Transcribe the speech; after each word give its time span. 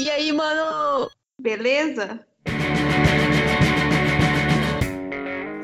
E 0.00 0.08
aí, 0.08 0.32
mano? 0.32 1.10
Beleza? 1.40 2.24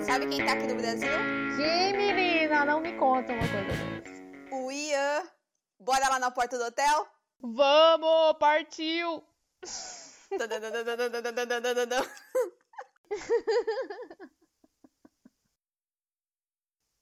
Sabe 0.04 0.28
quem 0.28 0.44
tá 0.44 0.54
aqui 0.54 0.66
no 0.66 0.74
Brasil? 0.74 1.08
Que 1.56 1.96
menina, 1.96 2.64
não 2.64 2.80
me 2.80 2.98
conta 2.98 3.32
uma 3.32 3.46
coisa 3.46 3.64
dessa. 3.64 4.56
O 4.56 4.72
Ian. 4.72 5.22
Bora 5.78 6.08
lá 6.08 6.18
na 6.18 6.32
porta 6.32 6.58
do 6.58 6.64
hotel? 6.64 7.06
Vamos, 7.40 8.36
partiu! 8.40 9.22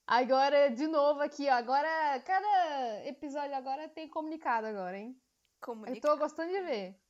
Agora, 0.07 0.69
de 0.69 0.87
novo 0.87 1.21
aqui, 1.23 1.49
ó. 1.49 1.55
Agora, 1.55 2.21
cada 2.27 3.07
episódio 3.07 3.57
agora 3.57 3.89
tem 3.89 4.07
comunicado 4.07 4.67
agora, 4.67 4.99
hein? 4.99 5.19
Comunica... 5.63 5.97
Eu 5.97 6.01
tô 6.03 6.19
gostando 6.19 6.53
de 6.53 6.61
ver. 6.61 7.02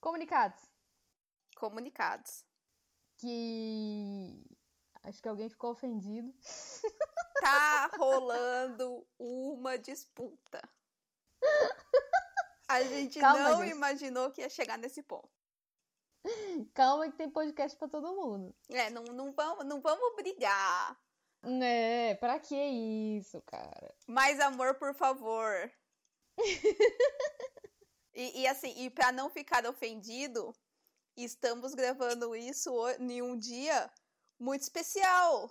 Comunicados. 0.00 0.60
Comunicados. 1.56 2.44
Que. 3.18 4.44
Acho 5.02 5.22
que 5.22 5.28
alguém 5.28 5.48
ficou 5.48 5.72
ofendido. 5.72 6.32
Tá 7.40 7.86
rolando 7.96 9.06
uma 9.16 9.78
disputa. 9.78 10.60
A 12.66 12.82
gente 12.82 13.20
Calma, 13.20 13.50
não 13.50 13.62
gente. 13.62 13.76
imaginou 13.76 14.32
que 14.32 14.40
ia 14.40 14.48
chegar 14.50 14.76
nesse 14.76 15.04
ponto. 15.04 15.30
Calma 16.74 17.08
que 17.08 17.16
tem 17.16 17.30
podcast 17.30 17.78
pra 17.78 17.88
todo 17.88 18.14
mundo. 18.16 18.52
É, 18.68 18.90
não, 18.90 19.04
não, 19.04 19.32
vamos, 19.32 19.64
não 19.64 19.80
vamos 19.80 20.16
brigar. 20.16 21.00
É, 21.62 22.16
pra 22.16 22.40
que 22.40 22.56
isso, 22.56 23.40
cara? 23.46 23.94
Mais 24.06 24.40
amor, 24.40 24.74
por 24.74 24.92
favor. 24.92 25.72
e, 28.18 28.40
e 28.40 28.46
assim, 28.48 28.74
e 28.76 28.90
pra 28.90 29.12
não 29.12 29.30
ficar 29.30 29.64
ofendido, 29.64 30.52
estamos 31.16 31.72
gravando 31.72 32.34
isso 32.34 32.68
em 32.98 33.22
um 33.22 33.38
dia 33.38 33.88
muito 34.40 34.62
especial. 34.62 35.48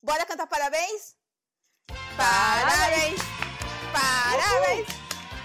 Bora 0.00 0.24
cantar 0.24 0.46
parabéns? 0.46 1.16
Parabéns! 2.16 3.18
Parabéns! 3.92 4.86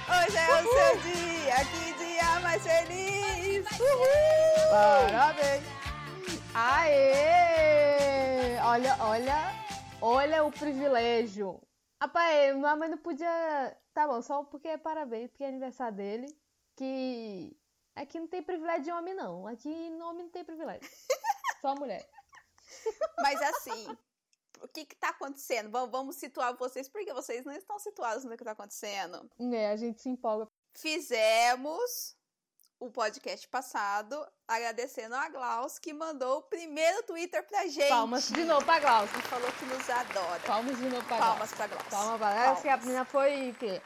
Hoje 0.05 0.37
é 0.37 0.53
o 0.53 0.61
seu 0.61 0.95
dia, 1.01 1.65
que 1.71 1.93
dia 1.97 2.39
mais 2.41 2.61
feliz! 2.61 3.65
Uhul! 3.79 4.69
Parabéns! 4.69 5.63
Aê! 6.53 8.59
Olha, 8.63 8.95
olha, 8.99 9.55
olha 9.99 10.43
o 10.43 10.51
privilégio. 10.51 11.59
Rapaz, 11.99 12.55
minha 12.55 12.75
mãe 12.75 12.89
não 12.89 12.99
podia. 12.99 13.75
Tá 13.91 14.07
bom, 14.07 14.21
só 14.21 14.43
porque 14.43 14.67
é 14.67 14.77
parabéns, 14.77 15.31
porque 15.31 15.43
é 15.43 15.47
aniversário 15.47 15.97
dele. 15.97 16.42
Que 16.75 17.55
aqui 17.95 18.19
não 18.19 18.27
tem 18.27 18.41
privilégio 18.41 18.83
de 18.83 18.91
homem, 18.91 19.13
não. 19.13 19.47
Aqui 19.47 19.69
homem 19.69 20.23
não 20.23 20.29
tem 20.29 20.43
privilégio. 20.43 20.89
Só 21.61 21.75
mulher. 21.75 22.07
Mas 23.19 23.41
assim, 23.41 23.97
o 24.61 24.67
que 24.67 24.85
que 24.85 24.95
tá 24.95 25.09
acontecendo? 25.09 25.69
Vamos, 25.69 26.15
situar 26.15 26.55
vocês, 26.55 26.89
porque 26.89 27.13
vocês 27.13 27.45
não 27.45 27.53
estão 27.53 27.77
situados 27.79 28.23
no 28.23 28.35
que 28.37 28.43
tá 28.43 28.51
acontecendo. 28.51 29.29
É, 29.53 29.69
a 29.69 29.75
gente 29.75 30.01
se 30.01 30.09
empolga. 30.09 30.47
Fizemos 30.73 32.15
o 32.79 32.89
podcast 32.91 33.47
passado 33.47 34.27
agradecendo 34.47 35.15
a 35.15 35.29
Glaus 35.29 35.79
que 35.79 35.93
mandou 35.93 36.39
o 36.39 36.41
primeiro 36.43 37.03
Twitter 37.03 37.45
pra 37.47 37.67
gente. 37.67 37.87
Palmas 37.87 38.27
de 38.27 38.43
novo 38.43 38.65
pra 38.65 38.79
Glaucia. 38.79 39.17
E 39.17 39.21
falou 39.21 39.51
que 39.53 39.65
nos 39.65 39.89
adora. 39.89 40.39
Palmas 40.45 40.77
de 40.77 40.89
novo 40.89 41.07
pra 41.07 41.17
Palmas 41.17 41.53
Glaucia. 41.53 41.55
pra 41.57 41.67
Glaus. 41.67 41.87
Palmas 41.89 42.19
pra 42.19 42.33
Glaucia. 42.45 42.61
que 42.61 42.69
a 42.69 42.77
menina 42.77 43.05
foi 43.05 43.51
o 43.51 43.55
quê? 43.55 43.81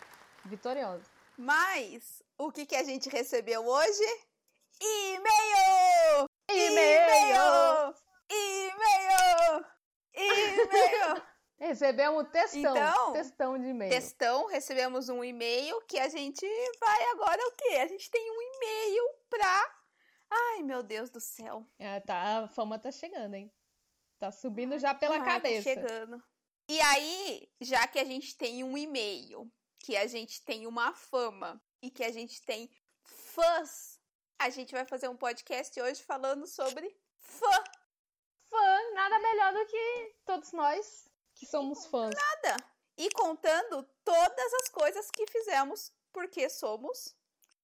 Vitoriosa. 0.45 1.03
Mas 1.37 2.23
o 2.37 2.51
que 2.51 2.65
que 2.65 2.75
a 2.75 2.83
gente 2.83 3.09
recebeu 3.09 3.65
hoje? 3.65 4.03
E-mail! 4.79 6.29
E-mail! 6.49 7.95
E-mail! 8.29 9.65
E-mail! 10.13 11.23
Recebemos 11.59 12.29
textão. 12.29 12.77
Então, 12.77 13.13
textão 13.13 13.57
de 13.57 13.67
e-mail. 13.67 13.91
Textão, 13.91 14.45
recebemos 14.45 15.09
um 15.09 15.23
e-mail 15.23 15.81
que 15.87 15.97
a 15.97 16.07
gente 16.07 16.45
vai 16.79 17.03
agora 17.09 17.41
o 17.47 17.51
quê? 17.53 17.77
A 17.77 17.87
gente 17.87 18.11
tem 18.11 18.29
um 18.29 18.41
e-mail 18.41 19.03
pra. 19.27 19.75
Ai, 20.29 20.61
meu 20.61 20.83
Deus 20.83 21.09
do 21.09 21.19
céu. 21.19 21.65
Ah, 21.79 21.99
tá, 21.99 22.43
a 22.43 22.47
fama 22.47 22.77
tá 22.77 22.91
chegando, 22.91 23.33
hein? 23.33 23.51
Tá 24.19 24.31
subindo 24.31 24.77
já 24.77 24.93
pela 24.93 25.17
tá 25.17 25.25
cabeça. 25.25 25.63
chegando. 25.63 26.23
E 26.69 26.79
aí, 26.79 27.49
já 27.59 27.87
que 27.87 27.97
a 27.97 28.05
gente 28.05 28.37
tem 28.37 28.63
um 28.63 28.77
e-mail, 28.77 29.51
que 29.79 29.97
a 29.97 30.05
gente 30.05 30.43
tem 30.43 30.67
uma 30.67 30.93
fama 30.93 31.59
e 31.81 31.89
que 31.89 32.03
a 32.03 32.11
gente 32.11 32.41
tem 32.41 32.69
fãs, 33.03 33.99
a 34.39 34.49
gente 34.49 34.71
vai 34.73 34.85
fazer 34.85 35.07
um 35.07 35.17
podcast 35.17 35.79
hoje 35.81 36.01
falando 36.03 36.45
sobre 36.47 36.95
fã. 37.17 37.63
Fã, 38.49 38.93
nada 38.93 39.19
melhor 39.19 39.53
do 39.53 39.65
que 39.65 40.15
todos 40.25 40.51
nós 40.53 41.07
que 41.35 41.45
somos 41.45 41.85
fãs. 41.85 42.13
Nada. 42.15 42.57
E 42.97 43.09
contando 43.11 43.83
todas 44.03 44.53
as 44.55 44.69
coisas 44.69 45.11
que 45.11 45.27
fizemos 45.27 45.91
porque 46.11 46.49
somos 46.49 47.15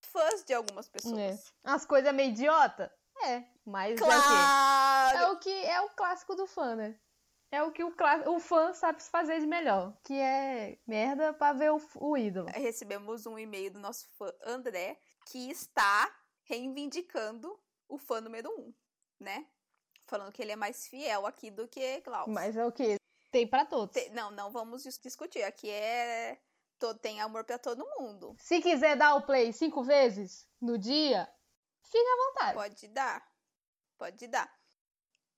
fãs 0.02 0.44
de 0.44 0.54
algumas 0.54 0.88
pessoas. 0.88 1.18
É. 1.20 1.40
As 1.64 1.86
coisas 1.86 2.14
meio 2.14 2.30
idiota? 2.30 2.94
É, 3.26 3.44
mas 3.66 4.00
é 4.00 4.04
o 4.04 4.08
Claro! 4.08 5.18
quê? 5.18 5.24
É 5.24 5.28
o 5.30 5.38
que 5.40 5.66
é 5.66 5.82
o 5.82 5.90
clássico 5.92 6.36
do 6.36 6.46
fã, 6.46 6.76
né? 6.76 7.00
É 7.54 7.62
o 7.62 7.72
que 7.72 7.84
o, 7.84 7.94
o 8.34 8.40
fã 8.40 8.74
sabe 8.74 9.04
fazer 9.04 9.40
de 9.40 9.46
melhor, 9.46 9.96
que 10.04 10.14
é 10.20 10.80
merda 10.88 11.32
pra 11.34 11.54
ver 11.54 11.72
o, 11.72 11.80
o 11.98 12.18
ídolo. 12.18 12.48
Recebemos 12.50 13.28
um 13.28 13.38
e-mail 13.38 13.70
do 13.72 13.80
nosso 13.80 14.10
fã 14.18 14.34
André, 14.44 15.00
que 15.28 15.52
está 15.52 16.12
reivindicando 16.46 17.56
o 17.88 18.00
fã 18.00 18.20
número 18.20 18.50
um, 18.50 18.74
né? 19.20 19.48
Falando 20.08 20.32
que 20.34 20.42
ele 20.42 20.52
é 20.52 20.56
mais 20.56 20.88
fiel 20.88 21.28
aqui 21.28 21.52
do 21.52 21.68
que 21.68 22.02
Klaus. 22.02 22.28
Mas 22.28 22.58
é 22.58 22.66
o 22.66 22.72
que 22.72 22.96
tem 23.32 23.46
pra 23.48 23.66
todos. 23.66 23.94
Te- 23.94 24.10
Não, 24.10 24.32
não 24.32 24.52
vamos 24.52 24.82
dis- 24.82 24.98
discutir. 25.00 25.44
Aqui 25.44 25.70
é. 25.70 26.42
Tem 27.02 27.22
amor 27.22 27.46
pra 27.46 27.58
todo 27.58 27.88
mundo. 27.98 28.36
Se 28.40 28.60
quiser 28.62 28.98
dar 28.98 29.16
o 29.16 29.22
play 29.26 29.54
cinco 29.54 29.84
vezes 29.84 30.46
no 30.60 30.78
dia, 30.78 31.32
fica 31.84 32.04
à 32.04 32.26
vontade. 32.28 32.54
Pode 32.56 32.88
dar. 32.90 33.32
Pode 33.98 34.28
dar. 34.28 34.54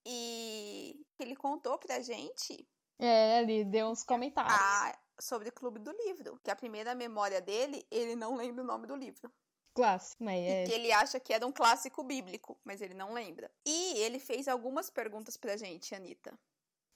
E 0.03 1.04
ele 1.23 1.35
contou 1.35 1.77
pra 1.77 1.99
gente 2.01 2.67
É, 2.99 3.41
ele 3.41 3.63
deu 3.65 3.87
uns 3.87 4.03
comentários. 4.03 4.53
a- 4.53 4.97
sobre 5.19 5.49
o 5.49 5.53
Clube 5.53 5.79
do 5.79 5.91
Livro. 5.91 6.39
Que 6.43 6.51
a 6.51 6.55
primeira 6.55 6.93
memória 6.93 7.39
dele, 7.41 7.85
ele 7.89 8.15
não 8.15 8.35
lembra 8.35 8.63
o 8.63 8.67
nome 8.67 8.85
do 8.87 8.95
livro. 8.95 9.31
Clássico, 9.73 10.23
mas 10.23 10.41
é. 10.45 10.63
que 10.65 10.71
ele 10.73 10.91
acha 10.91 11.19
que 11.19 11.33
era 11.33 11.45
um 11.45 11.51
clássico 11.51 12.03
bíblico, 12.03 12.57
mas 12.63 12.81
ele 12.81 12.93
não 12.93 13.13
lembra. 13.13 13.51
E 13.65 13.97
ele 13.97 14.19
fez 14.19 14.47
algumas 14.47 14.89
perguntas 14.89 15.35
pra 15.37 15.57
gente, 15.57 15.93
Anitta. 15.93 16.37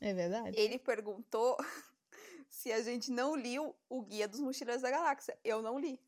É 0.01 0.13
verdade. 0.13 0.57
Ele 0.57 0.79
perguntou 0.79 1.57
se 2.49 2.71
a 2.71 2.81
gente 2.81 3.11
não 3.11 3.35
liu 3.35 3.75
o 3.89 4.01
Guia 4.01 4.27
dos 4.27 4.39
Mochileiros 4.39 4.81
da 4.81 4.91
Galáxia. 4.91 5.37
Eu 5.43 5.61
não 5.61 5.77
li. 5.77 5.99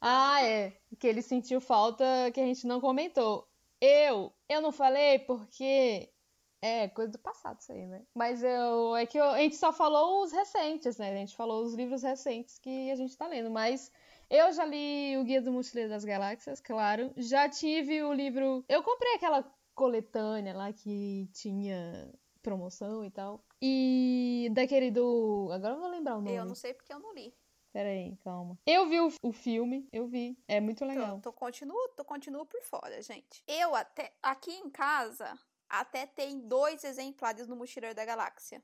Ah, 0.00 0.42
é. 0.42 0.76
Que 0.98 1.06
ele 1.08 1.20
sentiu 1.20 1.60
falta 1.60 2.04
que 2.32 2.40
a 2.40 2.46
gente 2.46 2.66
não 2.66 2.80
comentou. 2.80 3.48
Eu, 3.80 4.32
eu 4.48 4.60
não 4.60 4.70
falei 4.72 5.18
porque 5.20 6.12
é 6.62 6.88
coisa 6.88 7.12
do 7.12 7.18
passado 7.18 7.58
isso 7.60 7.72
aí, 7.72 7.86
né? 7.86 8.02
Mas 8.14 8.42
eu 8.42 8.94
é 8.96 9.06
que 9.06 9.18
eu- 9.18 9.24
a 9.30 9.38
gente 9.38 9.56
só 9.56 9.72
falou 9.72 10.22
os 10.22 10.32
recentes, 10.32 10.96
né? 10.98 11.10
A 11.12 11.16
gente 11.16 11.34
falou 11.36 11.62
os 11.64 11.74
livros 11.74 12.02
recentes 12.02 12.58
que 12.58 12.90
a 12.90 12.94
gente 12.96 13.16
tá 13.16 13.26
lendo, 13.26 13.50
mas 13.50 13.90
eu 14.28 14.52
já 14.52 14.64
li 14.64 15.16
o 15.16 15.24
Guia 15.24 15.40
do 15.42 15.52
Mochileiro 15.52 15.90
das 15.90 16.04
Galáxias, 16.04 16.60
claro. 16.60 17.12
Já 17.16 17.48
tive 17.48 18.02
o 18.02 18.12
livro, 18.12 18.64
eu 18.68 18.82
comprei 18.82 19.14
aquela 19.14 19.42
coletânea 19.74 20.54
lá 20.54 20.72
que 20.72 21.28
tinha 21.32 22.12
promoção 22.42 23.04
e 23.04 23.10
tal. 23.10 23.44
E 23.62 24.48
daquele 24.52 24.90
do, 24.90 25.48
agora 25.52 25.74
eu 25.74 25.78
não 25.78 25.82
vou 25.82 25.90
lembrar 25.90 26.16
o 26.16 26.20
nome. 26.20 26.36
Eu 26.36 26.44
não 26.44 26.54
sei 26.54 26.74
porque 26.74 26.92
eu 26.92 26.98
não 26.98 27.14
li. 27.14 27.34
Pera 27.72 27.88
aí, 27.88 28.16
calma. 28.24 28.58
Eu 28.66 28.88
vi 28.88 28.98
o, 29.00 29.12
o 29.22 29.32
filme, 29.32 29.88
eu 29.92 30.06
vi. 30.06 30.36
É 30.48 30.58
muito 30.60 30.84
legal. 30.84 31.20
Tô, 31.20 31.30
tô, 31.30 31.32
continuo, 31.32 31.88
tô 31.96 32.04
continuo 32.04 32.44
por 32.44 32.60
fora, 32.62 33.00
gente. 33.00 33.44
Eu 33.46 33.74
até. 33.76 34.12
Aqui 34.22 34.50
em 34.50 34.68
casa, 34.68 35.38
até 35.70 36.06
tem 36.06 36.40
dois 36.40 36.84
exemplares 36.84 37.46
no 37.46 37.56
Mochileiro 37.56 37.94
da 37.94 38.04
Galáxia. 38.04 38.62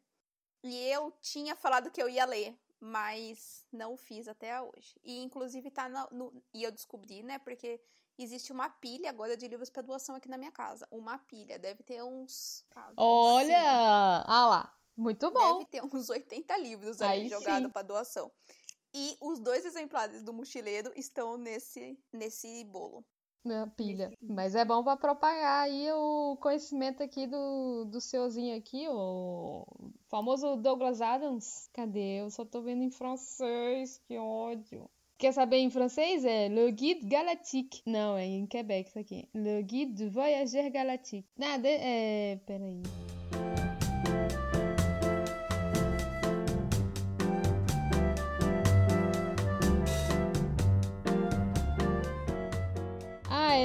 E 0.63 0.77
eu 0.89 1.13
tinha 1.21 1.55
falado 1.55 1.91
que 1.91 2.03
eu 2.03 2.09
ia 2.09 2.25
ler, 2.25 2.59
mas 2.81 3.65
não 3.73 3.97
fiz 3.97 4.27
até 4.29 4.61
hoje. 4.61 4.99
E 5.05 5.23
inclusive 5.23 5.71
tá 5.71 5.89
na- 5.89 6.09
no. 6.11 6.43
E 6.53 6.63
eu 6.65 6.73
descobri, 6.73 7.23
né? 7.23 7.39
Porque 7.39 7.81
existe 8.19 8.53
uma 8.53 8.69
pilha 8.69 9.11
agora 9.11 9.37
de 9.37 9.47
livros 9.47 9.71
pra 9.71 9.83
doação 9.83 10.15
aqui 10.17 10.29
na 10.29 10.37
minha 10.39 10.51
casa. 10.53 10.87
Uma 10.91 11.19
pilha. 11.19 11.59
Deve 11.59 11.83
ter 11.83 12.03
uns. 12.03 12.65
ah, 12.75 12.93
Olha! 12.97 13.47
sim, 13.47 14.25
Ah 14.27 14.47
lá, 14.49 14.79
muito 14.97 15.31
bom. 15.31 15.59
Deve 15.59 15.71
ter 15.71 15.85
uns 15.85 16.11
80 16.11 16.57
livros 16.59 17.01
Aí 17.01 17.21
ali 17.21 17.29
jogados 17.29 17.67
sim. 17.69 17.73
pra 17.73 17.83
doação. 17.83 18.33
E 18.95 19.17
os 19.21 19.39
dois 19.39 19.65
exemplares 19.67 20.23
do 20.23 20.33
mochileiro 20.33 20.91
estão 20.97 21.37
nesse, 21.37 21.99
nesse 22.13 22.65
bolo. 22.65 23.05
Minha 23.47 23.67
pilha. 23.69 24.13
Mas 24.21 24.57
é 24.57 24.65
bom 24.65 24.83
pra 24.83 24.97
propagar 24.97 25.63
aí 25.63 25.89
o 25.93 26.37
conhecimento 26.41 27.01
aqui 27.01 27.29
do, 27.29 27.85
do 27.85 28.01
seuzinho 28.01 28.57
aqui, 28.57 28.89
o 28.89 29.65
famoso 30.09 30.57
Douglas 30.57 31.01
Adams. 31.01 31.71
Cadê? 31.73 32.21
Eu 32.21 32.31
só 32.31 32.45
tô 32.45 32.61
vendo 32.61 32.83
em 32.83 32.91
francês, 32.91 34.01
que 34.09 34.19
ódio. 34.19 34.91
Quer 35.17 35.33
saber 35.33 35.59
em 35.59 35.71
francês? 35.71 36.25
É 36.25 36.49
Le 36.49 36.73
Guide 36.73 37.07
Galactique. 37.07 37.83
Não, 37.87 38.17
é 38.17 38.27
em 38.27 38.47
Quebec 38.47 38.89
isso 38.89 38.99
aqui. 38.99 39.29
Le 39.33 39.63
Guide 39.63 39.93
du 39.93 40.11
Voyageur 40.11 40.71
Galactique. 40.71 41.29
Nada, 41.39 41.69
é... 41.69 42.39
Peraí. 42.45 42.83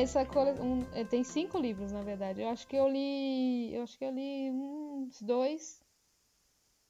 Essa 0.01 0.25
coleção... 0.25 0.65
Um, 0.65 0.79
é, 0.93 1.03
tem 1.03 1.23
cinco 1.23 1.57
livros, 1.57 1.91
na 1.91 2.01
verdade. 2.01 2.41
Eu 2.41 2.49
acho 2.49 2.67
que 2.67 2.75
eu 2.75 2.87
li... 2.87 3.73
Eu 3.73 3.83
acho 3.83 3.97
que 3.97 4.05
eu 4.05 4.11
li 4.11 4.51
uns 4.51 5.21
dois. 5.21 5.81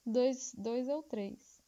Dois, 0.05 0.53
dois 0.55 0.87
ou 0.89 1.03
três 1.03 1.61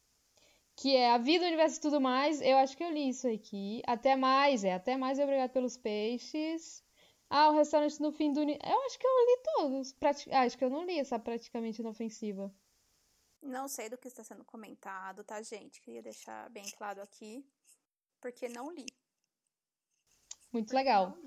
que 0.75 0.95
é 0.95 1.11
A 1.11 1.17
Vida, 1.17 1.45
o 1.45 1.47
Universo 1.47 1.77
e 1.77 1.81
Tudo 1.81 2.01
Mais. 2.01 2.41
Eu 2.41 2.57
acho 2.57 2.75
que 2.75 2.83
eu 2.83 2.91
li 2.91 3.09
isso 3.09 3.27
aqui. 3.27 3.81
Até 3.85 4.15
mais, 4.15 4.63
é. 4.63 4.73
Até 4.73 4.97
mais, 4.97 5.19
obrigado 5.19 5.51
pelos 5.51 5.77
peixes. 5.77 6.83
Ah, 7.29 7.49
o 7.49 7.53
Restaurante 7.53 7.99
no 7.99 8.11
Fim 8.11 8.31
do. 8.31 8.41
Eu 8.41 8.85
acho 8.85 8.99
que 8.99 9.07
eu 9.07 9.25
li 9.25 9.41
todos. 9.55 9.95
Ah, 10.31 10.41
acho 10.41 10.57
que 10.57 10.63
eu 10.63 10.69
não 10.69 10.85
li 10.85 10.99
essa 10.99 11.19
praticamente 11.19 11.81
inofensiva. 11.81 12.53
Não 13.41 13.67
sei 13.67 13.89
do 13.89 13.97
que 13.97 14.07
está 14.07 14.23
sendo 14.23 14.45
comentado, 14.45 15.23
tá, 15.23 15.41
gente? 15.41 15.81
Queria 15.81 16.01
deixar 16.01 16.49
bem 16.49 16.63
claro 16.77 17.01
aqui. 17.01 17.45
Porque 18.21 18.47
não 18.47 18.71
li. 18.71 18.85
Muito 20.53 20.73
legal. 20.73 21.17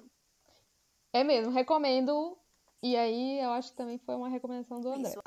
É 1.13 1.25
mesmo, 1.25 1.53
recomendo. 1.53 2.39
E 2.83 2.97
aí, 2.97 3.41
eu 3.41 3.51
acho 3.51 3.71
que 3.71 3.77
também 3.77 3.99
foi 3.99 4.15
uma 4.15 4.29
recomendação 4.29 4.81
do 4.81 4.89
André. 4.89 5.11
Isso. 5.11 5.21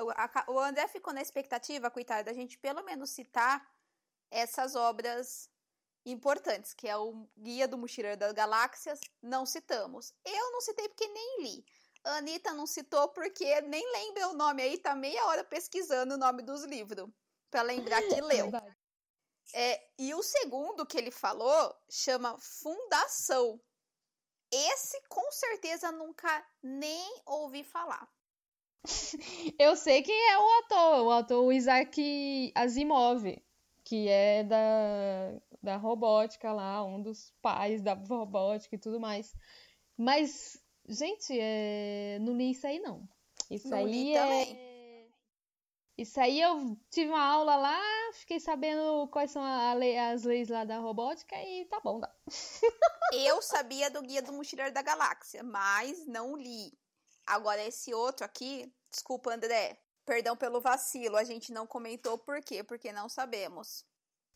O 0.47 0.59
André 0.59 0.87
ficou 0.87 1.13
na 1.13 1.21
expectativa, 1.21 1.91
coitada, 1.91 2.23
da 2.23 2.33
gente 2.33 2.57
pelo 2.57 2.83
menos 2.83 3.09
citar 3.09 3.67
essas 4.31 4.75
obras 4.75 5.49
importantes, 6.05 6.73
que 6.73 6.87
é 6.87 6.95
o 6.95 7.27
Guia 7.37 7.67
do 7.67 7.77
Mochileiro 7.77 8.17
das 8.17 8.31
Galáxias, 8.33 8.99
não 9.21 9.45
citamos. 9.45 10.13
Eu 10.23 10.51
não 10.51 10.61
citei 10.61 10.87
porque 10.87 11.07
nem 11.07 11.41
li. 11.41 11.65
A 12.03 12.17
Anitta 12.17 12.53
não 12.53 12.65
citou 12.65 13.09
porque 13.09 13.61
nem 13.61 13.91
lembra 13.91 14.29
o 14.29 14.33
nome 14.33 14.61
aí, 14.61 14.77
tá 14.77 14.95
meia 14.95 15.25
hora 15.25 15.43
pesquisando 15.43 16.15
o 16.15 16.17
nome 16.17 16.41
dos 16.41 16.63
livros, 16.63 17.09
para 17.51 17.61
lembrar 17.61 18.01
que 18.03 18.21
leu. 18.21 18.49
É, 19.53 19.83
e 19.97 20.13
o 20.13 20.23
segundo 20.23 20.85
que 20.85 20.97
ele 20.97 21.11
falou 21.11 21.75
chama 21.89 22.37
Fundação. 22.39 23.59
Esse 24.51 25.01
com 25.07 25.31
certeza 25.31 25.91
nunca 25.91 26.45
nem 26.63 27.21
ouvi 27.25 27.63
falar. 27.63 28.07
Eu 29.59 29.75
sei 29.75 30.01
quem 30.01 30.31
é 30.31 30.37
o 30.37 30.59
ator, 30.59 31.05
o 31.05 31.11
ator 31.11 31.53
Isaac 31.53 32.51
Asimov 32.55 33.25
que 33.89 34.07
é 34.07 34.43
da, 34.43 35.41
da 35.63 35.77
robótica 35.77 36.51
lá, 36.51 36.85
um 36.85 37.01
dos 37.01 37.33
pais 37.41 37.81
da 37.81 37.95
robótica 37.95 38.75
e 38.75 38.79
tudo 38.79 38.99
mais. 38.99 39.35
Mas, 39.97 40.63
gente, 40.87 41.33
é... 41.39 42.19
não 42.21 42.37
li 42.37 42.51
isso 42.51 42.67
aí 42.67 42.79
não. 42.79 43.09
Isso 43.49 43.67
não 43.67 43.79
aí 43.79 44.13
é. 44.13 44.21
Também. 44.21 44.69
Isso 45.97 46.19
aí 46.19 46.39
eu 46.39 46.77
tive 46.91 47.09
uma 47.09 47.25
aula 47.25 47.55
lá, 47.55 47.81
fiquei 48.13 48.39
sabendo 48.39 49.07
quais 49.07 49.31
são 49.31 49.43
lei, 49.75 49.97
as 49.97 50.23
leis 50.23 50.49
lá 50.49 50.63
da 50.63 50.77
robótica 50.77 51.35
e 51.43 51.65
tá 51.65 51.81
bom, 51.83 51.99
dá. 51.99 52.13
eu 53.13 53.41
sabia 53.41 53.89
do 53.89 54.01
Guia 54.01 54.21
do 54.21 54.33
Mochileiro 54.33 54.73
da 54.73 54.81
Galáxia, 54.81 55.43
mas 55.43 56.05
não 56.05 56.35
li. 56.35 56.71
Agora, 57.25 57.63
esse 57.63 57.93
outro 57.93 58.25
aqui, 58.25 58.73
desculpa, 58.91 59.33
André, 59.33 59.79
Perdão 60.09 60.35
pelo 60.35 60.59
vacilo, 60.59 61.15
a 61.17 61.23
gente 61.23 61.51
não 61.53 61.67
comentou 61.67 62.17
por 62.17 62.41
quê, 62.41 62.63
porque 62.63 62.91
não 62.91 63.07
sabemos. 63.07 63.85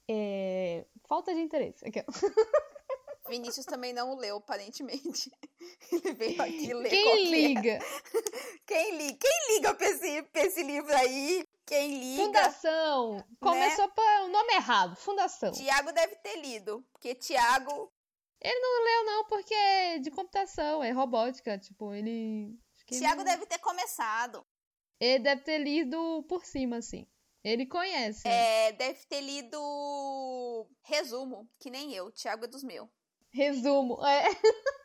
É... 0.08 0.86
Falta 1.08 1.34
de 1.34 1.42
interesse. 1.42 1.84
Aqui, 1.88 2.04
Vinícius 3.28 3.66
também 3.66 3.92
não 3.92 4.16
leu, 4.16 4.38
aparentemente. 4.38 5.32
Ele 5.92 6.14
veio 6.14 6.42
aqui 6.42 6.74
ler. 6.76 6.90
Quem 6.90 7.04
qualquer... 7.04 7.24
liga? 7.24 7.80
Quem 8.68 8.98
liga? 8.98 9.18
Quem 9.20 9.56
liga 9.56 9.74
pra 9.74 9.88
esse, 9.88 10.24
pra 10.24 10.46
esse 10.46 10.64
livro 10.64 10.96
aí? 10.96 11.48
Quem 11.66 12.00
liga? 12.00 12.24
Fundação. 12.24 13.14
Né? 13.16 13.24
Começou 13.40 13.90
para 13.90 14.26
o 14.26 14.28
nome 14.28 14.54
errado. 14.54 14.96
Fundação. 14.98 15.52
Tiago 15.54 15.92
deve 15.92 16.16
ter 16.18 16.36
lido, 16.36 16.86
porque 16.92 17.16
Tiago. 17.16 17.92
Ele 18.44 18.60
não 18.60 18.84
leu, 18.84 19.06
não, 19.06 19.26
porque 19.26 19.54
é 19.54 20.00
de 20.00 20.12
computação, 20.12 20.84
é 20.84 20.92
robótica. 20.92 21.58
Tipo, 21.58 21.94
ele. 21.94 22.60
Tiago 22.88 23.22
ele... 23.22 23.30
deve 23.30 23.46
ter 23.46 23.60
começado. 23.60 24.46
Ele 25.00 25.24
deve 25.24 25.42
ter 25.42 25.58
lido 25.60 26.24
por 26.28 26.46
cima, 26.46 26.78
assim. 26.78 27.08
Ele 27.44 27.66
conhece. 27.66 28.28
É, 28.28 28.72
deve 28.74 29.06
ter 29.06 29.22
lido 29.22 30.68
resumo, 30.84 31.50
que 31.60 31.70
nem 31.70 31.94
eu. 31.94 32.12
Tiago 32.12 32.46
é 32.46 32.48
dos 32.48 32.64
meus. 32.64 32.90
Resumo, 33.32 34.06
é. 34.06 34.24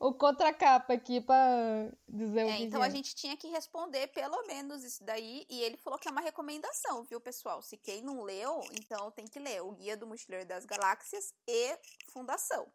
o 0.00 0.12
contracapa 0.12 0.92
aqui 0.92 1.20
pra 1.20 1.90
dizer 2.08 2.40
é, 2.40 2.44
o 2.44 2.56
que 2.56 2.62
Então 2.64 2.84
é. 2.84 2.86
a 2.86 2.90
gente 2.90 3.14
tinha 3.14 3.36
que 3.36 3.48
responder 3.48 4.08
pelo 4.08 4.46
menos 4.46 4.84
isso 4.84 5.04
daí. 5.04 5.46
E 5.48 5.62
ele 5.62 5.76
falou 5.76 5.98
que 5.98 6.08
é 6.08 6.10
uma 6.10 6.20
recomendação, 6.20 7.04
viu, 7.04 7.20
pessoal? 7.20 7.62
Se 7.62 7.76
quem 7.76 8.02
não 8.02 8.22
leu, 8.22 8.60
então 8.72 9.10
tem 9.10 9.26
que 9.26 9.38
ler 9.38 9.62
o 9.62 9.72
Guia 9.72 9.96
do 9.96 10.06
Mochileiro 10.06 10.46
das 10.46 10.64
Galáxias 10.64 11.32
e 11.46 11.78
Fundação. 12.08 12.70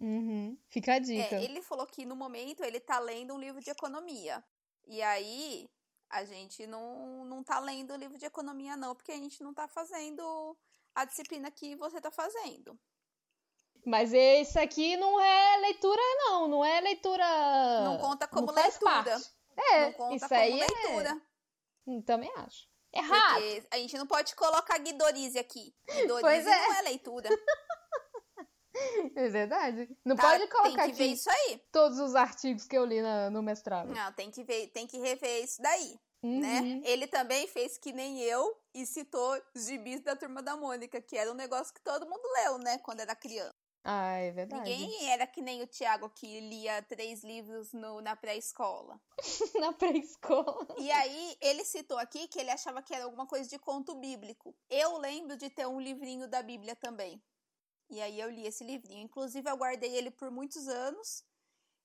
Uhum. 0.00 0.56
Fica 0.68 0.94
a 0.94 0.98
dica. 0.98 1.36
É, 1.36 1.44
ele 1.44 1.60
falou 1.60 1.86
que 1.86 2.06
no 2.06 2.14
momento 2.14 2.62
ele 2.62 2.78
tá 2.78 2.98
lendo 2.98 3.34
um 3.34 3.38
livro 3.38 3.60
de 3.60 3.70
economia. 3.70 4.42
E 4.86 5.02
aí, 5.02 5.68
a 6.08 6.24
gente 6.24 6.66
não, 6.66 7.24
não 7.24 7.42
tá 7.42 7.58
lendo 7.58 7.92
o 7.92 7.96
livro 7.96 8.16
de 8.16 8.24
economia, 8.24 8.76
não, 8.76 8.94
porque 8.94 9.12
a 9.12 9.16
gente 9.16 9.42
não 9.42 9.52
tá 9.52 9.66
fazendo 9.68 10.56
a 10.94 11.04
disciplina 11.04 11.50
que 11.50 11.76
você 11.76 12.00
tá 12.00 12.10
fazendo. 12.10 12.78
Mas 13.88 14.12
esse 14.12 14.58
aqui 14.58 14.96
não 14.98 15.18
é 15.18 15.56
leitura, 15.58 16.02
não. 16.18 16.46
Não 16.46 16.64
é 16.64 16.80
leitura. 16.80 17.24
Não 17.84 17.98
conta 17.98 18.28
como 18.28 18.48
não 18.48 18.54
leitura. 18.54 19.20
É, 19.56 19.86
não 19.86 19.92
conta 19.94 20.14
isso 20.14 20.28
como 20.28 20.40
aí 20.40 20.60
é 20.60 20.66
leitura. 20.66 21.22
É... 21.88 22.02
Também 22.02 22.30
acho. 22.36 22.68
Errado. 22.92 23.42
Porque 23.42 23.66
a 23.70 23.76
gente 23.78 23.96
não 23.96 24.06
pode 24.06 24.34
colocar 24.34 24.78
Guidorize 24.78 25.38
aqui. 25.38 25.74
Guidorize 25.88 26.20
pois 26.20 26.46
é. 26.46 26.66
não 26.66 26.74
é 26.74 26.82
leitura. 26.82 27.28
É 29.16 29.28
verdade. 29.28 29.88
Não 30.04 30.14
tá, 30.14 30.22
pode 30.22 30.46
colocar 30.46 30.84
tem 30.84 30.92
que 30.92 30.98
ver 30.98 31.06
isso 31.06 31.28
aí. 31.28 31.60
todos 31.72 31.98
os 31.98 32.14
artigos 32.14 32.64
que 32.64 32.78
eu 32.78 32.84
li 32.84 33.02
na, 33.02 33.28
no 33.28 33.42
mestrado. 33.42 33.88
Não, 33.92 34.12
tem 34.12 34.30
que 34.30 34.44
ver, 34.44 34.68
tem 34.68 34.86
que 34.86 34.96
rever 34.98 35.42
isso 35.42 35.60
daí. 35.60 35.98
Né? 36.22 36.30
Uhum. 36.30 36.40
Né? 36.40 36.82
Ele 36.84 37.08
também 37.08 37.48
fez 37.48 37.76
que 37.76 37.92
nem 37.92 38.20
eu 38.20 38.56
e 38.72 38.86
citou 38.86 39.36
os 39.52 39.66
gibis 39.66 40.00
da 40.02 40.14
Turma 40.14 40.42
da 40.42 40.56
Mônica, 40.56 41.00
que 41.00 41.16
era 41.16 41.28
um 41.28 41.34
negócio 41.34 41.74
que 41.74 41.80
todo 41.80 42.06
mundo 42.06 42.22
leu, 42.36 42.58
né, 42.58 42.78
quando 42.78 43.00
era 43.00 43.16
criança. 43.16 43.54
Ah, 43.84 44.16
é 44.16 44.30
verdade. 44.30 44.68
Ninguém 44.68 45.10
era 45.10 45.26
que 45.26 45.40
nem 45.40 45.62
o 45.62 45.66
Tiago 45.66 46.10
que 46.10 46.40
lia 46.40 46.82
três 46.82 47.22
livros 47.22 47.72
no, 47.72 48.00
na 48.00 48.14
pré-escola. 48.14 49.00
na 49.60 49.72
pré-escola. 49.72 50.66
E 50.78 50.90
aí, 50.90 51.36
ele 51.40 51.64
citou 51.64 51.98
aqui 51.98 52.28
que 52.28 52.38
ele 52.38 52.50
achava 52.50 52.82
que 52.82 52.94
era 52.94 53.04
alguma 53.04 53.26
coisa 53.26 53.48
de 53.48 53.58
conto 53.58 53.94
bíblico. 53.94 54.54
Eu 54.68 54.98
lembro 54.98 55.36
de 55.36 55.48
ter 55.48 55.66
um 55.66 55.80
livrinho 55.80 56.28
da 56.28 56.42
Bíblia 56.42 56.76
também. 56.76 57.22
E 57.90 58.02
aí 58.02 58.20
eu 58.20 58.28
li 58.28 58.46
esse 58.46 58.62
livrinho. 58.64 59.04
Inclusive, 59.04 59.48
eu 59.48 59.56
guardei 59.56 59.96
ele 59.96 60.10
por 60.10 60.30
muitos 60.30 60.68
anos. 60.68 61.24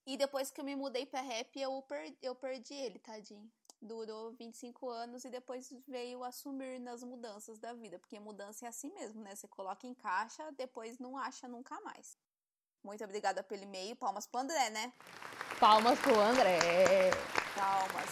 E 0.06 0.18
depois 0.18 0.52
que 0.52 0.60
eu 0.60 0.66
me 0.66 0.76
mudei 0.76 1.06
pra 1.06 1.22
rap, 1.22 1.58
eu, 1.58 1.82
per 1.84 2.14
eu 2.22 2.36
perdi 2.36 2.74
ele, 2.74 3.00
tadinho. 3.00 3.50
Durou 3.84 4.32
25 4.32 4.90
anos 4.90 5.26
e 5.26 5.30
depois 5.30 5.70
veio 5.86 6.24
assumir 6.24 6.80
nas 6.80 7.04
mudanças 7.04 7.60
da 7.60 7.74
vida. 7.74 8.00
Porque 8.00 8.18
mudança 8.18 8.66
é 8.66 8.70
assim 8.70 8.90
mesmo, 8.94 9.22
né? 9.22 9.36
Você 9.36 9.46
coloca 9.46 9.86
em 9.86 9.94
caixa, 9.94 10.50
depois 10.54 11.00
não 11.00 11.18
acha 11.18 11.50
nunca 11.50 11.78
mais. 11.82 12.18
Muito 12.82 13.04
obrigada 13.04 13.44
pelo 13.44 13.62
e-mail. 13.62 13.94
Palmas 13.98 14.26
pro 14.26 14.40
André, 14.40 14.70
né? 14.70 14.94
Palmas 15.60 16.00
pro 16.00 16.18
André. 16.18 16.60
Palmas. 17.56 18.10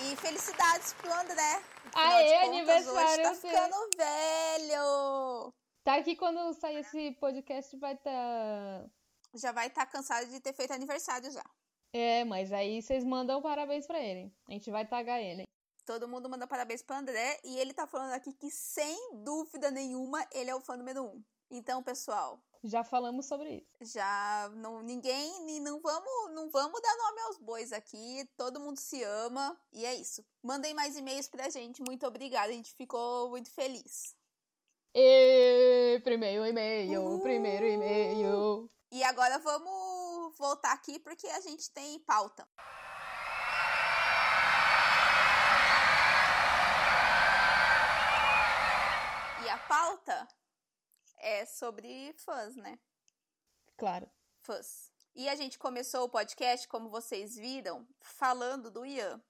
E 0.00 0.14
felicidades 0.14 0.92
pro 0.92 1.12
André. 1.12 1.62
Aê, 1.92 2.38
contas, 2.38 2.48
aniversário. 2.48 3.10
Hoje 3.10 3.22
tá 3.22 3.34
ficando 3.34 3.90
velho. 3.96 5.54
Tá 5.82 5.94
aqui 5.96 6.14
quando 6.14 6.54
sair 6.54 6.76
esse 6.76 7.10
podcast 7.12 7.76
vai 7.78 7.94
estar. 7.94 8.10
Tá... 8.10 8.90
Já 9.34 9.50
vai 9.50 9.66
estar 9.66 9.86
tá 9.86 9.90
cansado 9.90 10.26
de 10.28 10.38
ter 10.38 10.52
feito 10.52 10.72
aniversário 10.72 11.32
já. 11.32 11.44
É, 11.92 12.24
mas 12.24 12.52
aí 12.52 12.80
vocês 12.80 13.04
mandam 13.04 13.42
parabéns 13.42 13.86
para 13.86 14.00
ele. 14.00 14.32
A 14.48 14.52
gente 14.52 14.70
vai 14.70 14.86
tagar 14.86 15.20
ele. 15.20 15.44
Todo 15.84 16.08
mundo 16.08 16.28
manda 16.28 16.46
parabéns 16.46 16.82
pro 16.82 16.96
André 16.96 17.40
e 17.42 17.58
ele 17.58 17.74
tá 17.74 17.86
falando 17.86 18.12
aqui 18.12 18.32
que, 18.32 18.50
sem 18.50 18.96
dúvida 19.24 19.70
nenhuma, 19.70 20.24
ele 20.32 20.50
é 20.50 20.54
o 20.54 20.60
fã 20.60 20.76
número 20.76 21.04
um. 21.04 21.22
Então, 21.50 21.82
pessoal. 21.82 22.40
Já 22.62 22.84
falamos 22.84 23.26
sobre 23.26 23.56
isso. 23.56 23.76
Já 23.80 24.50
não 24.54 24.82
ninguém 24.82 25.60
não 25.60 25.80
vamos 25.80 26.34
não 26.34 26.50
vamos 26.50 26.80
dar 26.80 26.96
nome 26.96 27.20
aos 27.22 27.38
bois 27.38 27.72
aqui. 27.72 28.28
Todo 28.36 28.60
mundo 28.60 28.78
se 28.78 29.02
ama 29.02 29.58
e 29.72 29.84
é 29.84 29.94
isso. 29.94 30.22
Mandem 30.42 30.74
mais 30.74 30.96
e-mails 30.96 31.26
pra 31.26 31.48
gente. 31.48 31.82
Muito 31.82 32.06
obrigada. 32.06 32.50
A 32.50 32.52
gente 32.52 32.74
ficou 32.74 33.30
muito 33.30 33.50
feliz. 33.50 34.14
E 34.94 36.00
primeiro 36.04 36.46
e-mail, 36.46 37.18
primeiro 37.20 37.66
e-mail. 37.66 38.68
E 38.92 39.02
agora 39.04 39.38
vamos 39.38 39.89
voltar 40.40 40.72
aqui 40.72 40.98
porque 40.98 41.26
a 41.28 41.40
gente 41.40 41.70
tem 41.70 42.00
pauta. 42.00 42.48
E 49.44 49.48
a 49.48 49.58
pauta 49.68 50.28
é 51.18 51.44
sobre 51.44 52.12
fãs, 52.14 52.56
né? 52.56 52.78
Claro. 53.76 54.10
Fãs. 54.40 54.90
E 55.14 55.28
a 55.28 55.34
gente 55.34 55.58
começou 55.58 56.04
o 56.04 56.08
podcast, 56.08 56.66
como 56.66 56.88
vocês 56.88 57.36
viram, 57.36 57.86
falando 58.00 58.70
do 58.70 58.86
Ian. 58.86 59.22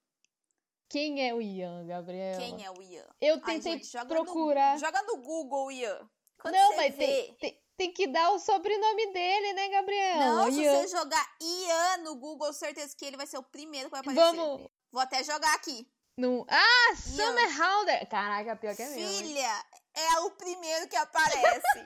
Quem 0.88 1.26
é 1.26 1.35
o 1.35 1.40
Ian, 1.40 1.87
Gabriel? 1.87 2.38
Quem 2.38 2.64
é 2.64 2.71
o 2.71 2.83
Ian? 2.83 3.07
Eu 3.21 3.35
Ai, 3.37 3.40
tentei 3.40 3.73
gente, 3.73 3.87
joga 3.87 4.07
procurar. 4.07 4.75
No, 4.75 4.81
joga 4.81 5.02
no 5.02 5.17
Google 5.19 5.73
Ian. 5.73 6.11
Quando 6.38 6.55
não, 6.55 6.76
mas 6.76 6.95
vê... 6.95 7.07
tem, 7.07 7.35
tem, 7.35 7.60
tem 7.80 7.90
que 7.90 8.06
dar 8.06 8.30
o 8.32 8.38
sobrenome 8.38 9.10
dele, 9.10 9.54
né, 9.54 9.68
Gabriel? 9.70 10.18
Não, 10.18 10.52
se 10.52 10.60
Ian. 10.60 10.82
você 10.82 10.88
jogar 10.88 11.37
Ian 11.40 11.96
no 12.04 12.14
Google, 12.16 12.52
certeza 12.52 12.94
que 12.94 13.06
ele 13.06 13.16
vai 13.16 13.26
ser 13.26 13.38
o 13.38 13.42
primeiro 13.42 13.87
que 13.87 13.92
vai 13.92 14.00
aparecer. 14.00 14.37
Vamos. 14.37 14.70
Vou 14.92 15.00
até 15.00 15.25
jogar 15.25 15.54
aqui. 15.54 15.90
No... 16.14 16.46
Ah, 16.46 16.94
Summer 16.94 17.58
Halder. 17.58 18.06
Caraca, 18.06 18.54
pior 18.56 18.76
que 18.76 18.82
é 18.82 18.90
mesmo. 18.90 19.08
Filha, 19.08 19.64
é 19.94 20.20
o 20.20 20.30
primeiro 20.32 20.88
que 20.88 20.96
aparece. 20.96 21.84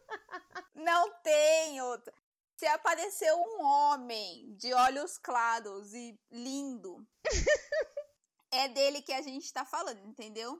Não 0.74 1.12
tem 1.22 1.78
outro. 1.82 2.10
Se 2.56 2.66
apareceu 2.66 3.36
um 3.36 3.62
homem 3.62 4.56
de 4.56 4.72
olhos 4.72 5.18
claros 5.18 5.92
e 5.92 6.18
lindo, 6.30 7.06
é 8.50 8.66
dele 8.68 9.02
que 9.02 9.12
a 9.12 9.20
gente 9.20 9.52
tá 9.52 9.66
falando, 9.66 10.00
entendeu? 10.06 10.58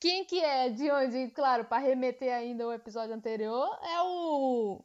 Quem 0.00 0.24
que 0.24 0.42
é? 0.42 0.70
De 0.70 0.90
onde? 0.90 1.30
Claro, 1.32 1.64
pra 1.66 1.78
remeter 1.78 2.32
ainda 2.32 2.64
ao 2.64 2.72
episódio 2.72 3.14
anterior, 3.14 3.78
é 3.82 4.02
o. 4.02 4.84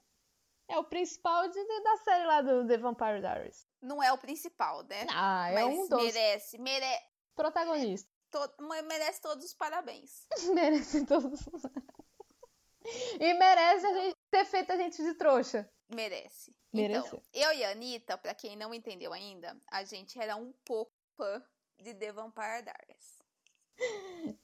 É 0.68 0.78
o 0.80 0.84
principal 0.84 1.48
de- 1.48 1.82
da 1.84 1.98
série 1.98 2.26
lá 2.26 2.42
do 2.42 2.68
The 2.68 2.78
Vampire 2.78 3.22
Diaries. 3.22 3.68
Não 3.82 4.02
é 4.02 4.12
o 4.12 4.18
principal, 4.18 4.84
né? 4.84 5.06
Ah, 5.12 5.50
é 5.52 5.54
Mas 5.54 5.66
um 5.78 5.88
dos 5.88 6.04
merece, 6.04 6.58
mere, 6.58 6.86
protagonistas. 7.36 8.12
to- 8.32 8.56
merece 8.84 9.22
todos 9.22 9.46
os 9.46 9.54
parabéns. 9.54 10.28
merece 10.54 11.06
todos. 11.06 11.40
e 13.20 13.34
merece 13.36 13.86
a 13.86 13.94
gente 13.94 14.16
ter 14.32 14.46
feito 14.46 14.72
a 14.72 14.76
gente 14.78 15.02
de 15.04 15.14
trouxa. 15.14 15.70
Merece. 15.94 16.52
Mereceu. 16.74 17.06
Então, 17.06 17.22
eu 17.32 17.54
e 17.54 17.64
a 17.64 17.72
Anitta, 17.72 18.18
pra 18.18 18.34
quem 18.36 18.56
não 18.58 18.74
entendeu 18.74 19.14
ainda, 19.14 19.56
a 19.72 19.84
gente 19.86 20.20
era 20.20 20.36
um 20.36 20.52
pouco 20.66 20.92
fã 21.16 21.42
de 21.80 21.94
The 21.94 22.12
Vampire 22.12 22.64
Diaries. 22.64 23.15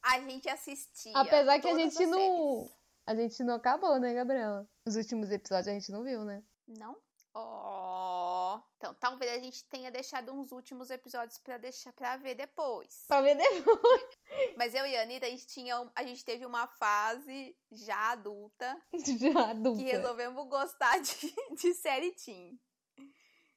A 0.03 0.19
gente 0.19 0.49
assistia. 0.49 1.13
Apesar 1.15 1.59
que 1.59 1.67
a 1.67 1.77
gente 1.77 2.05
não. 2.05 2.65
séries. 2.65 2.81
A 3.05 3.15
gente 3.15 3.43
não 3.43 3.55
acabou, 3.55 3.99
né, 3.99 4.13
Gabriela? 4.13 4.67
Os 4.85 4.95
últimos 4.95 5.31
episódios 5.31 5.67
a 5.67 5.71
gente 5.71 5.91
não 5.91 6.03
viu, 6.03 6.23
né? 6.23 6.43
Não? 6.67 6.95
Ó. 7.33 8.59
Então, 8.77 8.93
talvez 8.95 9.31
a 9.31 9.39
gente 9.39 9.63
tenha 9.65 9.89
deixado 9.89 10.33
uns 10.33 10.51
últimos 10.51 10.89
episódios 10.89 11.37
pra 11.39 11.57
deixar 11.57 11.93
para 11.93 12.17
ver 12.17 12.35
depois. 12.35 13.05
Pra 13.07 13.21
ver 13.21 13.35
depois. 13.35 14.03
Mas 14.57 14.73
eu 14.73 14.85
e 14.85 14.95
a 14.97 15.03
Anitta, 15.03 15.25
a 15.25 15.29
gente 15.29 15.47
tinha, 15.47 15.89
a 15.95 16.03
gente 16.03 16.25
teve 16.25 16.45
uma 16.45 16.67
fase 16.67 17.55
já 17.71 18.11
adulta 18.11 18.77
Já 19.19 19.51
adulta. 19.51 19.79
que 19.79 19.85
resolvemos 19.91 20.47
gostar 20.47 20.99
de, 20.99 21.33
de 21.55 21.73
série 21.73 22.11
teen. 22.11 22.59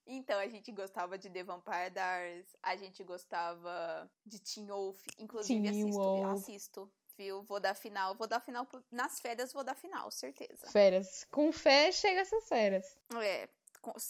Então, 0.06 0.38
a 0.38 0.46
gente 0.48 0.70
gostava 0.70 1.16
de 1.16 1.30
The 1.30 1.42
Vampire 1.44 1.90
Diaries, 1.90 2.54
a 2.62 2.76
gente 2.76 3.02
gostava 3.04 4.10
de 4.24 4.38
Teen 4.38 4.66
Wolf, 4.66 5.00
inclusive 5.18 5.62
Teen 5.62 5.82
assisto, 5.82 5.98
Wolf. 5.98 6.32
assisto, 6.42 6.92
viu? 7.16 7.42
Vou 7.42 7.58
dar 7.58 7.74
final, 7.74 8.14
vou 8.14 8.26
dar 8.26 8.40
final, 8.40 8.66
nas 8.90 9.18
férias 9.20 9.52
vou 9.52 9.64
dar 9.64 9.74
final, 9.74 10.10
certeza. 10.10 10.70
Férias. 10.70 11.26
Com 11.30 11.50
fé 11.52 11.90
chega 11.90 12.20
essas 12.20 12.46
férias. 12.46 12.98
É, 13.22 13.48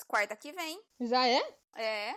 quarta 0.08 0.34
que 0.36 0.52
vem, 0.52 0.82
Já 1.00 1.28
é? 1.28 1.56
é, 1.76 2.16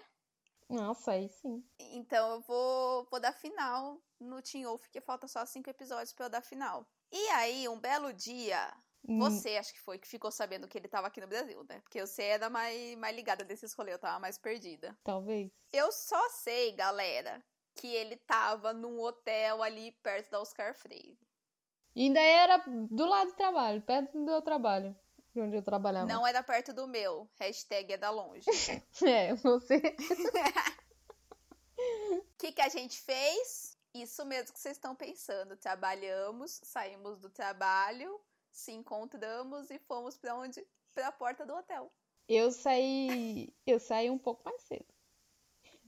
Nossa, 0.70 1.12
aí 1.12 1.30
sim. 1.30 1.64
então 1.80 2.32
eu 2.34 2.42
vou, 2.42 3.06
vou 3.12 3.20
dar 3.20 3.34
final 3.34 4.02
no 4.20 4.42
Teen 4.42 4.66
Wolf, 4.66 4.88
que 4.90 5.00
falta 5.02 5.28
só 5.28 5.46
cinco 5.46 5.70
episódios 5.70 6.14
pra 6.14 6.26
eu 6.26 6.30
dar 6.30 6.42
final. 6.42 6.86
E 7.12 7.28
aí, 7.30 7.70
um 7.70 7.80
belo 7.80 8.12
dia, 8.12 8.74
Você, 9.08 9.56
acho 9.56 9.74
que 9.74 9.80
foi, 9.80 9.98
que 9.98 10.08
ficou 10.08 10.30
sabendo 10.30 10.68
que 10.68 10.78
ele 10.78 10.88
tava 10.90 11.08
aqui 11.08 11.22
no 11.22 11.28
Brasil, 11.28 11.66
né? 11.70 11.80
Porque 11.80 12.06
você 12.06 12.24
era 12.24 12.50
mais, 12.50 12.96
mais 12.98 13.16
ligada 13.16 13.46
desses 13.46 13.74
rolês, 13.74 13.96
eu 13.96 14.02
tava 14.02 14.20
mais 14.20 14.38
perdida. 14.38 14.98
Talvez. 15.02 15.50
Eu 15.72 15.92
só 15.94 16.30
sei, 16.30 16.74
galera, 16.74 17.42
que 17.74 17.88
ele 17.88 18.18
tava 18.18 18.74
num 18.74 19.00
hotel 19.00 19.64
ali 19.64 19.94
perto 20.04 20.30
da 20.30 20.42
Oscar 20.42 20.76
Freire. 20.76 21.18
E 21.96 22.04
ainda 22.04 22.20
era 22.20 22.58
do 22.68 23.06
lado 23.06 23.32
do 23.32 23.36
trabalho, 23.38 23.82
perto 23.82 24.12
do 24.12 24.26
meu 24.26 24.42
trabalho. 24.42 24.96
De 25.34 25.42
onde 25.42 25.56
eu 25.56 25.62
trabalhava. 25.62 26.08
Não 26.08 26.26
era 26.26 26.44
perto 26.44 26.74
do 26.74 26.88
meu. 26.88 27.30
Hashtag 27.40 27.94
é 27.94 27.98
da 27.98 28.10
longe. 28.10 28.46
É, 29.06 29.36
você. 29.36 29.96
O 31.78 32.34
que, 32.38 32.52
que 32.52 32.62
a 32.62 32.70
gente 32.70 33.00
fez? 33.00 33.78
Isso 33.94 34.26
mesmo 34.26 34.54
que 34.54 34.60
vocês 34.60 34.76
estão 34.76 34.96
pensando. 34.96 35.56
Trabalhamos, 35.56 36.60
saímos 36.64 37.20
do 37.20 37.30
trabalho, 37.30 38.20
se 38.58 38.72
encontramos 38.72 39.70
e 39.70 39.78
fomos 39.80 40.18
pra 40.18 40.36
onde? 40.36 40.66
Pra 40.94 41.12
porta 41.12 41.46
do 41.46 41.54
hotel. 41.54 41.92
Eu 42.28 42.52
saí. 42.52 43.54
Eu 43.66 43.80
saí 43.80 44.10
um 44.10 44.18
pouco 44.18 44.44
mais 44.44 44.62
cedo. 44.64 44.86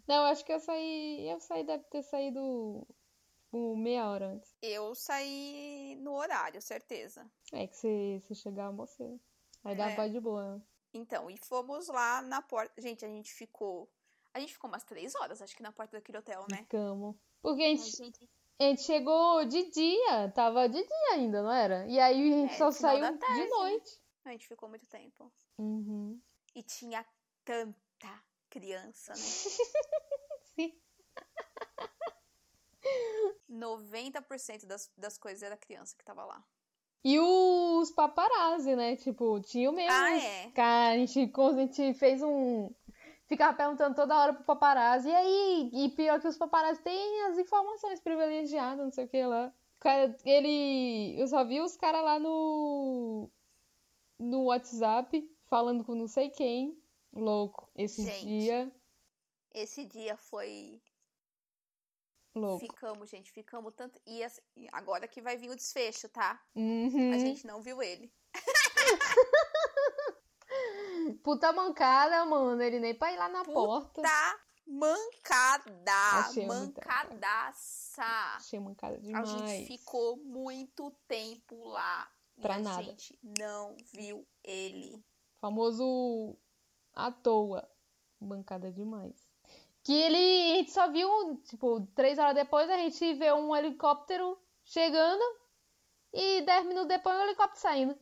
Não, 0.07 0.23
acho 0.25 0.45
que 0.45 0.53
eu 0.53 0.59
saí. 0.59 1.27
Eu 1.27 1.39
saí, 1.39 1.63
deve 1.63 1.83
ter 1.85 2.03
saído 2.03 2.87
tipo, 3.39 3.75
meia 3.75 4.07
hora 4.09 4.27
antes. 4.27 4.55
Eu 4.61 4.93
saí 4.93 5.97
no 5.99 6.13
horário, 6.13 6.61
certeza. 6.61 7.29
É 7.51 7.65
que 7.67 7.75
você, 7.75 8.21
você 8.21 8.35
chegava 8.35 8.75
você. 8.75 9.19
Aí 9.63 9.75
dá 9.75 9.89
É. 9.89 9.95
paz 9.95 10.11
de 10.11 10.19
boa. 10.19 10.61
Então, 10.93 11.29
e 11.29 11.37
fomos 11.37 11.87
lá 11.87 12.21
na 12.21 12.41
porta. 12.41 12.79
Gente, 12.79 13.03
a 13.03 13.07
gente 13.07 13.33
ficou. 13.33 13.89
A 14.33 14.39
gente 14.39 14.53
ficou 14.53 14.69
umas 14.69 14.83
três 14.83 15.15
horas, 15.15 15.41
acho 15.41 15.55
que 15.55 15.63
na 15.63 15.71
porta 15.71 15.97
daquele 15.97 16.19
hotel, 16.19 16.45
né? 16.51 16.57
Ficamos. 16.57 17.15
Porque 17.41 17.63
a 17.63 17.67
gente, 17.75 17.97
gente, 17.97 18.29
a 18.59 18.63
gente 18.63 18.83
chegou 18.83 19.45
de 19.45 19.69
dia. 19.71 20.29
Tava 20.33 20.67
de 20.67 20.81
dia 20.83 21.13
ainda, 21.13 21.41
não 21.41 21.51
era? 21.51 21.87
E 21.87 21.99
aí 21.99 22.33
a 22.33 22.35
gente 22.37 22.53
É, 22.53 22.57
só 22.57 22.71
saiu 22.71 23.17
tarde, 23.17 23.35
de 23.35 23.41
né? 23.41 23.47
noite. 23.47 23.91
a 24.25 24.31
gente 24.31 24.47
ficou 24.47 24.67
muito 24.69 24.87
tempo. 24.87 25.31
Uhum. 25.57 26.19
E 26.55 26.61
tinha 26.63 27.05
tanta 27.45 28.23
criança, 28.49 29.13
né? 29.13 29.19
Sim. 30.55 30.73
90% 33.49 34.65
das, 34.65 34.91
das 34.97 35.17
coisas 35.17 35.43
era 35.43 35.57
criança 35.57 35.95
que 35.97 36.03
tava 36.05 36.25
lá. 36.25 36.43
E 37.03 37.17
os 37.19 37.91
paparazzi, 37.91 38.75
né? 38.75 38.95
Tipo, 38.97 39.39
tinha 39.39 39.69
o 39.69 39.73
mesmo. 39.73 39.91
Ah, 39.91 40.17
é? 40.17 40.51
Cara, 40.51 40.93
a 40.95 40.97
gente, 40.97 41.31
a 41.33 41.53
gente 41.53 41.93
fez 41.93 42.21
um. 42.21 42.69
Ficava 43.29 43.55
perguntando 43.55 43.95
toda 43.95 44.17
hora 44.17 44.33
pro 44.33 44.43
paparazzi. 44.43 45.07
E 45.07 45.15
aí? 45.15 45.69
E 45.71 45.89
pior 45.89 46.19
que 46.19 46.27
os 46.27 46.35
paparazzi 46.35 46.81
têm 46.81 47.21
as 47.25 47.37
informações 47.37 48.01
privilegiadas, 48.01 48.83
não 48.83 48.91
sei 48.91 49.05
o 49.05 49.07
que 49.07 49.23
lá. 49.23 49.53
Cara, 49.79 50.17
ele. 50.25 51.15
Eu 51.15 51.27
só 51.27 51.45
vi 51.45 51.61
os 51.61 51.77
caras 51.77 52.03
lá 52.03 52.17
no. 52.17 53.29
No 54.19 54.45
WhatsApp, 54.45 55.31
falando 55.45 55.85
com 55.85 55.93
não 55.93 56.07
sei 56.07 56.31
quem. 56.31 56.75
Louco. 57.13 57.69
Esse 57.75 58.03
Gente. 58.03 58.25
dia. 58.25 58.71
Esse 59.53 59.85
dia 59.85 60.17
foi. 60.17 60.81
Louco. 62.35 62.59
Ficamos, 62.59 63.09
gente, 63.11 63.31
ficamos 63.31 63.73
tanto. 63.75 64.01
E 64.07 64.23
assim, 64.23 64.41
agora 64.71 65.07
que 65.07 65.21
vai 65.21 65.37
vir 65.37 65.51
o 65.51 65.55
desfecho, 65.55 66.09
tá? 66.09 66.43
Uhum. 66.55 67.13
A 67.13 67.17
gente 67.19 67.45
não 67.45 67.61
viu 67.61 67.81
ele. 67.81 68.11
Puta 71.15 71.51
mancada, 71.51 72.25
mano. 72.25 72.61
Ele 72.61 72.79
nem 72.79 72.93
pra 72.95 73.11
ir 73.11 73.17
lá 73.17 73.29
na 73.29 73.43
Puta 73.43 73.53
porta. 73.53 74.01
mancada! 74.67 76.19
Achei 76.19 76.45
muita 76.45 76.81
Mancadaça! 76.81 78.03
Achei 78.35 78.59
mancada 78.59 78.95
A 78.95 78.99
demais. 78.99 79.29
gente 79.29 79.67
ficou 79.67 80.17
muito 80.17 80.91
tempo 81.07 81.67
lá. 81.69 82.09
Pra 82.41 82.55
e 82.57 82.59
a 82.59 82.63
nada. 82.63 82.83
gente 82.83 83.19
não 83.39 83.75
viu 83.93 84.25
ele. 84.43 85.03
Famoso 85.41 86.37
à 86.93 87.11
toa. 87.11 87.69
Bancada 88.21 88.71
demais. 88.71 89.27
Que 89.83 89.93
ele, 89.93 90.51
a 90.51 90.55
gente 90.57 90.71
só 90.71 90.89
viu, 90.91 91.37
tipo, 91.45 91.81
três 91.95 92.19
horas 92.19 92.35
depois 92.35 92.69
a 92.69 92.77
gente 92.77 93.13
vê 93.15 93.31
um 93.33 93.55
helicóptero 93.55 94.37
chegando 94.63 95.23
e 96.13 96.41
dez 96.41 96.65
minutos 96.65 96.87
depois 96.89 97.17
um 97.17 97.21
helicóptero 97.23 97.61
saindo. 97.61 97.97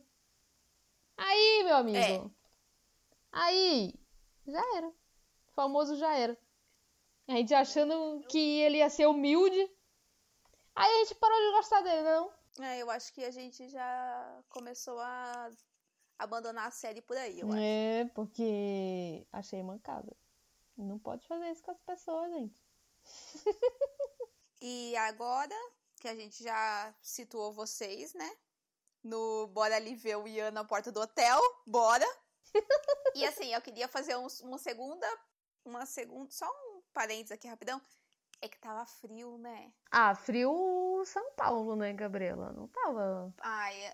Aí, 1.16 1.62
meu 1.64 1.76
amigo. 1.76 1.96
É. 1.98 2.37
Aí, 3.32 3.94
já 4.46 4.76
era. 4.76 4.88
O 4.88 5.52
famoso 5.52 5.96
já 5.96 6.16
era. 6.16 6.38
A 7.26 7.32
gente 7.32 7.52
achando 7.54 8.24
que 8.28 8.60
ele 8.60 8.78
ia 8.78 8.88
ser 8.88 9.06
humilde. 9.06 9.60
Aí 10.74 10.90
a 10.90 11.04
gente 11.04 11.14
parou 11.16 11.38
de 11.38 11.56
gostar 11.56 11.80
dele, 11.82 12.02
não? 12.02 12.32
É, 12.60 12.78
eu 12.78 12.90
acho 12.90 13.12
que 13.12 13.24
a 13.24 13.30
gente 13.30 13.68
já 13.68 14.42
começou 14.48 14.98
a 14.98 15.50
abandonar 16.18 16.66
a 16.68 16.70
série 16.70 17.02
por 17.02 17.16
aí, 17.16 17.40
eu 17.40 17.48
acho. 17.48 17.58
É, 17.58 18.04
porque 18.14 19.26
achei 19.32 19.62
mancada. 19.62 20.16
Não 20.76 20.98
pode 20.98 21.26
fazer 21.26 21.50
isso 21.50 21.62
com 21.62 21.70
as 21.70 21.80
pessoas, 21.80 22.32
gente. 22.32 22.62
E 24.60 24.96
agora 24.96 25.54
que 26.00 26.08
a 26.08 26.14
gente 26.14 26.42
já 26.42 26.92
situou 27.00 27.52
vocês, 27.52 28.12
né? 28.14 28.36
No 29.02 29.46
Bora 29.48 29.76
ali 29.76 29.94
ver 29.94 30.16
o 30.16 30.26
Ian 30.26 30.50
na 30.50 30.64
porta 30.64 30.90
do 30.90 31.00
hotel. 31.00 31.40
Bora! 31.66 32.06
E 33.14 33.24
assim, 33.26 33.52
eu 33.52 33.60
queria 33.60 33.88
fazer 33.88 34.16
um- 34.16 34.26
uma 34.42 34.58
segunda. 34.58 35.06
Uma 35.64 35.84
segunda. 35.86 36.30
Só 36.30 36.46
um 36.46 36.82
parênteses 36.92 37.32
aqui 37.32 37.46
rapidão. 37.48 37.80
É 38.40 38.48
que 38.48 38.58
tava 38.58 38.86
frio, 38.86 39.36
né? 39.38 39.72
Ah, 39.90 40.14
frio 40.14 41.02
São 41.06 41.32
Paulo, 41.32 41.74
né, 41.74 41.92
Gabriela? 41.92 42.52
Não 42.52 42.68
tava. 42.68 43.34
Ai, 43.40 43.92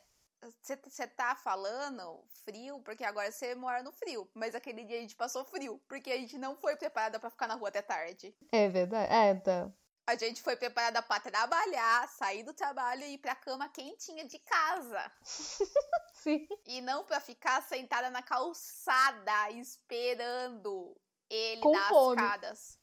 Você 0.61 1.07
tá 1.07 1.35
falando 1.35 2.23
frio 2.45 2.79
porque 2.81 3.03
agora 3.03 3.33
você 3.33 3.55
mora 3.55 3.83
no 3.83 3.91
frio. 3.91 4.31
Mas 4.35 4.55
aquele 4.55 4.85
dia 4.85 4.99
a 4.99 5.01
gente 5.01 5.17
passou 5.17 5.43
frio. 5.47 5.81
Porque 5.89 6.11
a 6.11 6.19
gente 6.19 6.37
não 6.37 6.55
foi 6.55 6.77
preparada 6.77 7.19
para 7.19 7.31
ficar 7.31 7.47
na 7.49 7.55
rua 7.55 7.69
até 7.71 7.81
tarde. 7.81 8.37
É 8.53 8.69
verdade. 8.69 9.11
É, 9.11 9.35
tá. 9.37 9.73
A 10.07 10.17
gente 10.17 10.43
foi 10.43 10.55
preparada 10.55 11.01
para 11.03 11.21
trabalhar, 11.21 12.07
sair 12.09 12.43
do 12.43 12.53
trabalho 12.53 13.03
e 13.05 13.15
ir 13.15 13.19
pra 13.19 13.35
cama 13.35 13.69
quentinha 13.71 14.27
de 14.27 14.39
casa. 14.39 15.13
Sim. 16.13 16.47
E 16.67 16.81
não 16.83 17.05
para 17.05 17.21
ficar 17.21 17.63
sentada 17.63 18.11
na 18.11 18.23
calçada 18.23 19.51
esperando 19.53 20.95
ele 21.31 21.63
Com 21.63 21.73
dar 21.73 21.89
fome. 21.89 22.21
as 22.21 22.25
escadas. 22.25 22.79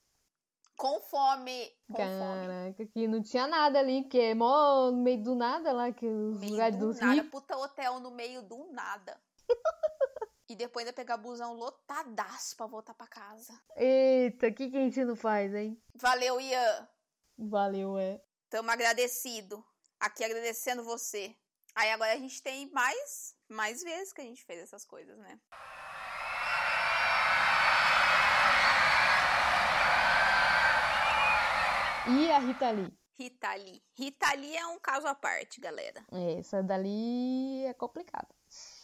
Com 0.76 1.00
fome. 1.00 1.72
Com 1.88 1.98
fome. 1.98 2.48
Caraca, 2.48 2.86
que 2.88 3.08
não 3.08 3.22
tinha 3.22 3.46
nada 3.46 3.78
ali, 3.78 4.02
porque 4.02 4.18
é 4.18 4.34
mó 4.34 4.90
no 4.90 5.04
meio 5.04 5.22
do 5.24 5.36
nada 5.36 5.72
lá, 5.72 5.92
que 5.92 6.08
os 6.08 6.40
meio 6.40 6.52
lugares 6.54 6.76
do 6.76 6.88
dos 6.88 7.00
nada, 7.00 7.24
puta 7.26 7.56
hotel 7.56 8.00
no 8.00 8.10
meio 8.10 8.42
do 8.42 8.72
nada. 8.72 9.22
e 10.50 10.56
depois 10.56 10.86
ainda 10.86 10.96
pegar 10.96 11.18
busão 11.18 11.54
lotadaço 11.54 12.58
pra 12.58 12.66
voltar 12.66 12.96
pra 12.96 13.06
casa. 13.06 13.54
Eita, 13.76 14.48
o 14.48 14.54
que, 14.54 14.72
que 14.72 14.78
a 14.78 14.82
gente 14.82 15.06
não 15.06 15.16
faz, 15.16 15.54
hein? 15.54 15.80
Valeu, 15.94 16.42
Ian. 16.42 16.88
Valeu, 17.50 17.98
é. 17.98 18.22
Tamo 18.50 18.70
agradecido. 18.70 19.66
Aqui 20.00 20.24
agradecendo 20.24 20.84
você. 20.84 21.36
Aí 21.74 21.90
agora 21.92 22.14
a 22.14 22.18
gente 22.18 22.42
tem 22.44 22.70
mais, 22.72 23.36
mais 23.50 23.82
vezes 23.82 24.14
que 24.14 24.22
a 24.22 24.24
gente 24.24 24.44
fez 24.44 24.60
essas 24.60 24.86
coisas, 24.86 25.18
né? 25.18 25.40
E 32.08 32.32
a 32.32 32.40
Rita 32.40 32.72
Lee? 32.72 32.94
Rita 33.18 33.56
Lee. 33.56 33.84
Rita 33.94 34.34
Lee 34.36 34.58
é 34.58 34.66
um 34.68 34.80
caso 34.80 35.08
à 35.08 35.16
parte, 35.16 35.62
galera. 35.62 36.04
Essa 36.38 36.62
dali 36.62 37.64
é 37.66 37.74
complicada. 37.74 38.28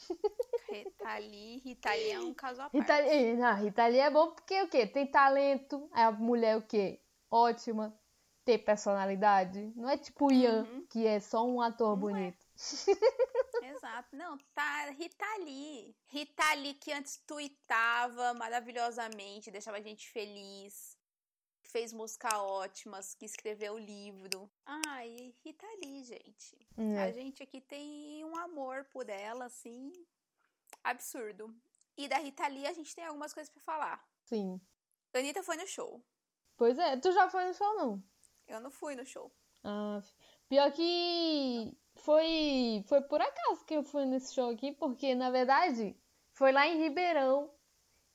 Rita 0.70 1.18
Lee, 1.18 1.58
Rita 1.58 1.92
Lee 1.92 2.12
é 2.12 2.20
um 2.20 2.34
caso 2.34 2.62
à 2.62 2.70
parte. 2.70 2.78
Rita 2.78 3.36
não, 3.36 3.56
Rita 3.56 3.88
Lee 3.88 4.00
é 4.00 4.10
bom 4.10 4.32
porque 4.32 4.62
o 4.62 4.70
quê? 4.70 4.88
Tem 4.88 5.06
talento, 5.10 5.90
é 5.96 6.04
a 6.04 6.12
mulher 6.12 6.58
o 6.58 6.62
quê? 6.62 7.02
Ótima, 7.30 8.00
tem 8.48 8.58
personalidade. 8.58 9.74
Não 9.76 9.90
é 9.90 9.98
tipo 9.98 10.28
o 10.28 10.32
Ian, 10.32 10.64
Uhum. 10.64 10.86
que 10.88 11.06
é 11.06 11.20
só 11.20 11.46
um 11.46 11.62
ator 11.62 11.98
Não 12.00 12.10
é. 12.10 12.14
bonito. 12.14 12.46
Exato. 13.62 14.16
Não, 14.16 14.38
tá. 14.56 14.90
Rita 14.92 15.26
Lee. 15.40 15.94
Rita 16.08 16.54
Lee 16.54 16.74
que 16.76 16.94
antes 16.94 17.18
tuitava 17.28 18.34
maravilhosamente, 18.36 19.52
deixava 19.52 19.78
a 19.78 19.82
gente 19.82 20.10
feliz. 20.10 20.96
Fez 21.64 21.92
música 21.92 22.42
ótimas, 22.42 23.14
que 23.14 23.26
escreveu 23.26 23.78
livro. 23.78 24.50
Ai, 24.66 25.36
Rita 25.44 25.68
Lee, 25.84 26.04
gente. 26.06 26.58
A 26.78 27.08
É. 27.08 27.12
gente 27.12 27.44
aqui 27.44 27.60
tem 27.60 28.24
um 28.24 28.38
amor 28.38 28.86
por 28.86 29.10
ela, 29.10 29.46
assim, 29.46 29.92
absurdo. 30.82 31.54
E 31.98 32.08
da 32.08 32.18
Rita 32.20 32.48
Lee 32.48 32.66
a 32.66 32.72
gente 32.74 32.96
tem 32.96 33.04
algumas 33.06 33.34
coisas 33.34 33.52
pra 33.52 33.62
falar. 33.62 34.08
Sim. 34.24 34.62
Anitta 35.14 35.44
foi 35.44 35.58
no 35.58 35.68
show. 35.68 36.02
Pois 36.56 36.78
é, 36.78 36.96
tu 36.98 37.12
já 37.12 37.30
foi 37.30 37.46
no 37.48 37.54
show, 37.54 37.76
não? 37.76 38.04
Eu 38.48 38.60
não 38.60 38.72
fui 38.72 38.96
no 38.96 39.06
show. 39.06 39.32
Ah, 39.64 40.02
pior 40.48 40.72
que 40.72 41.78
foi, 41.96 42.84
foi 42.88 43.02
por 43.02 43.22
acaso 43.22 43.66
que 43.66 43.74
eu 43.74 43.84
fui 43.84 44.06
nesse 44.06 44.34
show 44.34 44.50
aqui, 44.50 44.72
porque 44.72 45.14
na 45.16 45.30
verdade 45.30 45.96
foi 46.32 46.52
lá 46.52 46.68
em 46.68 46.82
Ribeirão. 46.82 47.52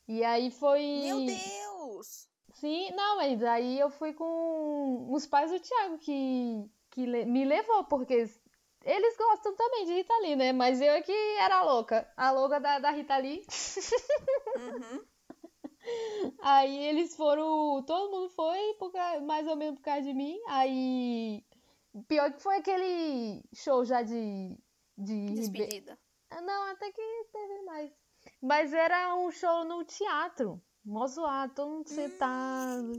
E 0.09 0.25
aí 0.25 0.51
foi. 0.51 0.81
Meu 1.03 1.27
Deus! 1.27 2.29
Sim, 2.55 2.91
não, 2.93 3.17
mas 3.17 3.43
aí 3.43 3.79
eu 3.79 3.91
fui 3.91 4.13
com 4.13 5.09
os 5.11 5.27
pais 5.27 5.51
do 5.51 5.61
Thiago 5.61 5.99
que, 5.99 6.71
que 6.91 7.07
me 7.25 7.45
levou, 7.45 7.85
porque 7.85 8.29
eles 8.85 9.17
gostam 9.17 9.55
também 9.55 9.87
de 9.87 9.95
Rita 9.95 10.19
Lee, 10.19 10.37
né? 10.37 10.53
Mas 10.53 10.81
eu 10.81 10.93
é 10.93 11.03
que 11.03 11.13
era 11.39 11.63
louca, 11.63 12.11
a 12.17 12.31
louca 12.31 12.61
da, 12.61 12.79
da 12.79 12.91
Rita 12.91 13.17
Lee. 13.17 13.45
Uhum. 14.57 15.05
Aí 16.41 16.77
eles 16.85 17.15
foram, 17.17 17.83
todo 17.85 18.11
mundo 18.11 18.29
foi, 18.31 18.75
por 18.75 18.93
mais 19.27 19.47
ou 19.47 19.57
menos 19.57 19.77
por 19.77 19.85
causa 19.85 20.03
de 20.03 20.15
mim. 20.15 20.39
Aí, 20.49 21.45
pior 22.07 22.33
que 22.33 22.43
foi 22.43 22.57
aquele 22.57 23.43
show 23.55 23.85
já 23.85 24.03
de, 24.03 24.59
de 24.97 25.35
Despedida. 25.35 25.99
Não, 26.43 26.71
até 26.71 26.91
que 26.91 27.27
teve 27.33 27.63
mais. 27.63 27.91
Mas 28.41 28.73
era 28.73 29.15
um 29.17 29.31
show 29.31 29.65
no 29.65 29.85
teatro. 29.85 30.63
Mó 30.85 31.07
zoado, 31.07 31.55
todo 31.55 31.71
mundo 31.71 31.89
sentado. 31.89 32.93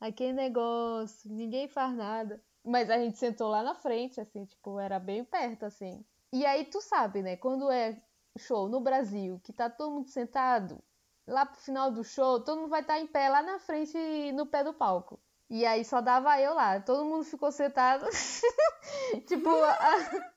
Aquele 0.00 0.32
negócio, 0.32 1.30
ninguém 1.30 1.68
faz 1.68 1.94
nada. 1.94 2.42
Mas 2.64 2.90
a 2.90 2.98
gente 2.98 3.18
sentou 3.18 3.48
lá 3.48 3.62
na 3.62 3.74
frente, 3.74 4.20
assim, 4.20 4.44
tipo, 4.44 4.78
era 4.78 4.98
bem 4.98 5.24
perto, 5.24 5.64
assim. 5.64 6.04
E 6.32 6.44
aí 6.46 6.64
tu 6.64 6.80
sabe, 6.80 7.22
né? 7.22 7.36
Quando 7.36 7.70
é 7.70 8.00
show 8.38 8.68
no 8.68 8.80
Brasil, 8.80 9.40
que 9.42 9.52
tá 9.52 9.68
todo 9.68 9.92
mundo 9.92 10.08
sentado, 10.08 10.82
lá 11.30 11.46
pro 11.46 11.60
final 11.60 11.90
do 11.90 12.02
show, 12.04 12.40
todo 12.40 12.60
mundo 12.60 12.70
vai 12.70 12.80
estar 12.80 12.98
em 12.98 13.06
pé 13.06 13.28
lá 13.28 13.42
na 13.42 13.58
frente, 13.58 13.96
no 14.32 14.46
pé 14.46 14.64
do 14.64 14.74
palco. 14.74 15.18
E 15.48 15.64
aí 15.66 15.84
só 15.84 16.00
dava 16.00 16.40
eu 16.40 16.54
lá, 16.54 16.80
todo 16.80 17.04
mundo 17.04 17.24
ficou 17.24 17.50
sentado. 17.50 18.06
tipo, 19.26 19.48
a... 19.48 20.30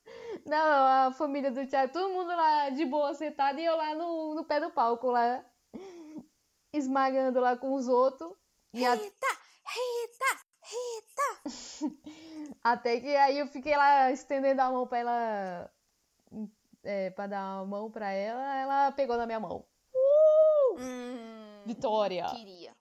Não, 0.45 1.07
a 1.07 1.11
família 1.13 1.51
do 1.51 1.65
Thiago, 1.67 1.93
todo 1.93 2.11
mundo 2.13 2.27
lá 2.27 2.69
de 2.69 2.85
boa 2.85 3.13
sentado 3.13 3.59
e 3.59 3.65
eu 3.65 3.75
lá 3.77 3.95
no, 3.95 4.35
no 4.35 4.43
pé 4.43 4.59
do 4.59 4.71
palco, 4.71 5.11
lá 5.11 5.43
esmagando 6.73 7.39
lá 7.39 7.55
com 7.55 7.73
os 7.73 7.87
outros. 7.87 8.31
E 8.73 8.85
a- 8.85 8.95
Rita! 8.95 9.27
Rita! 9.65 10.43
Rita! 10.63 11.97
até 12.63 12.99
que 12.99 13.15
aí 13.15 13.37
eu 13.37 13.47
fiquei 13.47 13.75
lá 13.77 14.11
estendendo 14.11 14.61
a 14.61 14.71
mão 14.71 14.87
pra 14.87 14.97
ela, 14.97 15.71
é, 16.83 17.09
pra 17.11 17.27
dar 17.27 17.59
a 17.59 17.65
mão 17.65 17.91
pra 17.91 18.11
ela, 18.11 18.55
ela 18.57 18.91
pegou 18.91 19.15
na 19.17 19.25
minha 19.25 19.39
mão. 19.39 19.65
Hum, 20.79 21.63
Vitória! 21.65 22.25
Queria. 22.31 22.75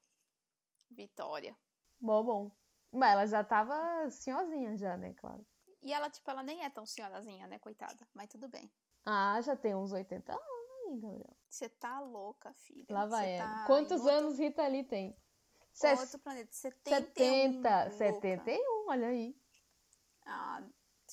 Vitória. 0.90 1.57
Bom, 2.00 2.22
bom. 2.24 2.50
Mas 2.92 3.12
ela 3.12 3.26
já 3.26 3.44
tava 3.44 4.11
senhorzinha 4.11 4.76
já, 4.76 4.96
né, 4.96 5.14
claro. 5.14 5.44
E 5.83 5.92
ela, 5.92 6.11
tipo, 6.11 6.31
ela 6.31 6.42
nem 6.42 6.64
é 6.64 6.70
tão 6.70 6.85
senhorazinha, 6.87 7.46
né, 7.46 7.59
coitada? 7.59 8.07
Mas 8.14 8.28
tudo 8.28 8.48
bem. 8.48 8.70
Ah, 9.05 9.40
já 9.40 9.57
tem 9.57 9.74
uns 9.74 9.92
80 9.92 10.33
anos 10.33 10.44
aí, 10.87 11.00
Gabriel. 11.00 11.37
Você 11.48 11.68
tá 11.68 12.00
louca, 12.00 12.52
filha. 12.52 12.85
Lá 12.88 13.07
vai 13.07 13.33
ela. 13.35 13.48
tá 13.48 13.66
Quantos 13.66 14.00
outro- 14.02 14.16
anos 14.16 14.38
Rita 14.38 14.66
Lee 14.68 14.85
tem? 14.85 15.16
Ses- 15.72 15.98
Outro 16.00 16.18
planeta. 16.18 16.52
71. 16.52 17.62
70, 17.62 17.68
louca. 17.85 17.90
71, 17.96 18.88
olha 18.90 19.09
aí. 19.09 19.35
Ah, 20.26 20.62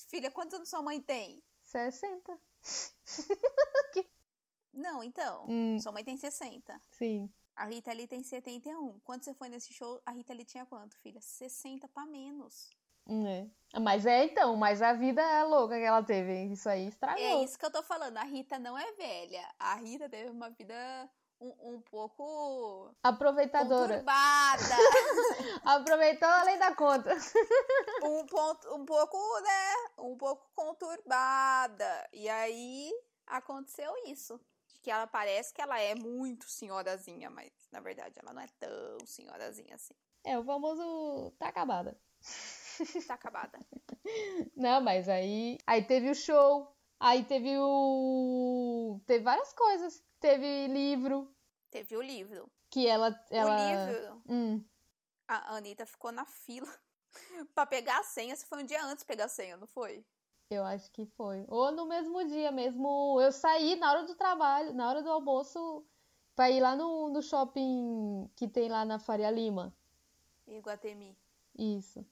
filha, 0.08 0.30
quantos 0.30 0.54
anos 0.54 0.68
sua 0.68 0.82
mãe 0.82 1.00
tem? 1.00 1.42
60. 1.62 2.38
Não, 4.72 5.02
então. 5.02 5.46
Hum, 5.48 5.78
Sua 5.80 5.92
mãe 5.92 6.04
tem 6.04 6.16
60. 6.16 6.80
sim. 6.90 7.30
A 7.56 7.66
Rita 7.66 7.92
Lee 7.92 8.06
tem 8.06 8.22
71. 8.22 8.98
Quando 9.04 9.22
você 9.22 9.34
foi 9.34 9.50
nesse 9.50 9.70
show, 9.74 10.00
a 10.06 10.12
Rita 10.12 10.32
Lee 10.32 10.46
tinha 10.46 10.64
quanto, 10.64 10.96
filha? 10.96 11.20
60 11.20 11.86
pra 11.88 12.06
menos. 12.06 12.70
Hum, 13.06 13.26
É. 13.26 13.46
Mas 13.78 14.06
é 14.06 14.24
então, 14.24 14.56
mas 14.56 14.80
a 14.80 14.94
vida 14.94 15.20
é 15.20 15.44
louca 15.44 15.74
que 15.76 15.84
ela 15.84 16.02
teve. 16.02 16.44
Isso 16.52 16.68
aí 16.68 16.86
estragou. 16.88 17.22
É 17.22 17.44
isso 17.44 17.58
que 17.58 17.64
eu 17.66 17.70
tô 17.70 17.82
falando. 17.82 18.16
A 18.16 18.24
Rita 18.24 18.58
não 18.58 18.78
é 18.78 18.92
velha. 18.92 19.46
A 19.58 19.74
Rita 19.74 20.08
teve 20.08 20.30
uma 20.30 20.48
vida 20.50 20.74
um, 21.40 21.74
um 21.74 21.80
pouco 21.82 22.94
Aproveitadora. 23.02 23.94
conturbada. 23.94 24.74
Aproveitou 25.64 26.28
além 26.28 26.58
da 26.58 26.74
conta. 26.74 27.14
um, 28.04 28.26
ponto, 28.26 28.74
um 28.74 28.84
pouco, 28.84 29.18
né? 29.40 29.74
Um 29.98 30.16
pouco 30.16 30.48
conturbada. 30.54 32.08
E 32.12 32.28
aí 32.28 32.90
aconteceu 33.26 33.92
isso. 34.06 34.40
Que 34.82 34.90
ela 34.90 35.06
parece 35.06 35.52
que 35.52 35.60
ela 35.60 35.78
é 35.78 35.94
muito 35.94 36.48
senhorazinha, 36.48 37.28
mas 37.30 37.50
na 37.70 37.80
verdade 37.80 38.18
ela 38.18 38.32
não 38.32 38.42
é 38.42 38.46
tão 38.58 39.06
senhorazinha 39.06 39.74
assim. 39.74 39.94
É, 40.24 40.38
o 40.38 40.44
famoso 40.44 41.30
tá 41.38 41.48
acabada. 41.48 41.98
Tá 43.06 43.12
acabada. 43.12 43.58
Não, 44.56 44.80
mas 44.80 45.06
aí. 45.06 45.58
Aí 45.66 45.84
teve 45.84 46.08
o 46.08 46.14
show. 46.14 46.74
Aí 46.98 47.24
teve 47.24 47.58
o. 47.58 48.98
Teve 49.06 49.22
várias 49.22 49.52
coisas. 49.52 50.02
Teve 50.18 50.66
livro. 50.68 51.30
Teve 51.70 51.94
o 51.94 52.00
livro. 52.00 52.50
Que 52.70 52.86
ela. 52.86 53.14
ela... 53.30 53.54
O 53.54 53.88
livro, 53.90 54.22
Hum, 54.26 54.64
a 55.28 55.56
Anitta 55.56 55.86
ficou 55.86 56.10
na 56.10 56.24
fila 56.24 56.72
pra 57.54 57.66
pegar 57.66 57.98
a 58.00 58.02
senha. 58.02 58.34
Se 58.34 58.46
foi 58.46 58.62
um 58.62 58.66
dia 58.66 58.82
antes 58.84 59.04
pegar 59.04 59.26
a 59.26 59.28
senha, 59.28 59.56
não 59.56 59.66
foi? 59.66 60.04
Eu 60.50 60.64
acho 60.64 60.90
que 60.90 61.06
foi. 61.06 61.44
Ou 61.48 61.70
no 61.70 61.86
mesmo 61.86 62.24
dia 62.26 62.50
mesmo. 62.50 63.20
Eu 63.20 63.30
saí 63.30 63.76
na 63.76 63.92
hora 63.92 64.02
do 64.02 64.16
trabalho, 64.16 64.74
na 64.74 64.88
hora 64.88 65.02
do 65.02 65.10
almoço, 65.10 65.84
pra 66.34 66.50
ir 66.50 66.60
lá 66.60 66.74
no, 66.74 67.08
no 67.08 67.22
shopping 67.22 68.28
que 68.34 68.48
tem 68.48 68.68
lá 68.68 68.84
na 68.84 68.98
Faria 68.98 69.30
Lima. 69.30 69.72
Iguatemi. 70.48 71.16
Isso. 71.56 72.04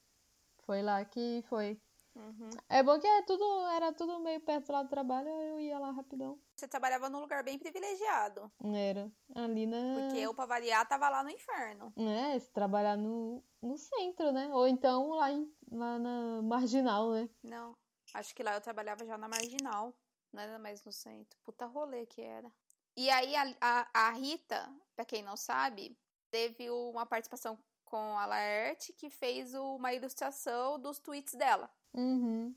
Foi 0.59 0.81
lá 0.81 1.03
que 1.03 1.43
foi. 1.49 1.79
Uhum. 2.15 2.49
É 2.67 2.81
bom 2.81 2.99
que 2.99 3.07
é 3.07 3.21
tudo, 3.23 3.43
era 3.67 3.93
tudo 3.93 4.19
meio 4.19 4.41
perto 4.41 4.71
lá 4.71 4.83
do 4.83 4.89
trabalho, 4.89 5.29
eu 5.29 5.59
ia 5.59 5.77
lá 5.77 5.91
rapidão. 5.91 6.39
Você 6.55 6.67
trabalhava 6.67 7.09
num 7.09 7.19
lugar 7.19 7.43
bem 7.43 7.57
privilegiado. 7.57 8.51
Era. 8.73 9.11
Ali 9.35 9.65
na. 9.65 9.77
Porque 10.01 10.19
eu, 10.19 10.33
pra 10.33 10.45
variar, 10.45 10.87
tava 10.87 11.07
lá 11.09 11.23
no 11.23 11.29
inferno. 11.29 11.93
É, 11.95 12.37
se 12.39 12.51
trabalhar 12.51 12.97
no, 12.97 13.43
no 13.61 13.77
centro, 13.77 14.31
né? 14.31 14.49
Ou 14.53 14.67
então 14.67 15.09
lá, 15.09 15.31
em, 15.31 15.49
lá 15.71 15.99
na 15.99 16.41
marginal, 16.41 17.11
né? 17.11 17.29
Não. 17.43 17.75
Acho 18.13 18.33
que 18.35 18.43
lá 18.43 18.53
eu 18.55 18.61
trabalhava 18.61 19.05
já 19.05 19.17
na 19.17 19.27
marginal. 19.27 19.93
Não 20.31 20.41
era 20.41 20.59
mais 20.59 20.83
no 20.83 20.91
centro. 20.91 21.37
Puta 21.43 21.65
rolê 21.65 22.05
que 22.05 22.21
era. 22.21 22.51
E 22.95 23.09
aí 23.09 23.35
a, 23.35 23.55
a, 23.61 23.89
a 23.93 24.11
Rita, 24.11 24.69
pra 24.95 25.05
quem 25.05 25.23
não 25.23 25.37
sabe, 25.37 25.97
teve 26.29 26.69
uma 26.69 27.05
participação 27.05 27.57
com 27.85 28.17
a 28.17 28.25
Laerte, 28.25 28.93
que 28.93 29.09
fez 29.09 29.53
uma 29.53 29.93
ilustração 29.93 30.79
dos 30.79 30.99
tweets 30.99 31.33
dela. 31.33 31.71
Uhum. 31.93 32.55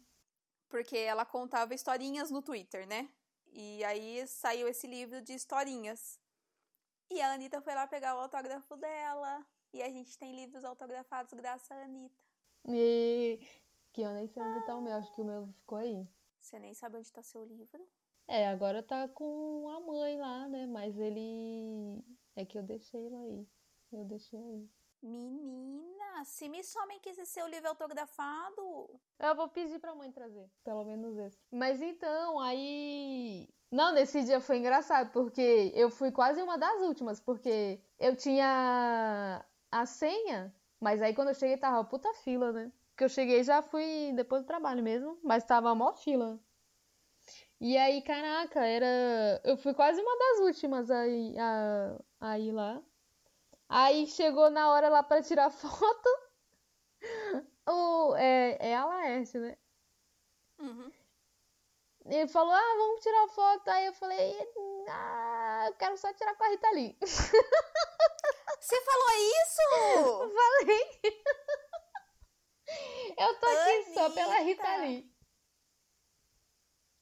Porque 0.68 0.96
ela 0.96 1.24
contava 1.24 1.74
historinhas 1.74 2.30
no 2.30 2.42
Twitter, 2.42 2.86
né? 2.86 3.08
E 3.46 3.82
aí 3.84 4.26
saiu 4.26 4.68
esse 4.68 4.86
livro 4.86 5.20
de 5.22 5.34
historinhas. 5.34 6.18
E 7.10 7.20
a 7.20 7.32
Anitta 7.32 7.60
foi 7.60 7.74
lá 7.74 7.86
pegar 7.86 8.16
o 8.16 8.20
autógrafo 8.20 8.76
dela. 8.76 9.46
E 9.72 9.82
a 9.82 9.88
gente 9.88 10.18
tem 10.18 10.34
livros 10.34 10.64
autografados 10.64 11.32
graças 11.32 11.70
à 11.70 11.84
Anitta. 11.84 12.20
E 12.68 13.40
que 13.92 14.02
eu 14.02 14.12
nem 14.12 14.26
sei 14.26 14.42
onde 14.42 14.64
tá 14.64 14.76
o 14.76 14.82
meu, 14.82 14.94
acho 14.94 15.12
que 15.14 15.20
o 15.20 15.24
meu 15.24 15.46
ficou 15.60 15.78
aí. 15.78 16.08
Você 16.40 16.58
nem 16.58 16.74
sabe 16.74 16.96
onde 16.96 17.12
tá 17.12 17.22
seu 17.22 17.44
livro? 17.44 17.86
É, 18.26 18.48
agora 18.48 18.82
tá 18.82 19.08
com 19.08 19.68
a 19.68 19.80
mãe 19.80 20.18
lá, 20.18 20.48
né? 20.48 20.66
Mas 20.66 20.98
ele. 20.98 22.02
É 22.34 22.44
que 22.44 22.58
eu 22.58 22.62
deixei 22.62 23.08
lá 23.08 23.20
aí. 23.20 23.46
Eu 23.92 24.04
deixei 24.04 24.38
aí. 24.38 24.68
Menina, 25.02 26.24
se 26.24 26.48
me 26.48 26.62
somem 26.62 27.00
que 27.00 27.10
esse 27.10 27.26
seu 27.26 27.46
livro 27.46 27.68
autografado. 27.68 29.00
Eu 29.18 29.34
vou 29.34 29.48
pedir 29.48 29.78
pra 29.80 29.94
mãe 29.94 30.10
trazer, 30.12 30.48
pelo 30.64 30.84
menos 30.84 31.18
esse. 31.18 31.38
Mas 31.50 31.82
então, 31.82 32.40
aí. 32.40 33.48
Não, 33.70 33.92
nesse 33.92 34.22
dia 34.24 34.40
foi 34.40 34.58
engraçado, 34.58 35.10
porque 35.12 35.72
eu 35.74 35.90
fui 35.90 36.12
quase 36.12 36.42
uma 36.42 36.58
das 36.58 36.82
últimas, 36.82 37.18
porque 37.18 37.80
eu 37.98 38.14
tinha 38.14 39.44
a 39.70 39.86
senha, 39.86 40.54
mas 40.78 41.00
aí 41.00 41.14
quando 41.14 41.28
eu 41.28 41.34
cheguei 41.34 41.56
tava 41.56 41.82
puta 41.82 42.12
fila, 42.14 42.52
né? 42.52 42.70
Porque 43.02 43.04
eu 43.04 43.08
cheguei 43.08 43.42
já 43.42 43.60
fui 43.62 44.12
depois 44.14 44.42
do 44.42 44.46
trabalho 44.46 44.80
mesmo, 44.80 45.18
mas 45.24 45.42
tava 45.42 45.70
a 45.70 45.74
maior 45.74 45.96
fila. 45.96 46.38
E 47.60 47.76
aí, 47.76 48.00
caraca, 48.00 48.64
era. 48.64 49.40
Eu 49.42 49.56
fui 49.56 49.74
quase 49.74 50.00
uma 50.00 50.18
das 50.18 50.40
últimas 50.46 50.88
aí, 50.88 51.36
a, 51.36 51.98
a 52.20 52.38
ir 52.38 52.52
lá. 52.52 52.80
Aí 53.68 54.06
chegou 54.06 54.50
na 54.50 54.70
hora 54.70 54.88
lá 54.88 55.02
pra 55.02 55.20
tirar 55.20 55.50
foto. 55.50 56.08
o, 57.68 58.14
é, 58.14 58.70
é 58.70 58.76
a 58.76 58.84
Laerte, 58.84 59.36
né? 59.36 59.56
Uhum. 60.60 60.92
Ele 62.06 62.28
falou, 62.28 62.52
ah, 62.52 62.74
vamos 62.76 63.02
tirar 63.02 63.28
foto. 63.30 63.68
Aí 63.68 63.86
eu 63.86 63.92
falei, 63.94 64.36
ah, 64.88 65.64
eu 65.66 65.74
quero 65.74 65.96
só 65.96 66.12
tirar 66.12 66.36
com 66.36 66.44
a 66.44 66.48
Rita 66.50 66.70
Lee. 66.70 66.96
Você 68.60 68.80
falou 68.80 69.10
isso? 69.42 70.34
Falei. 70.36 71.22
Eu 73.18 73.38
tô 73.38 73.46
aqui 73.46 73.70
Anitta. 73.70 73.94
só 73.94 74.10
pela 74.10 74.38
Rita 74.40 74.76
Lee. 74.78 75.12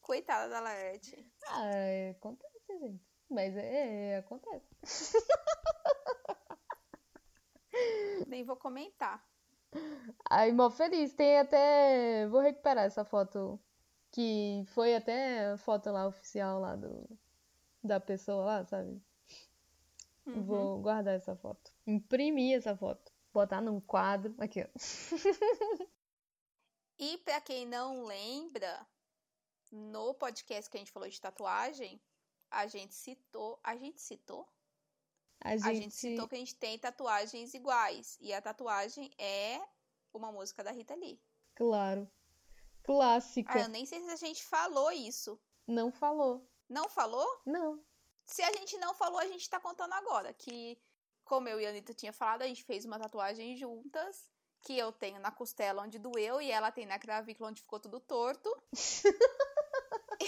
Coitada 0.00 0.48
da 0.48 0.60
Laerte. 0.60 1.30
Ah, 1.46 1.66
é, 1.66 2.10
acontece, 2.10 2.78
gente. 2.80 3.04
Mas 3.28 3.56
é, 3.56 4.10
é, 4.10 4.16
acontece. 4.18 5.16
Nem 8.26 8.44
vou 8.44 8.56
comentar. 8.56 9.24
Aí, 10.28 10.52
mó 10.52 10.68
feliz. 10.70 11.14
Tem 11.14 11.38
até. 11.38 12.26
Vou 12.26 12.40
recuperar 12.40 12.84
essa 12.84 13.04
foto. 13.04 13.60
Que 14.10 14.64
foi 14.68 14.96
até 14.96 15.52
a 15.52 15.56
foto 15.56 15.90
lá 15.90 16.08
oficial 16.08 16.60
lá 16.60 16.74
do. 16.74 17.08
Da 17.82 18.00
pessoa 18.00 18.44
lá, 18.44 18.64
sabe? 18.64 19.00
Uhum. 20.26 20.42
Vou 20.42 20.80
guardar 20.80 21.14
essa 21.14 21.36
foto. 21.36 21.70
Imprimir 21.86 22.58
essa 22.58 22.76
foto. 22.76 23.09
Botar 23.32 23.60
num 23.60 23.80
quadro. 23.80 24.34
Aqui, 24.38 24.62
ó. 24.62 24.68
E 27.02 27.16
pra 27.16 27.40
quem 27.40 27.64
não 27.64 28.04
lembra, 28.04 28.86
no 29.72 30.12
podcast 30.12 30.70
que 30.70 30.76
a 30.76 30.80
gente 30.80 30.92
falou 30.92 31.08
de 31.08 31.18
tatuagem, 31.18 31.98
a 32.50 32.66
gente 32.66 32.94
citou. 32.94 33.58
A 33.64 33.74
gente 33.74 33.98
citou? 34.02 34.46
A 35.40 35.56
gente, 35.56 35.66
A 35.66 35.74
gente 35.74 35.94
citou 35.94 36.28
que 36.28 36.34
a 36.34 36.38
gente 36.38 36.54
tem 36.56 36.78
tatuagens 36.78 37.54
iguais. 37.54 38.18
E 38.20 38.34
a 38.34 38.42
tatuagem 38.42 39.10
é 39.16 39.66
uma 40.12 40.30
música 40.30 40.62
da 40.62 40.72
Rita 40.72 40.94
Lee. 40.94 41.18
Claro. 41.54 42.06
Clássica. 42.82 43.54
Ah, 43.54 43.62
eu 43.62 43.68
nem 43.68 43.86
sei 43.86 44.02
se 44.02 44.10
a 44.10 44.16
gente 44.16 44.44
falou 44.44 44.92
isso. 44.92 45.40
Não 45.66 45.90
falou. 45.90 46.46
Não 46.68 46.86
falou? 46.90 47.26
Não. 47.46 47.82
Se 48.26 48.42
a 48.42 48.52
gente 48.52 48.76
não 48.76 48.92
falou, 48.92 49.18
a 49.18 49.26
gente 49.26 49.48
tá 49.48 49.58
contando 49.58 49.94
agora. 49.94 50.34
Que, 50.34 50.78
como 51.30 51.48
eu 51.48 51.60
e 51.60 51.66
a 51.66 51.70
Anitta 51.70 51.94
tinha 51.94 52.12
falado, 52.12 52.42
a 52.42 52.46
gente 52.48 52.64
fez 52.64 52.84
uma 52.84 52.98
tatuagem 52.98 53.56
juntas. 53.56 54.28
Que 54.62 54.76
eu 54.76 54.90
tenho 54.92 55.18
na 55.20 55.30
costela 55.30 55.80
onde 55.82 55.96
doeu 55.98 56.38
e 56.42 56.50
ela 56.50 56.70
tem 56.72 56.84
na 56.84 56.98
clavícula 56.98 57.48
onde 57.48 57.62
ficou 57.62 57.78
tudo 57.80 57.98
torto. 58.00 58.50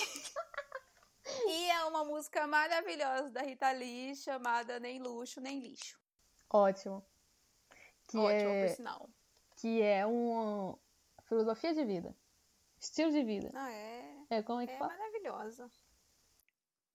e 1.48 1.70
é 1.70 1.84
uma 1.84 2.04
música 2.04 2.46
maravilhosa 2.46 3.30
da 3.30 3.42
Rita 3.42 3.70
Lee 3.72 4.16
chamada 4.16 4.80
Nem 4.80 5.00
Luxo, 5.02 5.40
Nem 5.40 5.58
Lixo. 5.60 5.98
Ótimo. 6.48 7.04
Que 8.08 8.16
Ótimo, 8.16 8.50
é, 8.50 8.66
por 8.68 8.76
sinal. 8.76 9.10
que 9.56 9.82
é 9.82 10.06
uma 10.06 10.78
filosofia 11.24 11.74
de 11.74 11.84
vida. 11.84 12.16
Estilo 12.78 13.10
de 13.10 13.22
vida. 13.24 13.50
Ah, 13.54 13.70
é. 13.70 14.16
É, 14.30 14.42
como 14.42 14.60
é 14.60 14.66
que 14.66 14.72
É 14.72 14.78
fala? 14.78 14.92
maravilhosa. 14.96 15.70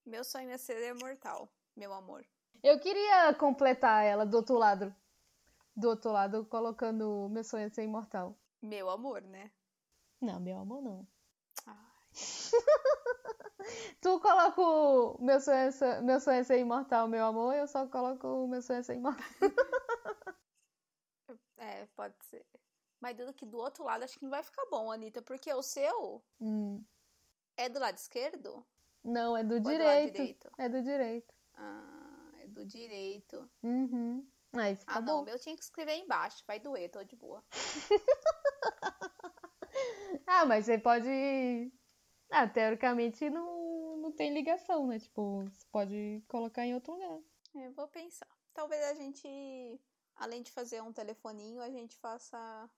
Meu 0.06 0.24
sonho 0.24 0.50
é 0.50 0.58
ser 0.58 0.82
imortal, 0.96 1.52
meu 1.76 1.94
amor. 1.94 2.26
Eu 2.64 2.80
queria 2.80 3.34
completar 3.34 4.04
ela 4.06 4.26
do 4.26 4.38
outro 4.38 4.58
lado. 4.58 4.94
Do 5.76 5.90
outro 5.90 6.12
lado, 6.12 6.46
colocando 6.46 7.30
meu 7.30 7.44
sonho 7.44 7.68
é 7.68 7.70
ser 7.70 7.84
imortal. 7.84 8.36
Meu 8.62 8.90
amor, 8.90 9.22
né? 9.22 9.52
Não, 10.22 10.40
meu 10.40 10.58
amor, 10.58 10.82
não. 10.82 11.08
Tu 14.02 14.20
coloca 14.20 14.62
o 14.62 15.18
meu 15.20 15.40
sonho, 15.40 15.58
é 15.58 15.72
ser, 15.72 16.02
meu 16.02 16.20
sonho 16.20 16.40
é 16.40 16.44
ser 16.44 16.60
imortal, 16.60 17.08
meu 17.08 17.26
amor, 17.26 17.54
eu 17.54 17.68
só 17.68 17.86
coloco 17.88 18.28
o 18.28 18.48
meu 18.48 18.62
sonho 18.62 18.80
é 18.80 18.84
ser 18.84 18.96
imortal. 18.96 19.26
É, 21.58 21.88
pode 21.96 22.14
ser. 22.26 22.46
Mas 23.00 23.18
do 23.18 23.34
que 23.34 23.46
do 23.46 23.58
outro 23.58 23.84
lado, 23.84 24.04
acho 24.04 24.18
que 24.18 24.24
não 24.24 24.30
vai 24.30 24.44
ficar 24.44 24.66
bom, 24.70 24.92
Anitta, 24.92 25.22
porque 25.22 25.52
o 25.54 25.62
seu 25.64 26.24
Hum, 26.40 26.84
é 27.58 27.68
do 27.68 27.80
lado 27.80 27.98
esquerdo? 27.98 28.64
Não, 29.04 29.36
é 29.36 29.44
do 29.44 29.56
é 29.56 29.60
do 29.60 29.66
lado 29.66 29.72
direito. 29.72 30.12
direito? 30.14 30.52
É 30.58 30.70
do 30.70 30.82
direito. 30.82 31.34
Ah, 31.56 31.97
do 32.58 32.66
direito. 32.66 33.50
Uhum. 33.62 34.28
Ah, 34.88 35.00
não, 35.02 35.24
meu 35.24 35.38
tinha 35.38 35.56
que 35.56 35.62
escrever 35.64 35.96
embaixo. 35.96 36.44
Vai 36.48 36.60
doer, 36.60 36.90
tô 36.90 37.04
de 37.04 37.16
boa. 37.16 37.44
Ah, 40.26 40.46
mas 40.46 40.66
você 40.66 40.78
pode. 40.78 41.08
Ah, 42.32 42.48
teoricamente 42.48 43.30
não, 43.30 43.98
não 43.98 44.12
tem 44.12 44.34
ligação, 44.34 44.88
né? 44.88 45.00
Tipo, 45.00 45.44
você 45.46 45.66
pode 45.72 46.24
colocar 46.28 46.66
em 46.66 46.74
outro 46.74 46.94
lugar. 46.94 47.20
Eu 47.56 47.72
vou 47.74 47.88
pensar. 47.88 48.28
Talvez 48.54 48.84
a 48.84 48.94
gente, 48.94 49.28
além 50.16 50.42
de 50.42 50.52
fazer 50.52 50.82
um 50.82 50.92
telefoninho, 50.92 51.62
a 51.62 51.70
gente 51.70 51.96
faça 51.98 52.70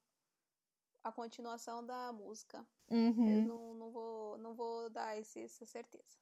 a 1.04 1.12
continuação 1.12 1.84
da 1.86 2.12
música. 2.14 2.66
Eu 2.88 2.98
Uhum. 2.98 3.46
não, 3.48 3.74
não, 3.76 3.92
vou, 3.92 4.38
não 4.38 4.54
vou 4.54 4.90
dar 4.90 5.18
esse, 5.18 5.40
essa 5.42 5.66
certeza. 5.66 6.18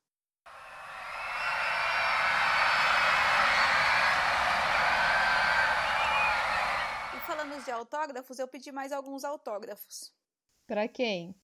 Falando 7.38 7.64
de 7.64 7.70
autógrafos, 7.70 8.40
eu 8.40 8.48
pedi 8.48 8.72
mais 8.72 8.92
alguns 8.92 9.24
autógrafos. 9.24 10.12
Pra 10.66 10.88
quem? 10.88 11.40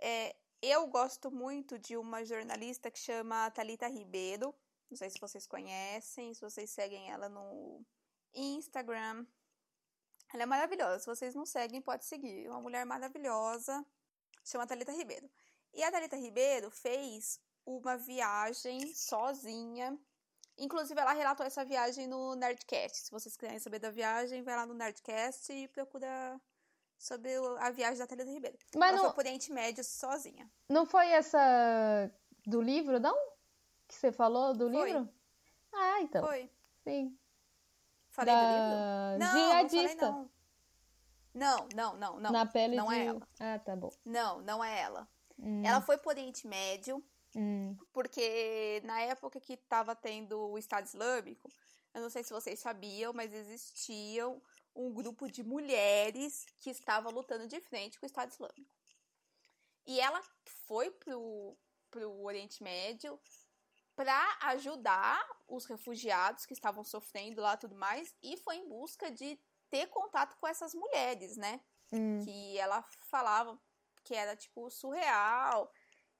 É, 0.00 0.36
eu 0.62 0.86
gosto 0.86 1.28
muito 1.28 1.76
de 1.76 1.96
uma 1.96 2.24
jornalista 2.24 2.88
que 2.88 3.00
chama 3.00 3.50
Talita 3.50 3.88
Ribeiro. 3.88 4.54
Não 4.88 4.96
sei 4.96 5.10
se 5.10 5.18
vocês 5.20 5.44
conhecem, 5.44 6.32
se 6.32 6.40
vocês 6.40 6.70
seguem 6.70 7.10
ela 7.10 7.28
no 7.28 7.84
Instagram. 8.32 9.26
Ela 10.32 10.44
é 10.44 10.46
maravilhosa. 10.46 11.00
Se 11.00 11.06
vocês 11.06 11.34
não 11.34 11.44
seguem, 11.44 11.82
pode 11.82 12.04
seguir. 12.04 12.46
É 12.46 12.50
uma 12.50 12.60
mulher 12.60 12.86
maravilhosa. 12.86 13.84
Chama 14.44 14.68
Talita 14.68 14.92
Ribeiro. 14.92 15.28
E 15.72 15.82
a 15.82 15.90
Talita 15.90 16.14
Ribeiro 16.14 16.70
fez 16.70 17.40
uma 17.66 17.96
viagem 17.96 18.94
sozinha. 18.94 19.98
Inclusive, 20.56 20.98
ela 21.00 21.12
relatou 21.12 21.44
essa 21.44 21.64
viagem 21.64 22.06
no 22.06 22.34
Nerdcast. 22.36 23.06
Se 23.06 23.10
vocês 23.10 23.36
quiserem 23.36 23.58
saber 23.58 23.78
da 23.80 23.90
viagem, 23.90 24.42
vai 24.42 24.54
lá 24.56 24.64
no 24.66 24.74
Nerdcast 24.74 25.52
e 25.52 25.66
procura 25.68 26.40
sobre 26.96 27.30
a 27.58 27.70
viagem 27.70 27.98
da 27.98 28.06
Talita 28.06 28.30
Ribeiro. 28.30 28.56
Mas 28.76 28.90
ela 28.90 28.96
não, 28.98 29.04
foi 29.06 29.14
por 29.14 29.20
Oriente 29.20 29.52
Médio 29.52 29.82
sozinha. 29.84 30.48
não 30.68 30.86
foi 30.86 31.08
essa 31.08 32.10
do 32.46 32.60
livro, 32.60 33.00
não? 33.00 33.16
Que 33.88 33.94
você 33.94 34.12
falou 34.12 34.54
do 34.54 34.70
Foi. 34.70 34.84
livro? 34.92 35.08
Ah, 35.72 36.00
então. 36.00 36.24
Foi. 36.24 36.50
Sim. 36.84 37.18
Falei 38.10 38.34
do 38.34 38.40
livro? 38.40 38.58
da 38.58 39.16
Não, 39.18 39.18
não 39.18 39.48
falei 39.50 39.68
jihadista. 39.68 40.10
não. 40.10 40.30
Não, 41.34 41.68
não, 41.74 41.96
não, 41.96 42.20
não. 42.20 42.30
Na 42.30 42.46
pele 42.46 42.76
não 42.76 42.86
de. 42.88 42.94
é 42.94 43.04
ela. 43.06 43.28
Ah, 43.40 43.58
tá 43.58 43.74
bom. 43.74 43.90
Não, 44.04 44.40
não 44.42 44.62
é 44.64 44.80
ela. 44.82 45.08
Hum, 45.36 45.64
Ela 45.64 45.80
foi 45.80 45.98
pro 45.98 46.10
Oriente 46.10 46.46
Médio, 46.46 47.04
hum. 47.34 47.76
porque 47.92 48.80
na 48.84 49.00
época 49.00 49.40
que 49.40 49.56
tava 49.56 49.94
tendo 49.94 50.38
o 50.50 50.58
Estado 50.58 50.86
Islâmico, 50.86 51.50
eu 51.92 52.02
não 52.02 52.10
sei 52.10 52.24
se 52.24 52.32
vocês 52.32 52.58
sabiam, 52.58 53.12
mas 53.12 53.32
existiam 53.32 54.42
um 54.74 54.92
grupo 54.92 55.30
de 55.30 55.42
mulheres 55.42 56.44
que 56.58 56.70
estava 56.70 57.08
lutando 57.10 57.46
de 57.46 57.60
frente 57.60 57.98
com 57.98 58.04
o 58.04 58.08
Estado 58.08 58.32
Islâmico. 58.32 58.70
E 59.86 60.00
ela 60.00 60.20
foi 60.66 60.90
pro 60.90 61.56
pro 61.90 62.24
Oriente 62.24 62.60
Médio 62.60 63.20
para 63.94 64.36
ajudar 64.48 65.24
os 65.46 65.64
refugiados 65.66 66.44
que 66.44 66.52
estavam 66.52 66.84
sofrendo 66.84 67.40
lá 67.40 67.56
tudo 67.56 67.76
mais 67.76 68.12
e 68.20 68.36
foi 68.38 68.56
em 68.56 68.68
busca 68.68 69.12
de 69.12 69.38
ter 69.70 69.86
contato 69.86 70.36
com 70.40 70.48
essas 70.48 70.74
mulheres, 70.74 71.36
né? 71.36 71.60
Hum. 71.92 72.24
Que 72.24 72.58
ela 72.58 72.82
falava 73.08 73.56
que 74.02 74.14
era 74.14 74.34
tipo 74.36 74.68
surreal. 74.70 75.70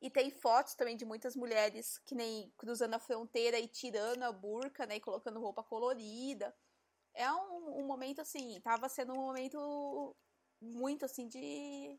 E 0.04 0.10
tem 0.10 0.30
fotos 0.30 0.74
também 0.74 0.98
de 0.98 1.04
muitas 1.06 1.34
mulheres 1.34 1.96
que 2.04 2.14
nem 2.14 2.52
cruzando 2.58 2.92
a 2.92 2.98
fronteira 2.98 3.58
e 3.58 3.66
tirando 3.66 4.22
a 4.22 4.30
burca, 4.30 4.84
né? 4.84 4.96
E 4.96 5.00
colocando 5.00 5.40
roupa 5.40 5.62
colorida. 5.62 6.54
É 7.14 7.32
um, 7.32 7.78
um 7.80 7.86
momento 7.86 8.20
assim, 8.20 8.60
tava 8.60 8.86
sendo 8.86 9.14
um 9.14 9.16
momento 9.16 10.14
muito 10.60 11.06
assim 11.06 11.26
de 11.26 11.98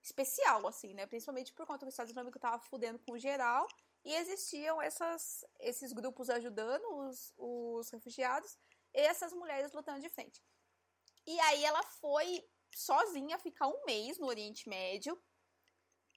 especial, 0.00 0.64
assim, 0.68 0.94
né? 0.94 1.08
Principalmente 1.08 1.52
por 1.52 1.66
conta 1.66 1.84
do 1.84 1.88
Estado 1.88 2.08
Islâmico 2.08 2.38
tava 2.38 2.60
fudendo 2.60 3.00
com 3.00 3.18
geral 3.18 3.66
e 4.04 4.14
existiam 4.14 4.80
essas, 4.80 5.44
esses 5.58 5.92
grupos 5.92 6.30
ajudando 6.30 6.84
os, 7.00 7.34
os 7.36 7.90
refugiados 7.90 8.56
e 8.94 9.00
essas 9.00 9.32
mulheres 9.32 9.72
lutando 9.72 9.98
de 9.98 10.08
frente. 10.08 10.40
E 11.26 11.40
aí 11.40 11.64
ela 11.64 11.82
foi 11.82 12.48
sozinha 12.72 13.40
ficar 13.40 13.66
um 13.66 13.84
mês 13.84 14.20
no 14.20 14.28
Oriente 14.28 14.68
Médio 14.68 15.20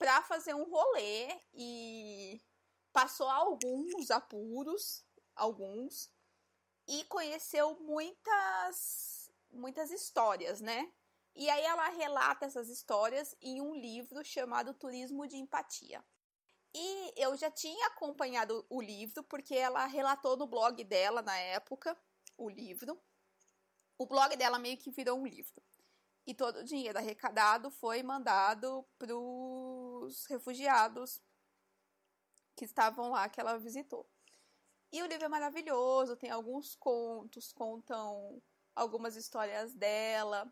para 0.02 0.24
fazer 0.24 0.56
um 0.56 0.64
rolê 0.64 1.30
e 1.54 2.42
passou 2.92 3.30
alguns 3.30 4.10
apuros, 4.10 5.06
alguns, 5.36 6.10
e 6.88 7.04
conheceu 7.04 7.80
muitas 7.82 9.32
muitas 9.52 9.92
histórias, 9.92 10.60
né? 10.60 10.92
E 11.36 11.48
aí 11.52 11.64
ela 11.64 11.88
relata 11.90 12.48
essas 12.48 12.68
histórias 12.68 13.36
em 13.40 13.62
um 13.62 13.76
livro 13.76 14.26
chamado 14.26 14.74
Turismo 14.74 15.28
de 15.28 15.38
Empatia. 15.38 16.04
E 16.74 17.14
eu 17.16 17.38
já 17.38 17.52
tinha 17.52 17.86
acompanhado 17.86 18.66
o 18.72 18.82
livro 18.82 19.24
porque 19.26 19.54
ela 19.54 19.86
relatou 19.86 20.36
no 20.36 20.48
blog 20.48 20.84
dela 20.84 21.22
na 21.22 21.38
época 21.38 21.96
o 22.36 22.50
livro. 22.50 23.00
O 24.00 24.08
blog 24.08 24.36
dela 24.36 24.58
meio 24.58 24.80
que 24.80 24.90
virou 24.90 25.20
um 25.20 25.28
livro. 25.28 25.62
E 26.32 26.34
todo 26.34 26.60
o 26.60 26.64
dinheiro 26.64 26.98
arrecadado 26.98 27.70
foi 27.70 28.02
mandado 28.02 28.88
para 28.98 29.14
os 29.14 30.26
refugiados 30.28 31.22
que 32.56 32.64
estavam 32.64 33.10
lá 33.10 33.28
que 33.28 33.42
ela 33.42 33.60
visitou. 33.60 34.10
E 34.94 35.02
o 35.02 35.08
livro 35.08 35.26
é 35.26 35.28
maravilhoso, 35.28 36.16
tem 36.16 36.30
alguns 36.30 36.74
contos, 36.74 37.52
contam 37.52 38.42
algumas 38.74 39.18
histórias 39.18 39.74
dela. 39.74 40.50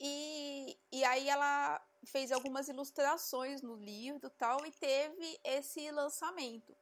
E, 0.00 0.76
e 0.90 1.04
aí 1.04 1.28
ela 1.28 1.80
fez 2.06 2.32
algumas 2.32 2.66
ilustrações 2.66 3.62
no 3.62 3.76
livro 3.76 4.28
tal, 4.30 4.66
e 4.66 4.72
teve 4.72 5.38
esse 5.44 5.88
lançamento. 5.92 6.76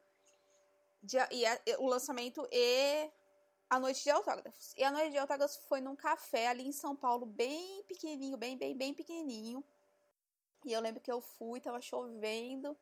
De, 1.03 1.19
e 1.31 1.45
a, 1.45 1.61
o 1.79 1.87
lançamento 1.87 2.49
e 2.51 3.13
a 3.75 3.81
noite 3.81 4.03
de 4.03 4.11
autógrafos. 4.11 4.73
E 4.77 4.85
a 4.85 4.91
noite 4.91 5.11
de 5.11 5.19
autógrafos 5.19 5.57
foi 5.69 5.81
num 5.81 5.97
café 5.97 6.49
ali 6.49 6.67
em 6.67 6.73
São 6.73 6.95
Paulo, 6.95 7.27
bem 7.27 7.83
pequenininho, 7.85 8.37
bem, 8.37 8.57
bem, 8.57 8.77
bem 8.77 8.95
pequenininho. 8.95 9.65
E 10.65 10.73
eu 10.73 10.81
lembro 10.81 11.01
que 11.01 11.11
eu 11.11 11.21
fui, 11.21 11.61
tava 11.61 11.81
chovendo. 11.81 12.77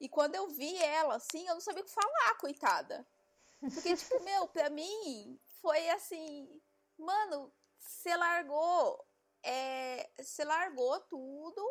E 0.00 0.08
quando 0.08 0.34
eu 0.34 0.48
vi 0.48 0.76
ela, 0.76 1.16
assim, 1.16 1.46
eu 1.46 1.54
não 1.54 1.60
sabia 1.60 1.82
o 1.82 1.84
que 1.84 1.90
falar, 1.90 2.34
coitada. 2.38 3.06
Porque, 3.60 3.94
tipo, 3.96 4.20
meu, 4.22 4.46
pra 4.48 4.70
mim, 4.70 5.38
foi 5.60 5.88
assim... 5.90 6.48
Mano, 6.96 7.52
você 7.78 8.14
largou 8.16 9.04
é, 9.42 10.08
se 10.22 10.44
largou 10.44 11.00
tudo 11.00 11.62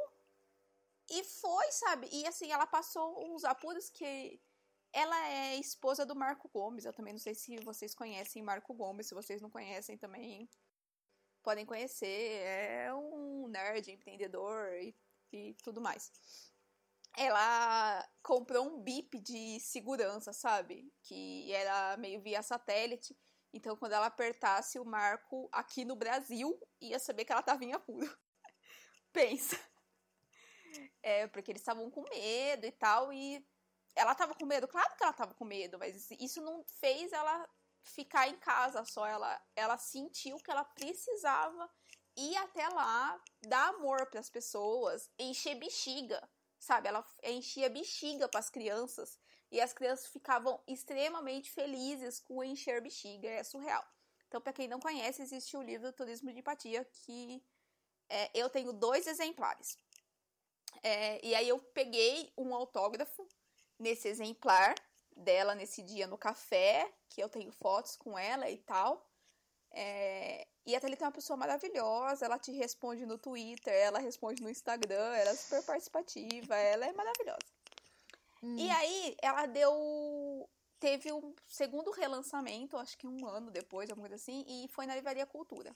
e 1.10 1.24
foi, 1.24 1.72
sabe? 1.72 2.10
E 2.12 2.28
assim, 2.28 2.52
ela 2.52 2.68
passou 2.68 3.34
uns 3.34 3.44
apuros 3.44 3.90
que 3.90 4.40
ela 4.94 5.30
é 5.30 5.56
esposa 5.56 6.06
do 6.06 6.16
Marco 6.16 6.50
Gomes. 6.50 6.86
Eu 6.86 6.94
também 6.94 7.14
não 7.14 7.20
sei 7.20 7.34
se 7.34 7.58
vocês 7.60 7.96
conhecem 7.96 8.44
Marco 8.44 8.74
Gomes. 8.74 9.08
Se 9.08 9.14
vocês 9.14 9.42
não 9.42 9.50
conhecem, 9.50 9.98
também 9.98 10.50
podem 11.42 11.66
conhecer. 11.66 12.42
É 12.44 12.94
um 12.94 13.48
nerd, 13.48 13.92
empreendedor 13.92 14.74
e, 14.76 14.96
e 15.32 15.54
tudo 15.64 15.82
mais. 15.82 16.12
Ela 17.18 18.08
comprou 18.22 18.66
um 18.66 18.82
bip 18.82 19.20
de 19.20 19.60
segurança, 19.60 20.32
sabe? 20.34 20.92
Que 21.04 21.52
era 21.52 21.98
meio 21.98 22.22
via 22.22 22.42
satélite. 22.42 23.18
Então, 23.54 23.76
quando 23.76 23.94
ela 23.94 24.06
apertasse 24.06 24.80
o 24.80 24.86
marco 24.86 25.50
aqui 25.52 25.84
no 25.84 25.96
Brasil, 25.96 26.58
ia 26.80 27.00
saber 27.00 27.26
que 27.26 27.32
ela 27.32 27.42
estava 27.42 27.64
em 27.64 27.74
apuro. 27.74 28.18
Pensa. 29.12 29.60
É, 31.04 31.28
porque 31.28 31.52
eles 31.52 31.62
estavam 31.62 31.92
com 31.92 32.02
medo 32.04 32.66
e 32.66 32.72
tal, 32.72 33.12
e 33.12 33.46
ela 33.96 34.14
estava 34.14 34.34
com 34.34 34.46
medo, 34.46 34.68
claro 34.68 34.96
que 34.96 35.04
ela 35.04 35.12
estava 35.12 35.34
com 35.34 35.46
medo, 35.46 35.78
mas 35.78 36.10
isso 36.12 36.42
não 36.42 36.64
fez 36.80 37.12
ela 37.12 37.50
ficar 37.84 38.28
em 38.28 38.38
casa 38.38 38.84
só. 38.86 39.06
Ela, 39.06 39.42
ela 39.56 39.78
sentiu 39.78 40.38
que 40.38 40.52
ela 40.52 40.64
precisava 40.64 41.70
ir 42.16 42.36
até 42.38 42.68
lá, 42.70 43.22
dar 43.42 43.70
amor 43.70 44.06
para 44.08 44.20
as 44.20 44.30
pessoas, 44.30 45.10
encher 45.18 45.56
bexiga, 45.56 46.22
sabe? 46.60 46.88
Ela 46.88 47.06
enchia 47.24 47.70
bexiga 47.70 48.28
para 48.28 48.40
as 48.40 48.50
crianças 48.50 49.20
e 49.52 49.60
as 49.60 49.74
crianças 49.74 50.08
ficavam 50.08 50.62
extremamente 50.68 51.52
felizes 51.52 52.20
com 52.20 52.44
encher 52.44 52.82
bexiga, 52.82 53.30
é 53.30 53.44
surreal. 53.44 53.86
Então, 54.28 54.40
para 54.40 54.54
quem 54.54 54.68
não 54.68 54.80
conhece, 54.80 55.22
existe 55.22 55.58
o 55.58 55.62
livro 55.62 55.92
Turismo 55.92 56.32
de 56.32 56.40
Empatia, 56.40 56.86
que 56.86 57.44
é, 58.08 58.32
eu 58.34 58.50
tenho 58.50 58.72
dois 58.72 59.08
exemplares. 59.08 59.78
É, 60.82 61.26
e 61.26 61.36
aí 61.36 61.50
eu 61.50 61.60
peguei 61.60 62.32
um 62.38 62.56
autógrafo 62.56 63.28
nesse 63.82 64.08
exemplar 64.08 64.76
dela 65.16 65.56
nesse 65.56 65.82
dia 65.82 66.08
no 66.08 66.18
café, 66.18 66.90
que 67.10 67.22
eu 67.22 67.30
tenho 67.30 67.52
fotos 67.52 67.96
com 67.96 68.18
ela 68.18 68.50
e 68.50 68.58
tal. 68.58 69.06
É, 69.72 70.48
e 70.66 70.76
a 70.76 70.80
Thalita 70.80 71.06
é 71.06 71.08
uma 71.08 71.12
pessoa 71.14 71.38
maravilhosa, 71.38 72.26
ela 72.26 72.38
te 72.38 72.52
responde 72.52 73.06
no 73.06 73.18
Twitter, 73.18 73.74
ela 73.74 74.00
responde 74.00 74.42
no 74.42 74.50
Instagram, 74.50 75.16
ela 75.16 75.32
é 75.32 75.36
super 75.36 75.64
participativa, 75.64 76.56
ela 76.56 76.86
é 76.86 76.94
maravilhosa. 76.94 77.40
Hum. 78.44 78.58
E 78.58 78.70
aí 78.70 79.16
ela 79.22 79.46
deu. 79.46 80.50
Teve 80.80 81.14
um 81.14 81.36
segundo 81.46 81.92
relançamento, 81.92 82.76
acho 82.76 82.98
que 82.98 83.06
um 83.06 83.28
ano 83.28 83.52
depois, 83.52 83.90
alguma 83.90 84.08
coisa 84.08 84.22
assim, 84.22 84.44
e 84.48 84.68
foi 84.70 84.88
na 84.88 84.96
Livraria 84.96 85.28
Cultura. 85.28 85.72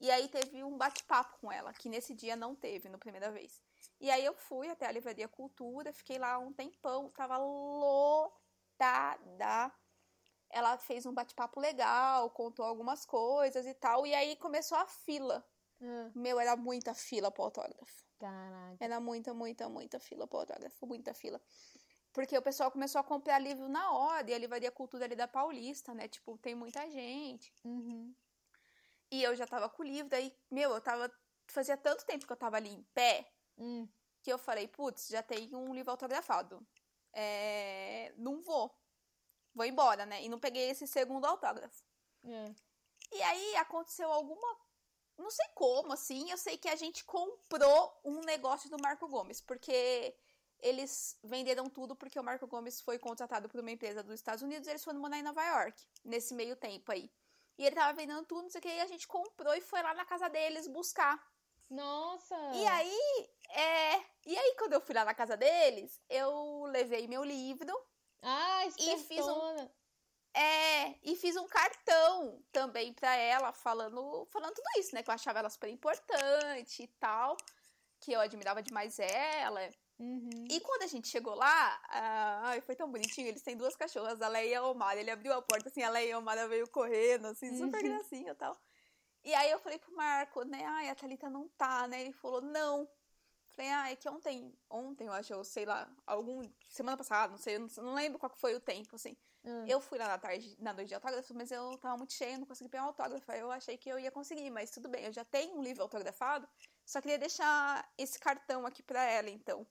E 0.00 0.10
aí 0.10 0.28
teve 0.28 0.62
um 0.62 0.76
bate-papo 0.76 1.38
com 1.40 1.50
ela, 1.50 1.72
que 1.72 1.88
nesse 1.88 2.14
dia 2.14 2.36
não 2.36 2.54
teve, 2.54 2.88
na 2.88 2.98
primeira 2.98 3.32
vez. 3.32 3.60
E 4.00 4.10
aí 4.10 4.24
eu 4.24 4.34
fui 4.34 4.68
até 4.68 4.86
a 4.86 4.92
Livraria 4.92 5.26
Cultura, 5.26 5.92
fiquei 5.92 6.18
lá 6.18 6.38
um 6.38 6.52
tempão, 6.52 7.10
tava 7.10 7.36
lotada. 7.36 8.40
Ela 10.50 10.78
fez 10.78 11.04
um 11.04 11.12
bate-papo 11.12 11.58
legal, 11.60 12.30
contou 12.30 12.64
algumas 12.64 13.04
coisas 13.04 13.66
e 13.66 13.74
tal, 13.74 14.06
e 14.06 14.14
aí 14.14 14.36
começou 14.36 14.78
a 14.78 14.86
fila. 14.86 15.44
Hum. 15.80 16.12
Meu, 16.14 16.38
era 16.38 16.56
muita 16.56 16.94
fila 16.94 17.30
pro 17.30 17.44
autógrafo. 17.44 18.04
Caraca. 18.18 18.76
Era 18.80 19.00
muita, 19.00 19.34
muita, 19.34 19.68
muita 19.68 20.00
fila 20.00 20.26
pro 20.26 20.38
autógrafo, 20.40 20.86
muita 20.86 21.12
fila. 21.12 21.40
Porque 22.12 22.36
o 22.38 22.42
pessoal 22.42 22.70
começou 22.70 23.00
a 23.00 23.04
comprar 23.04 23.38
livro 23.38 23.68
na 23.68 23.92
hora, 23.92 24.30
e 24.30 24.34
a 24.34 24.38
Livraria 24.38 24.70
Cultura 24.70 25.04
ali 25.04 25.14
da 25.14 25.28
Paulista, 25.28 25.92
né? 25.92 26.08
Tipo, 26.08 26.38
tem 26.38 26.54
muita 26.54 26.88
gente. 26.90 27.52
Uhum. 27.64 28.14
E 29.10 29.22
eu 29.22 29.34
já 29.34 29.46
tava 29.46 29.68
com 29.68 29.82
o 29.82 29.86
livro, 29.86 30.08
daí, 30.08 30.34
meu, 30.50 30.72
eu 30.72 30.80
tava. 30.80 31.10
Fazia 31.46 31.76
tanto 31.76 32.04
tempo 32.04 32.26
que 32.26 32.32
eu 32.32 32.36
tava 32.36 32.56
ali 32.56 32.68
em 32.68 32.82
pé, 32.92 33.26
hum. 33.56 33.88
que 34.22 34.30
eu 34.30 34.36
falei, 34.36 34.68
putz, 34.68 35.08
já 35.08 35.22
tem 35.22 35.54
um 35.54 35.74
livro 35.74 35.90
autografado. 35.90 36.66
É... 37.12 38.12
Não 38.18 38.42
vou. 38.42 38.70
Vou 39.54 39.64
embora, 39.64 40.04
né? 40.04 40.22
E 40.22 40.28
não 40.28 40.38
peguei 40.38 40.68
esse 40.70 40.86
segundo 40.86 41.24
autógrafo. 41.24 41.82
É. 42.24 42.54
E 43.12 43.22
aí 43.22 43.56
aconteceu 43.56 44.12
alguma 44.12 44.58
não 45.18 45.30
sei 45.32 45.46
como, 45.54 45.92
assim, 45.92 46.30
eu 46.30 46.38
sei 46.38 46.56
que 46.56 46.68
a 46.68 46.76
gente 46.76 47.04
comprou 47.04 48.00
um 48.04 48.20
negócio 48.20 48.70
do 48.70 48.80
Marco 48.80 49.08
Gomes, 49.08 49.40
porque 49.40 50.14
eles 50.60 51.18
venderam 51.24 51.68
tudo 51.68 51.96
porque 51.96 52.18
o 52.18 52.22
Marco 52.22 52.46
Gomes 52.46 52.80
foi 52.80 52.98
contratado 52.98 53.48
por 53.48 53.60
uma 53.60 53.70
empresa 53.70 54.02
dos 54.02 54.14
Estados 54.14 54.42
Unidos 54.42 54.66
e 54.66 54.70
eles 54.70 54.84
foram 54.84 55.00
morar 55.00 55.18
em 55.18 55.22
Nova 55.22 55.44
York, 55.44 55.84
nesse 56.04 56.34
meio 56.34 56.54
tempo 56.54 56.92
aí. 56.92 57.10
E 57.58 57.66
ele 57.66 57.74
tava 57.74 57.92
vendendo 57.92 58.24
tudo, 58.24 58.42
não 58.42 58.50
sei 58.50 58.60
o 58.60 58.62
que, 58.62 58.68
e 58.68 58.80
a 58.80 58.86
gente 58.86 59.06
comprou 59.08 59.52
e 59.54 59.60
foi 59.60 59.82
lá 59.82 59.92
na 59.92 60.04
casa 60.04 60.28
deles 60.28 60.68
buscar. 60.68 61.20
Nossa! 61.68 62.36
E 62.54 62.66
aí, 62.66 63.30
é. 63.50 63.96
E 64.26 64.38
aí, 64.38 64.54
quando 64.56 64.74
eu 64.74 64.80
fui 64.80 64.94
lá 64.94 65.04
na 65.04 65.12
casa 65.12 65.36
deles, 65.36 66.00
eu 66.08 66.64
levei 66.66 67.06
meu 67.06 67.24
livro. 67.24 67.76
Ah, 68.22 68.66
espertona. 68.66 68.96
e 68.96 69.04
fiz 69.04 69.26
um. 69.26 69.70
É, 70.34 70.94
e 71.02 71.16
fiz 71.16 71.36
um 71.36 71.48
cartão 71.48 72.42
também 72.52 72.92
pra 72.92 73.14
ela, 73.16 73.52
falando, 73.52 74.26
falando 74.30 74.54
tudo 74.54 74.66
isso, 74.78 74.94
né? 74.94 75.02
Que 75.02 75.10
eu 75.10 75.14
achava 75.14 75.40
ela 75.40 75.50
super 75.50 75.68
importante 75.68 76.84
e 76.84 76.86
tal. 76.86 77.36
Que 78.00 78.12
eu 78.12 78.20
admirava 78.20 78.62
demais 78.62 78.98
ela. 78.98 79.60
Uhum. 79.98 80.44
E 80.48 80.60
quando 80.60 80.82
a 80.82 80.86
gente 80.86 81.08
chegou 81.08 81.34
lá, 81.34 81.80
ai, 82.44 82.60
foi 82.60 82.76
tão 82.76 82.90
bonitinho. 82.90 83.26
Eles 83.26 83.42
têm 83.42 83.56
duas 83.56 83.74
cachorras, 83.74 84.22
a 84.22 84.28
Leia 84.28 84.50
e 84.50 84.54
a 84.54 84.62
Omara. 84.62 85.00
Ele 85.00 85.10
abriu 85.10 85.32
a 85.32 85.42
porta 85.42 85.68
assim, 85.68 85.82
a 85.82 85.90
Leia 85.90 86.10
e 86.10 86.12
a 86.12 86.18
Omara 86.18 86.46
veio 86.46 86.68
correndo, 86.68 87.26
assim, 87.26 87.56
super 87.56 87.82
uhum. 87.82 87.90
gracinha 87.90 88.30
e 88.30 88.34
tal. 88.34 88.56
E 89.24 89.34
aí 89.34 89.50
eu 89.50 89.58
falei 89.58 89.78
pro 89.78 89.94
Marco, 89.94 90.44
né? 90.44 90.64
Ai, 90.64 90.88
a 90.88 90.94
Thalita 90.94 91.28
não 91.28 91.48
tá, 91.48 91.88
né? 91.88 92.00
Ele 92.02 92.12
falou, 92.12 92.40
não. 92.40 92.88
falei, 93.48 93.70
ah, 93.72 93.90
é 93.90 93.96
que 93.96 94.08
ontem, 94.08 94.56
ontem, 94.70 95.06
eu 95.08 95.12
acho, 95.12 95.32
eu 95.32 95.42
sei 95.44 95.66
lá, 95.66 95.90
algum, 96.06 96.48
semana 96.68 96.96
passada, 96.96 97.32
não 97.32 97.38
sei, 97.38 97.56
eu 97.56 97.60
não, 97.60 97.68
não 97.84 97.94
lembro 97.94 98.18
qual 98.18 98.30
foi 98.36 98.54
o 98.54 98.60
tempo, 98.60 98.94
assim. 98.94 99.16
Hum. 99.44 99.66
Eu 99.66 99.80
fui 99.80 99.98
lá 99.98 100.08
na 100.08 100.18
tarde, 100.18 100.56
na 100.60 100.72
noite 100.72 100.88
de 100.88 100.94
autógrafo, 100.94 101.34
mas 101.34 101.50
eu 101.50 101.76
tava 101.78 101.96
muito 101.96 102.12
cheia, 102.12 102.38
não 102.38 102.46
consegui 102.46 102.70
pegar 102.70 102.84
um 102.84 102.88
autógrafo. 102.88 103.30
Aí 103.30 103.40
eu 103.40 103.50
achei 103.50 103.76
que 103.76 103.88
eu 103.88 103.98
ia 103.98 104.10
conseguir, 104.10 104.50
mas 104.50 104.70
tudo 104.70 104.88
bem, 104.88 105.04
eu 105.04 105.12
já 105.12 105.24
tenho 105.24 105.56
um 105.56 105.62
livro 105.62 105.82
autografado, 105.82 106.48
só 106.86 107.00
queria 107.00 107.18
deixar 107.18 107.86
esse 107.98 108.18
cartão 108.18 108.64
aqui 108.64 108.82
pra 108.82 109.02
ela, 109.02 109.28
então. 109.28 109.66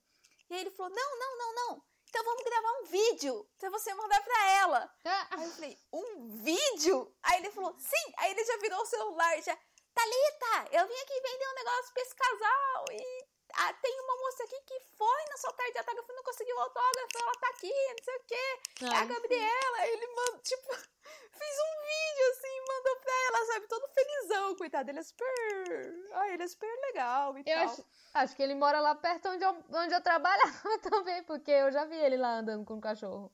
E 0.49 0.53
aí 0.55 0.61
ele 0.61 0.71
falou, 0.71 0.93
não, 0.93 1.19
não, 1.19 1.37
não, 1.37 1.53
não, 1.55 1.83
então 2.09 2.23
vamos 2.23 2.43
gravar 2.43 2.71
um 2.79 2.85
vídeo 2.85 3.49
pra 3.57 3.69
você 3.69 3.93
mandar 3.93 4.23
pra 4.23 4.49
ela. 4.51 4.91
Ah, 5.05 5.27
Aí 5.31 5.43
eu 5.43 5.51
falei, 5.51 5.77
um 5.93 6.29
vídeo? 6.37 7.15
Aí 7.21 7.39
ele 7.39 7.51
falou, 7.51 7.75
sim. 7.77 8.13
Aí 8.17 8.31
ele 8.31 8.43
já 8.45 8.57
virou 8.57 8.81
o 8.81 8.85
celular, 8.85 9.41
já, 9.41 9.57
Thalita, 9.93 10.77
eu 10.77 10.87
vim 10.87 10.95
aqui 10.95 11.21
vender 11.21 11.47
um 11.49 11.55
negócio 11.55 11.93
pra 11.93 12.03
esse 12.03 12.15
casal 12.15 12.85
e 12.91 13.26
ah, 13.53 13.73
tem 13.73 13.99
uma 14.01 14.17
moça 14.17 14.43
aqui 14.43 14.59
que 14.61 14.79
foi 14.97 15.25
na 15.29 15.37
sua 15.37 15.53
tarde 15.53 15.73
de 15.73 15.79
autógrafo 15.79 16.11
e 16.11 16.15
não 16.15 16.23
conseguiu 16.23 16.55
o 16.55 16.59
autógrafo, 16.59 17.17
ela 17.17 17.31
tá 17.33 17.49
aqui, 17.49 17.73
não 17.73 18.03
sei 18.03 18.15
o 18.15 18.23
quê. 18.23 18.59
É 18.81 18.87
a 18.87 18.99
ai, 18.99 19.07
Gabriela. 19.07 19.77
Aí 19.79 19.93
ele 19.93 20.07
mandou, 20.07 20.39
tipo, 20.43 20.67
fez 20.67 21.55
um 21.59 21.73
vídeo 21.87 22.31
assim, 22.31 22.59
mandou 22.67 22.95
pra 22.97 23.13
ela, 23.27 23.45
sabe, 23.45 23.67
todo 23.67 23.87
felizão, 23.87 24.55
coitado. 24.55 24.89
Ele 24.89 24.99
é 24.99 25.03
super. 25.03 26.07
Ai, 26.13 26.33
ele 26.33 26.43
é 26.43 26.47
super 26.47 26.81
legal 26.87 27.37
e 27.37 27.41
eu 27.41 27.45
tal. 27.45 27.63
acho, 27.65 27.85
acho 28.13 28.35
que 28.35 28.43
ele 28.43 28.55
mora 28.55 28.79
lá 28.79 28.95
perto 28.95 29.29
onde 29.29 29.43
eu, 29.43 29.63
onde 29.73 29.93
eu 29.93 30.01
trabalhava 30.01 30.79
também, 30.83 31.23
porque 31.23 31.51
eu 31.51 31.71
já 31.71 31.85
vi 31.85 31.95
ele 31.95 32.17
lá 32.17 32.39
andando 32.39 32.65
com 32.65 32.75
o 32.75 32.81
cachorro. 32.81 33.31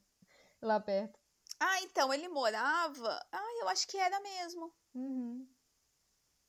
Lá 0.62 0.80
perto. 0.80 1.20
Ah, 1.60 1.82
então, 1.82 2.14
ele 2.14 2.28
morava. 2.28 3.26
Ah, 3.32 3.54
eu 3.62 3.70
acho 3.70 3.88
que 3.88 3.98
era 3.98 4.20
mesmo. 4.20 4.74
Uhum. 4.94 5.48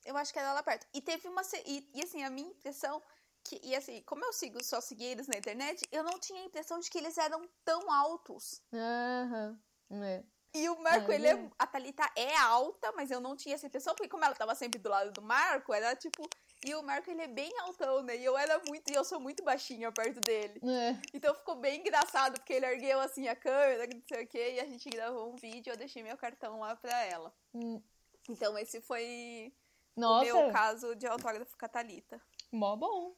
Eu 0.04 0.16
acho 0.16 0.32
que 0.32 0.38
era 0.38 0.52
lá 0.52 0.62
perto. 0.62 0.86
E 0.92 1.00
teve 1.00 1.28
uma. 1.28 1.42
E, 1.64 1.90
e 1.94 2.02
assim, 2.02 2.22
a 2.22 2.30
minha 2.30 2.50
impressão. 2.50 3.02
Que, 3.44 3.60
e 3.62 3.76
assim, 3.76 4.02
como 4.06 4.24
eu 4.24 4.32
sigo 4.32 4.62
só 4.64 4.80
segui 4.80 5.04
eles 5.04 5.28
na 5.28 5.36
internet, 5.36 5.86
eu 5.92 6.02
não 6.02 6.18
tinha 6.18 6.40
a 6.40 6.44
impressão 6.46 6.80
de 6.80 6.88
que 6.88 6.96
eles 6.98 7.18
eram 7.18 7.46
tão 7.64 7.90
altos. 7.92 8.62
Aham. 8.72 9.60
É. 9.90 10.24
E 10.54 10.68
o 10.68 10.80
Marco, 10.80 11.10
Ah, 11.10 11.14
ele 11.14 11.26
é. 11.26 11.32
é. 11.32 11.50
A 11.58 11.66
Thalita 11.66 12.08
é 12.16 12.36
alta, 12.36 12.92
mas 12.92 13.10
eu 13.10 13.20
não 13.20 13.36
tinha 13.36 13.56
essa 13.56 13.66
impressão, 13.66 13.92
porque 13.94 14.08
como 14.08 14.24
ela 14.24 14.34
tava 14.36 14.54
sempre 14.54 14.78
do 14.80 14.88
lado 14.88 15.10
do 15.12 15.20
Marco, 15.20 15.74
era 15.74 15.94
tipo. 15.96 16.26
E 16.64 16.74
o 16.74 16.82
Marco, 16.82 17.10
ele 17.10 17.20
é 17.22 17.26
bem 17.28 17.52
altão, 17.60 18.02
né? 18.02 18.16
E 18.16 18.24
eu 18.24 18.38
era 18.38 18.62
muito. 18.66 18.88
E 18.90 18.94
eu 18.94 19.04
sou 19.04 19.20
muito 19.20 19.42
baixinha 19.44 19.92
perto 19.92 20.20
dele. 20.20 20.60
É. 20.64 20.96
Então 21.12 21.34
ficou 21.34 21.56
bem 21.56 21.80
engraçado, 21.80 22.34
porque 22.34 22.52
ele 22.54 22.66
ergueu 22.66 23.00
assim 23.00 23.28
a 23.28 23.36
câmera, 23.36 23.86
não 23.92 24.02
sei 24.08 24.24
o 24.24 24.28
quê, 24.28 24.52
e 24.54 24.60
a 24.60 24.64
gente 24.64 24.88
gravou 24.88 25.32
um 25.32 25.36
vídeo, 25.36 25.72
eu 25.72 25.76
deixei 25.76 26.02
meu 26.02 26.16
cartão 26.16 26.60
lá 26.60 26.74
pra 26.76 26.98
ela. 27.04 27.34
Hum. 27.52 27.82
Então 28.30 28.56
esse 28.56 28.80
foi 28.80 29.52
Nossa, 29.96 30.32
o 30.32 30.36
meu 30.44 30.52
caso 30.52 30.94
de 30.94 31.06
autógrafo 31.06 31.58
com 31.58 31.66
a 31.66 31.68
Thalita. 31.68 32.22
mó 32.52 32.74
bom. 32.76 33.14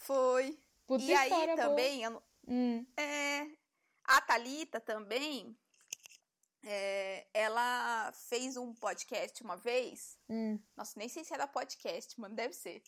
Foi. 0.00 0.58
Puta 0.86 1.04
e 1.04 1.12
aí 1.14 1.30
também, 1.56 2.02
eu 2.02 2.22
Hum. 2.48 2.84
é, 2.96 3.46
a 4.04 4.20
Thalita 4.22 4.80
também, 4.80 5.56
é, 6.64 7.26
ela 7.32 8.10
fez 8.12 8.56
um 8.56 8.74
podcast 8.74 9.42
uma 9.42 9.56
vez. 9.56 10.18
Hum. 10.28 10.58
Nossa, 10.76 10.98
nem 10.98 11.08
sei 11.08 11.22
se 11.22 11.32
era 11.32 11.46
podcast, 11.46 12.18
mano, 12.20 12.34
deve 12.34 12.54
ser. 12.54 12.82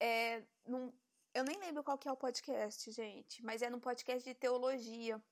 É, 0.00 0.42
num- 0.64 0.92
eu 1.34 1.44
nem 1.44 1.58
lembro 1.58 1.84
qual 1.84 1.98
que 1.98 2.08
é 2.08 2.12
o 2.12 2.16
podcast, 2.16 2.90
gente, 2.92 3.44
mas 3.44 3.60
é 3.60 3.68
num 3.68 3.80
podcast 3.80 4.26
de 4.26 4.34
teologia. 4.34 5.22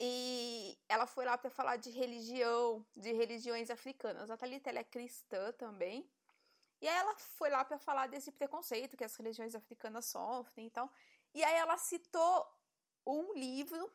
E 0.00 0.76
ela 0.88 1.06
foi 1.06 1.24
lá 1.24 1.38
para 1.38 1.50
falar 1.50 1.76
de 1.76 1.90
religião, 1.90 2.84
de 2.96 3.12
religiões 3.12 3.70
africanas. 3.70 4.28
A 4.30 4.36
Thalita, 4.36 4.70
ela 4.70 4.80
é 4.80 4.84
cristã 4.84 5.52
também. 5.52 6.10
E 6.84 6.86
aí 6.86 6.98
ela 6.98 7.14
foi 7.16 7.48
lá 7.48 7.64
para 7.64 7.78
falar 7.78 8.08
desse 8.08 8.30
preconceito 8.30 8.94
que 8.94 9.04
as 9.04 9.16
religiões 9.16 9.54
africanas 9.54 10.04
sofrem 10.04 10.66
e 10.66 10.70
tal. 10.70 10.92
E 11.32 11.42
aí 11.42 11.54
ela 11.54 11.78
citou 11.78 12.46
um 13.06 13.32
livro 13.32 13.90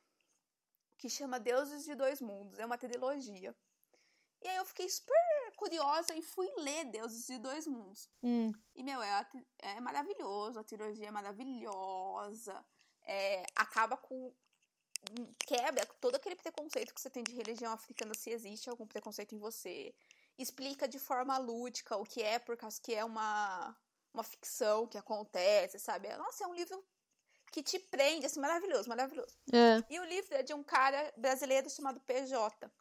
que 0.97 1.07
chama 1.07 1.39
Deuses 1.39 1.85
de 1.85 1.93
Dois 1.93 2.19
Mundos, 2.19 2.57
é 2.57 2.65
uma 2.65 2.79
trilogia. 2.79 3.55
E 4.41 4.47
aí 4.47 4.55
eu 4.55 4.65
fiquei 4.65 4.89
super 4.89 5.53
curiosa 5.55 6.15
e 6.15 6.23
fui 6.23 6.49
ler 6.57 6.85
Deuses 6.85 7.27
de 7.27 7.37
Dois 7.37 7.67
Mundos. 7.67 8.09
Hum. 8.23 8.51
E, 8.73 8.81
meu, 8.81 8.99
é, 9.03 9.23
é 9.59 9.79
maravilhoso, 9.79 10.59
a 10.59 10.63
trilogia 10.63 11.09
é 11.09 11.11
maravilhosa. 11.11 12.65
É, 13.03 13.45
acaba 13.55 13.97
com. 13.97 14.33
quebra 15.45 15.85
todo 16.01 16.15
aquele 16.15 16.35
preconceito 16.35 16.91
que 16.91 16.99
você 16.99 17.09
tem 17.11 17.23
de 17.23 17.35
religião 17.35 17.71
africana, 17.71 18.15
se 18.15 18.31
existe 18.31 18.67
algum 18.67 18.87
preconceito 18.87 19.35
em 19.35 19.37
você. 19.37 19.93
Explica 20.39 20.87
de 20.87 20.97
forma 20.97 21.37
lúdica 21.37 21.97
o 21.97 22.05
que 22.05 22.23
é, 22.23 22.39
por 22.39 22.55
causa 22.57 22.81
que 22.81 22.95
é 22.95 23.03
uma, 23.03 23.75
uma 24.13 24.23
ficção 24.23 24.87
que 24.87 24.97
acontece, 24.97 25.77
sabe? 25.77 26.07
Nossa, 26.15 26.45
é 26.45 26.47
um 26.47 26.55
livro 26.55 26.83
que 27.51 27.61
te 27.61 27.77
prende, 27.77 28.25
assim, 28.25 28.39
maravilhoso, 28.39 28.87
maravilhoso. 28.87 29.37
É. 29.51 29.83
E 29.93 29.99
o 29.99 30.05
livro 30.05 30.33
é 30.33 30.41
de 30.41 30.53
um 30.53 30.63
cara 30.63 31.13
brasileiro 31.17 31.69
chamado 31.69 31.99
PJ. 31.99 32.71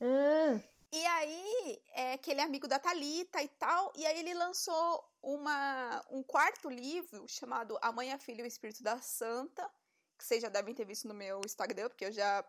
Ah. 0.00 0.60
E 0.90 1.06
aí, 1.06 1.82
é 1.92 2.18
que 2.18 2.30
ele 2.30 2.40
é 2.40 2.44
amigo 2.44 2.68
da 2.68 2.78
Talita 2.78 3.42
e 3.42 3.48
tal, 3.48 3.92
e 3.96 4.04
aí 4.06 4.18
ele 4.18 4.34
lançou 4.34 5.02
uma, 5.22 6.04
um 6.10 6.22
quarto 6.22 6.68
livro 6.68 7.26
chamado 7.28 7.78
A 7.80 7.92
Mãe, 7.92 8.12
a 8.12 8.18
Filha 8.18 8.42
e 8.42 8.44
o 8.44 8.46
Espírito 8.46 8.82
da 8.82 9.00
Santa, 9.00 9.70
que 10.18 10.24
vocês 10.24 10.42
já 10.42 10.48
devem 10.48 10.74
ter 10.74 10.84
visto 10.84 11.08
no 11.08 11.14
meu 11.14 11.40
Instagram, 11.44 11.88
porque 11.88 12.04
eu 12.04 12.12
já 12.12 12.44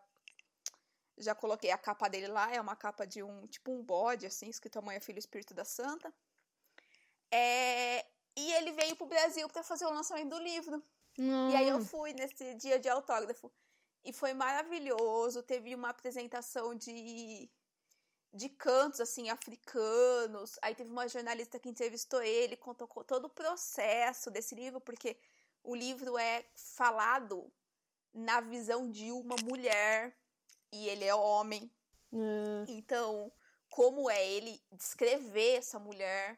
já 1.18 1.36
coloquei 1.36 1.72
a 1.72 1.78
capa 1.78 2.08
dele 2.08 2.28
lá, 2.28 2.52
é 2.54 2.60
uma 2.60 2.76
capa 2.76 3.06
de 3.06 3.22
um, 3.24 3.48
tipo 3.48 3.72
um 3.72 3.84
bode, 3.84 4.26
assim, 4.26 4.50
escrito 4.50 4.82
Mãe, 4.82 4.98
a 4.98 5.02
Filha 5.02 5.18
e 5.18 5.20
Espírito 5.20 5.54
da 5.54 5.66
Santa. 5.66 6.14
É, 7.32 8.06
e 8.36 8.52
ele 8.54 8.72
veio 8.72 8.96
pro 8.96 9.06
Brasil 9.08 9.48
para 9.50 9.64
fazer 9.64 9.86
o 9.86 9.92
lançamento 9.94 10.30
do 10.30 10.40
livro. 10.40 10.84
E 11.18 11.56
aí 11.56 11.68
eu 11.70 11.80
Hum. 11.80 11.86
fui 11.86 12.14
nesse 12.14 12.54
dia 12.56 12.80
de 12.80 12.90
autógrafo. 12.90 13.52
E 14.04 14.12
foi 14.12 14.34
maravilhoso. 14.34 15.44
Teve 15.44 15.74
uma 15.76 15.90
apresentação 15.90 16.76
de, 16.76 17.50
de 18.34 18.50
cantos, 18.50 19.00
assim, 19.00 19.30
africanos. 19.30 20.58
Aí 20.62 20.76
teve 20.76 20.90
uma 20.90 21.08
jornalista 21.08 21.60
que 21.60 21.70
entrevistou 21.70 22.22
ele, 22.22 22.58
contou 22.58 22.88
co- 22.88 23.04
todo 23.04 23.26
o 23.26 23.30
processo 23.30 24.30
desse 24.32 24.56
livro, 24.56 24.82
porque 24.82 25.18
o 25.64 25.76
livro 25.76 26.18
é 26.18 26.46
falado 26.56 27.52
na 28.14 28.42
visão 28.42 28.90
de 28.90 29.12
uma 29.12 29.36
mulher. 29.44 30.16
E 30.74 30.90
ele 30.90 31.06
é 31.06 31.14
homem. 31.14 31.72
Ah. 32.12 32.66
Então, 32.68 33.32
como 33.70 34.10
é 34.10 34.28
ele 34.28 34.62
descrever 34.72 35.56
essa 35.58 35.80
mulher. 35.80 36.38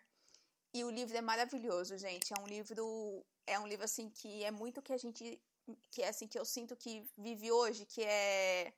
E 0.73 0.83
o 0.83 0.89
livro 0.89 1.17
é 1.17 1.21
maravilhoso, 1.21 1.97
gente. 1.97 2.33
É 2.37 2.41
um 2.41 2.47
livro, 2.47 3.25
é 3.47 3.59
um 3.59 3.67
livro 3.67 3.85
assim 3.85 4.09
que 4.09 4.43
é 4.43 4.51
muito 4.51 4.81
que 4.81 4.93
a 4.93 4.97
gente 4.97 5.41
que 5.89 6.03
é 6.03 6.09
assim 6.09 6.27
que 6.27 6.37
eu 6.37 6.45
sinto 6.45 6.75
que 6.75 7.09
vive 7.17 7.51
hoje, 7.51 7.85
que 7.85 8.03
é 8.03 8.73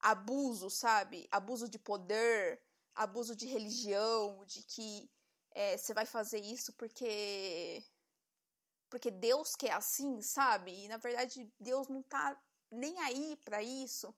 abuso, 0.00 0.70
sabe? 0.70 1.26
Abuso 1.30 1.68
de 1.68 1.78
poder, 1.78 2.62
abuso 2.94 3.34
de 3.34 3.46
religião, 3.46 4.44
de 4.46 4.62
que 4.62 5.10
é, 5.50 5.76
você 5.76 5.92
vai 5.94 6.06
fazer 6.06 6.40
isso 6.40 6.72
porque 6.74 7.82
porque 8.90 9.10
Deus 9.10 9.56
quer 9.56 9.72
assim, 9.72 10.20
sabe? 10.22 10.84
E 10.84 10.88
na 10.88 10.98
verdade 10.98 11.50
Deus 11.58 11.88
não 11.88 12.02
tá 12.02 12.40
nem 12.70 12.98
aí 13.00 13.36
pra 13.44 13.62
isso. 13.62 14.14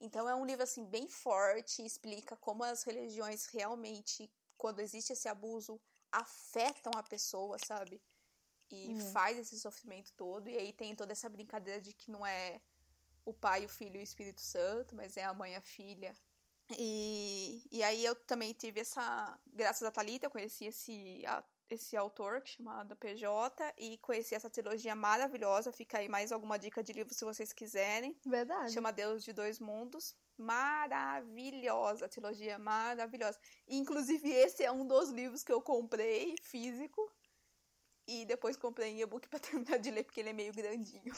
Então 0.00 0.28
é 0.28 0.34
um 0.34 0.44
livro 0.44 0.62
assim 0.62 0.84
bem 0.84 1.08
forte, 1.08 1.84
explica 1.84 2.36
como 2.36 2.62
as 2.64 2.82
religiões 2.84 3.46
realmente, 3.46 4.30
quando 4.56 4.80
existe 4.80 5.12
esse 5.12 5.28
abuso, 5.28 5.80
afetam 6.12 6.92
a 6.96 7.02
pessoa, 7.02 7.58
sabe? 7.58 8.00
E 8.70 8.88
Uhum. 8.88 9.12
faz 9.12 9.38
esse 9.38 9.58
sofrimento 9.58 10.12
todo. 10.12 10.48
E 10.48 10.56
aí 10.56 10.72
tem 10.72 10.94
toda 10.94 11.12
essa 11.12 11.28
brincadeira 11.28 11.80
de 11.80 11.92
que 11.92 12.10
não 12.10 12.24
é 12.26 12.60
o 13.24 13.32
pai, 13.32 13.64
o 13.64 13.68
filho 13.68 13.96
e 13.96 14.00
o 14.00 14.02
Espírito 14.02 14.40
Santo, 14.40 14.94
mas 14.94 15.16
é 15.16 15.24
a 15.24 15.34
mãe 15.34 15.52
e 15.52 15.56
a 15.56 15.60
filha. 15.60 16.14
E, 16.78 17.66
e 17.72 17.82
aí 17.82 18.04
eu 18.04 18.14
também 18.14 18.52
tive 18.52 18.80
essa. 18.80 19.38
Graças 19.46 19.82
a 19.82 19.90
Thalita, 19.90 20.26
eu 20.26 20.30
conheci 20.30 20.66
esse, 20.66 21.24
a- 21.26 21.42
esse 21.70 21.96
autor 21.96 22.42
chamado 22.44 22.96
PJ 22.96 23.74
e 23.76 23.98
conheci 23.98 24.34
essa 24.34 24.50
trilogia 24.50 24.94
maravilhosa. 24.94 25.72
Fica 25.72 25.98
aí 25.98 26.08
mais 26.08 26.32
alguma 26.32 26.58
dica 26.58 26.82
de 26.82 26.92
livro 26.92 27.14
se 27.14 27.24
vocês 27.24 27.52
quiserem. 27.52 28.16
Verdade. 28.24 28.72
Chama 28.72 28.92
Deus 28.92 29.22
de 29.22 29.32
Dois 29.32 29.58
Mundos. 29.58 30.16
Maravilhosa, 30.36 32.08
trilogia 32.08 32.58
maravilhosa. 32.58 33.38
Inclusive, 33.66 34.30
esse 34.30 34.62
é 34.62 34.70
um 34.70 34.86
dos 34.86 35.10
livros 35.10 35.42
que 35.42 35.52
eu 35.52 35.60
comprei 35.60 36.36
físico. 36.42 37.10
E 38.06 38.24
depois 38.24 38.56
comprei 38.56 38.90
em 38.92 39.02
e-book 39.02 39.28
pra 39.28 39.38
terminar 39.40 39.78
de 39.78 39.90
ler, 39.90 40.04
porque 40.04 40.20
ele 40.20 40.30
é 40.30 40.32
meio 40.32 40.54
grandinho. 40.54 41.12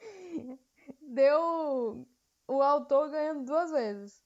Deu 1.00 2.06
o 2.48 2.62
autor 2.62 3.10
ganhando 3.10 3.44
duas 3.44 3.70
vezes. 3.70 4.20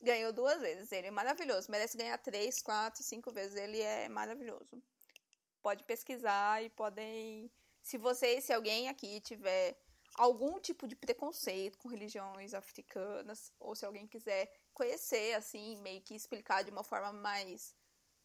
Ganhou 0.00 0.32
duas 0.32 0.60
vezes. 0.60 0.92
Ele 0.92 1.08
é 1.08 1.10
maravilhoso. 1.10 1.70
Merece 1.70 1.96
ganhar 1.96 2.18
três, 2.18 2.62
quatro, 2.62 3.02
cinco 3.02 3.32
vezes. 3.32 3.56
Ele 3.56 3.80
é 3.80 4.08
maravilhoso. 4.08 4.82
Pode 5.62 5.84
pesquisar 5.84 6.62
e 6.62 6.70
podem. 6.70 7.50
Se 7.82 7.98
vocês, 7.98 8.44
se 8.44 8.52
alguém 8.52 8.88
aqui 8.88 9.20
tiver 9.20 9.76
algum 10.14 10.58
tipo 10.60 10.86
de 10.86 10.96
preconceito 10.96 11.78
com 11.78 11.88
religiões 11.88 12.54
africanas, 12.54 13.52
ou 13.58 13.74
se 13.74 13.84
alguém 13.86 14.06
quiser 14.06 14.52
conhecer, 14.74 15.34
assim, 15.34 15.76
meio 15.76 16.02
que 16.02 16.14
explicar 16.14 16.64
de 16.64 16.70
uma 16.70 16.82
forma 16.82 17.12
mais 17.12 17.74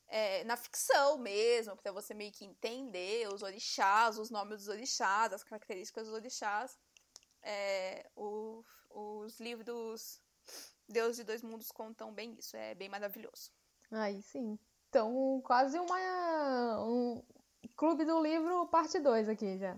é, 0.08 0.44
na 0.44 0.58
ficção 0.58 1.18
mesmo, 1.18 1.76
para 1.76 1.92
você 1.92 2.14
meio 2.14 2.32
que 2.32 2.46
entender 2.46 3.28
os 3.34 3.42
orixás, 3.42 4.18
os 4.18 4.30
nomes 4.30 4.60
dos 4.60 4.68
orixás, 4.68 5.34
as 5.34 5.44
características 5.44 6.08
dos 6.08 6.16
orixás. 6.16 6.78
É, 7.42 8.10
o, 8.16 8.64
os 8.90 9.40
livros 9.40 10.22
Deus 10.94 11.18
de 11.18 11.24
Dois 11.24 11.42
Mundos 11.42 11.72
contam 11.72 12.14
bem 12.14 12.36
isso, 12.40 12.56
é 12.56 12.76
bem 12.76 12.88
maravilhoso. 12.88 13.52
Aí 13.92 14.22
sim. 14.22 14.58
Então, 14.88 15.42
quase 15.44 15.78
uma. 15.80 16.86
Um 16.86 17.24
Clube 17.76 18.06
do 18.06 18.22
Livro, 18.22 18.68
parte 18.68 19.00
2 19.00 19.28
aqui 19.28 19.58
já. 19.58 19.76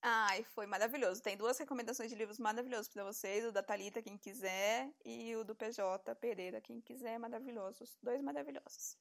Ai, 0.00 0.44
foi 0.44 0.66
maravilhoso. 0.66 1.22
Tem 1.22 1.36
duas 1.36 1.58
recomendações 1.58 2.10
de 2.10 2.16
livros 2.16 2.38
maravilhosos 2.38 2.88
para 2.88 3.04
vocês: 3.04 3.44
o 3.44 3.52
da 3.52 3.62
Talita, 3.62 4.00
quem 4.00 4.16
quiser, 4.16 4.90
e 5.04 5.36
o 5.36 5.44
do 5.44 5.54
PJ 5.54 6.14
Pereira, 6.14 6.60
quem 6.60 6.80
quiser. 6.80 7.18
Maravilhosos. 7.18 7.98
Dois 8.02 8.22
maravilhosos. 8.22 8.96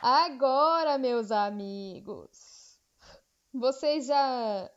Agora, 0.00 0.98
meus 0.98 1.32
amigos, 1.32 2.55
vocês 3.58 4.06
já. 4.06 4.70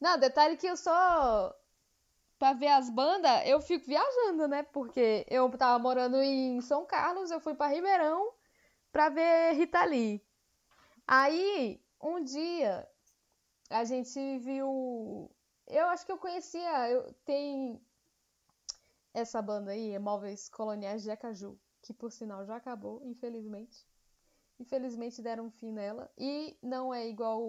Não, 0.00 0.18
detalhe 0.18 0.56
que 0.56 0.66
eu 0.66 0.76
só. 0.76 1.54
Pra 2.38 2.52
ver 2.54 2.68
as 2.68 2.90
bandas, 2.90 3.46
eu 3.46 3.60
fico 3.60 3.86
viajando, 3.86 4.48
né? 4.48 4.64
Porque 4.64 5.24
eu 5.28 5.48
tava 5.56 5.78
morando 5.78 6.20
em 6.20 6.60
São 6.60 6.84
Carlos, 6.84 7.30
eu 7.30 7.40
fui 7.40 7.54
pra 7.54 7.68
Ribeirão 7.68 8.32
pra 8.90 9.08
ver 9.08 9.52
Rita 9.54 9.84
Lee. 9.84 10.22
Aí, 11.06 11.80
um 12.00 12.22
dia, 12.22 12.88
a 13.70 13.84
gente 13.84 14.38
viu. 14.38 15.30
Eu 15.66 15.86
acho 15.86 16.04
que 16.04 16.12
eu 16.12 16.18
conhecia. 16.18 16.90
Eu, 16.90 17.12
tem 17.24 17.80
essa 19.14 19.40
banda 19.40 19.72
aí, 19.72 19.98
Móveis 19.98 20.48
Coloniais 20.48 21.02
de 21.02 21.10
Acaju, 21.10 21.58
que 21.80 21.92
por 21.92 22.12
sinal 22.12 22.44
já 22.44 22.56
acabou, 22.56 23.02
infelizmente. 23.04 23.86
Infelizmente 24.58 25.22
deram 25.22 25.46
um 25.46 25.50
fim 25.50 25.72
nela. 25.72 26.10
E 26.16 26.56
não 26.62 26.92
é 26.92 27.08
igual 27.08 27.42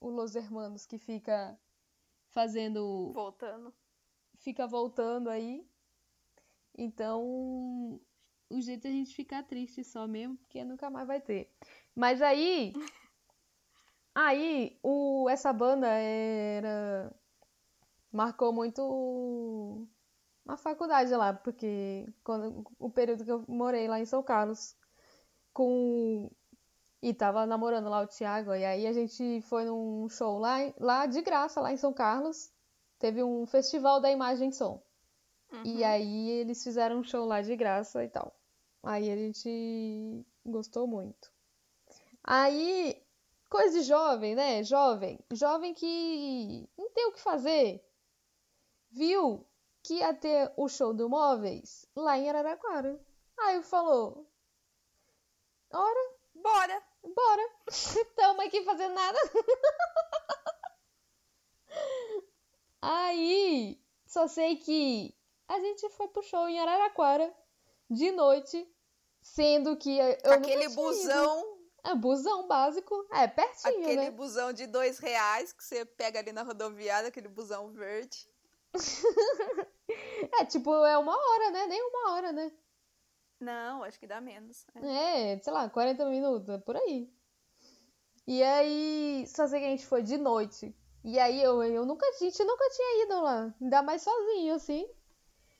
o 0.00 0.08
Los 0.10 0.34
Hermanos 0.34 0.86
que 0.86 0.98
fica 0.98 1.58
fazendo. 2.30 3.12
Voltando. 3.12 3.74
Fica 4.38 4.66
voltando 4.66 5.28
aí. 5.28 5.66
Então, 6.76 8.00
o 8.48 8.60
jeito 8.60 8.86
é 8.86 8.90
a 8.90 8.92
gente 8.92 9.14
ficar 9.14 9.42
triste 9.42 9.82
só 9.82 10.06
mesmo, 10.06 10.36
porque 10.36 10.64
nunca 10.64 10.88
mais 10.88 11.06
vai 11.06 11.20
ter. 11.20 11.52
Mas 11.94 12.22
aí. 12.22 12.72
Aí, 14.14 14.76
o, 14.82 15.28
essa 15.30 15.52
banda 15.52 15.86
era. 15.86 17.14
Marcou 18.10 18.52
muito 18.52 19.86
a 20.48 20.56
faculdade 20.56 21.14
lá, 21.14 21.32
porque 21.32 22.04
quando, 22.24 22.64
o 22.80 22.90
período 22.90 23.24
que 23.24 23.30
eu 23.30 23.44
morei 23.46 23.86
lá 23.86 24.00
em 24.00 24.04
São 24.04 24.20
Carlos, 24.22 24.74
com 25.52 26.30
e 27.00 27.14
tava 27.14 27.46
namorando 27.46 27.88
lá 27.88 28.00
o 28.00 28.06
Thiago, 28.06 28.54
e 28.54 28.64
aí 28.64 28.86
a 28.86 28.92
gente 28.92 29.40
foi 29.42 29.64
num 29.64 30.08
show 30.08 30.38
lá, 30.38 30.56
lá 30.78 31.06
de 31.06 31.22
graça, 31.22 31.60
lá 31.60 31.72
em 31.72 31.76
São 31.76 31.92
Carlos. 31.92 32.50
Teve 32.98 33.22
um 33.22 33.46
festival 33.46 34.00
da 34.00 34.10
imagem 34.10 34.48
e 34.48 34.52
som. 34.52 34.82
Uhum. 35.52 35.62
E 35.64 35.84
aí 35.84 36.30
eles 36.30 36.62
fizeram 36.62 36.98
um 36.98 37.04
show 37.04 37.24
lá 37.24 37.40
de 37.40 37.54
graça 37.54 38.04
e 38.04 38.08
tal. 38.08 38.34
Aí 38.82 39.10
a 39.10 39.16
gente 39.16 40.26
gostou 40.44 40.86
muito. 40.86 41.30
Aí, 42.24 43.00
coisa 43.48 43.78
de 43.78 43.84
jovem, 43.84 44.34
né? 44.34 44.62
Jovem. 44.64 45.18
Jovem 45.30 45.72
que 45.74 46.68
não 46.76 46.90
tem 46.90 47.06
o 47.06 47.12
que 47.12 47.20
fazer. 47.20 47.82
Viu 48.90 49.46
que 49.82 49.94
ia 49.94 50.12
ter 50.12 50.52
o 50.56 50.68
show 50.68 50.92
do 50.92 51.08
Móveis 51.08 51.86
lá 51.94 52.18
em 52.18 52.28
Araraquara. 52.28 53.00
Aí 53.38 53.62
falou: 53.62 54.28
Ora, 55.72 56.14
bora! 56.34 56.87
Bora! 57.02 57.50
Estamos 57.68 58.44
aqui 58.44 58.62
fazendo 58.64 58.94
nada. 58.94 59.18
Aí, 62.80 63.80
só 64.06 64.28
sei 64.28 64.56
que 64.56 65.14
a 65.48 65.58
gente 65.58 65.88
foi 65.90 66.08
pro 66.08 66.22
show 66.22 66.48
em 66.48 66.60
Araraquara 66.60 67.34
de 67.90 68.10
noite, 68.12 68.70
sendo 69.20 69.76
que 69.76 69.98
eu 69.98 70.32
Aquele 70.32 70.68
busão. 70.70 71.58
É, 71.84 71.94
busão 71.94 72.46
básico. 72.46 73.06
É, 73.12 73.26
pertinho, 73.26 73.80
Aquele 73.80 73.96
né? 73.96 74.10
busão 74.10 74.52
de 74.52 74.66
dois 74.66 74.98
reais 74.98 75.52
que 75.52 75.64
você 75.64 75.84
pega 75.84 76.18
ali 76.18 76.32
na 76.32 76.42
rodoviária, 76.42 77.08
aquele 77.08 77.28
busão 77.28 77.72
verde. 77.72 78.28
é, 80.38 80.44
tipo, 80.44 80.72
é 80.84 80.98
uma 80.98 81.16
hora, 81.16 81.50
né? 81.50 81.66
Nem 81.66 81.82
uma 81.82 82.12
hora, 82.12 82.32
né? 82.32 82.52
Não, 83.40 83.84
acho 83.84 83.98
que 83.98 84.06
dá 84.06 84.20
menos. 84.20 84.66
É, 84.74 85.32
é 85.32 85.38
sei 85.38 85.52
lá, 85.52 85.68
40 85.68 86.04
minutos, 86.06 86.48
é 86.48 86.58
por 86.58 86.76
aí. 86.76 87.10
E 88.26 88.42
aí, 88.42 89.24
só 89.26 89.46
sei 89.46 89.60
que 89.60 89.66
a 89.66 89.70
gente 89.70 89.86
foi 89.86 90.02
de 90.02 90.18
noite. 90.18 90.74
E 91.04 91.18
aí 91.18 91.42
eu, 91.42 91.62
eu 91.62 91.86
nunca, 91.86 92.06
a 92.06 92.12
gente 92.12 92.42
nunca 92.44 92.68
tinha 92.70 93.04
ido 93.04 93.22
lá. 93.22 93.54
Ainda 93.60 93.82
mais 93.82 94.02
sozinho, 94.02 94.54
assim. 94.54 94.86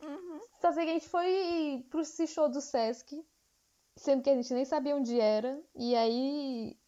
Uhum. 0.02 0.40
Só 0.60 0.72
sei 0.72 0.84
que 0.84 0.90
a 0.90 0.94
gente 0.94 1.08
foi 1.08 1.86
pro 1.88 2.04
show 2.04 2.48
do 2.48 2.60
Sesc. 2.60 3.24
Sendo 3.96 4.22
que 4.22 4.30
a 4.30 4.34
gente 4.34 4.52
nem 4.52 4.64
sabia 4.64 4.96
onde 4.96 5.18
era. 5.18 5.62
E 5.74 5.96
aí. 5.96 6.78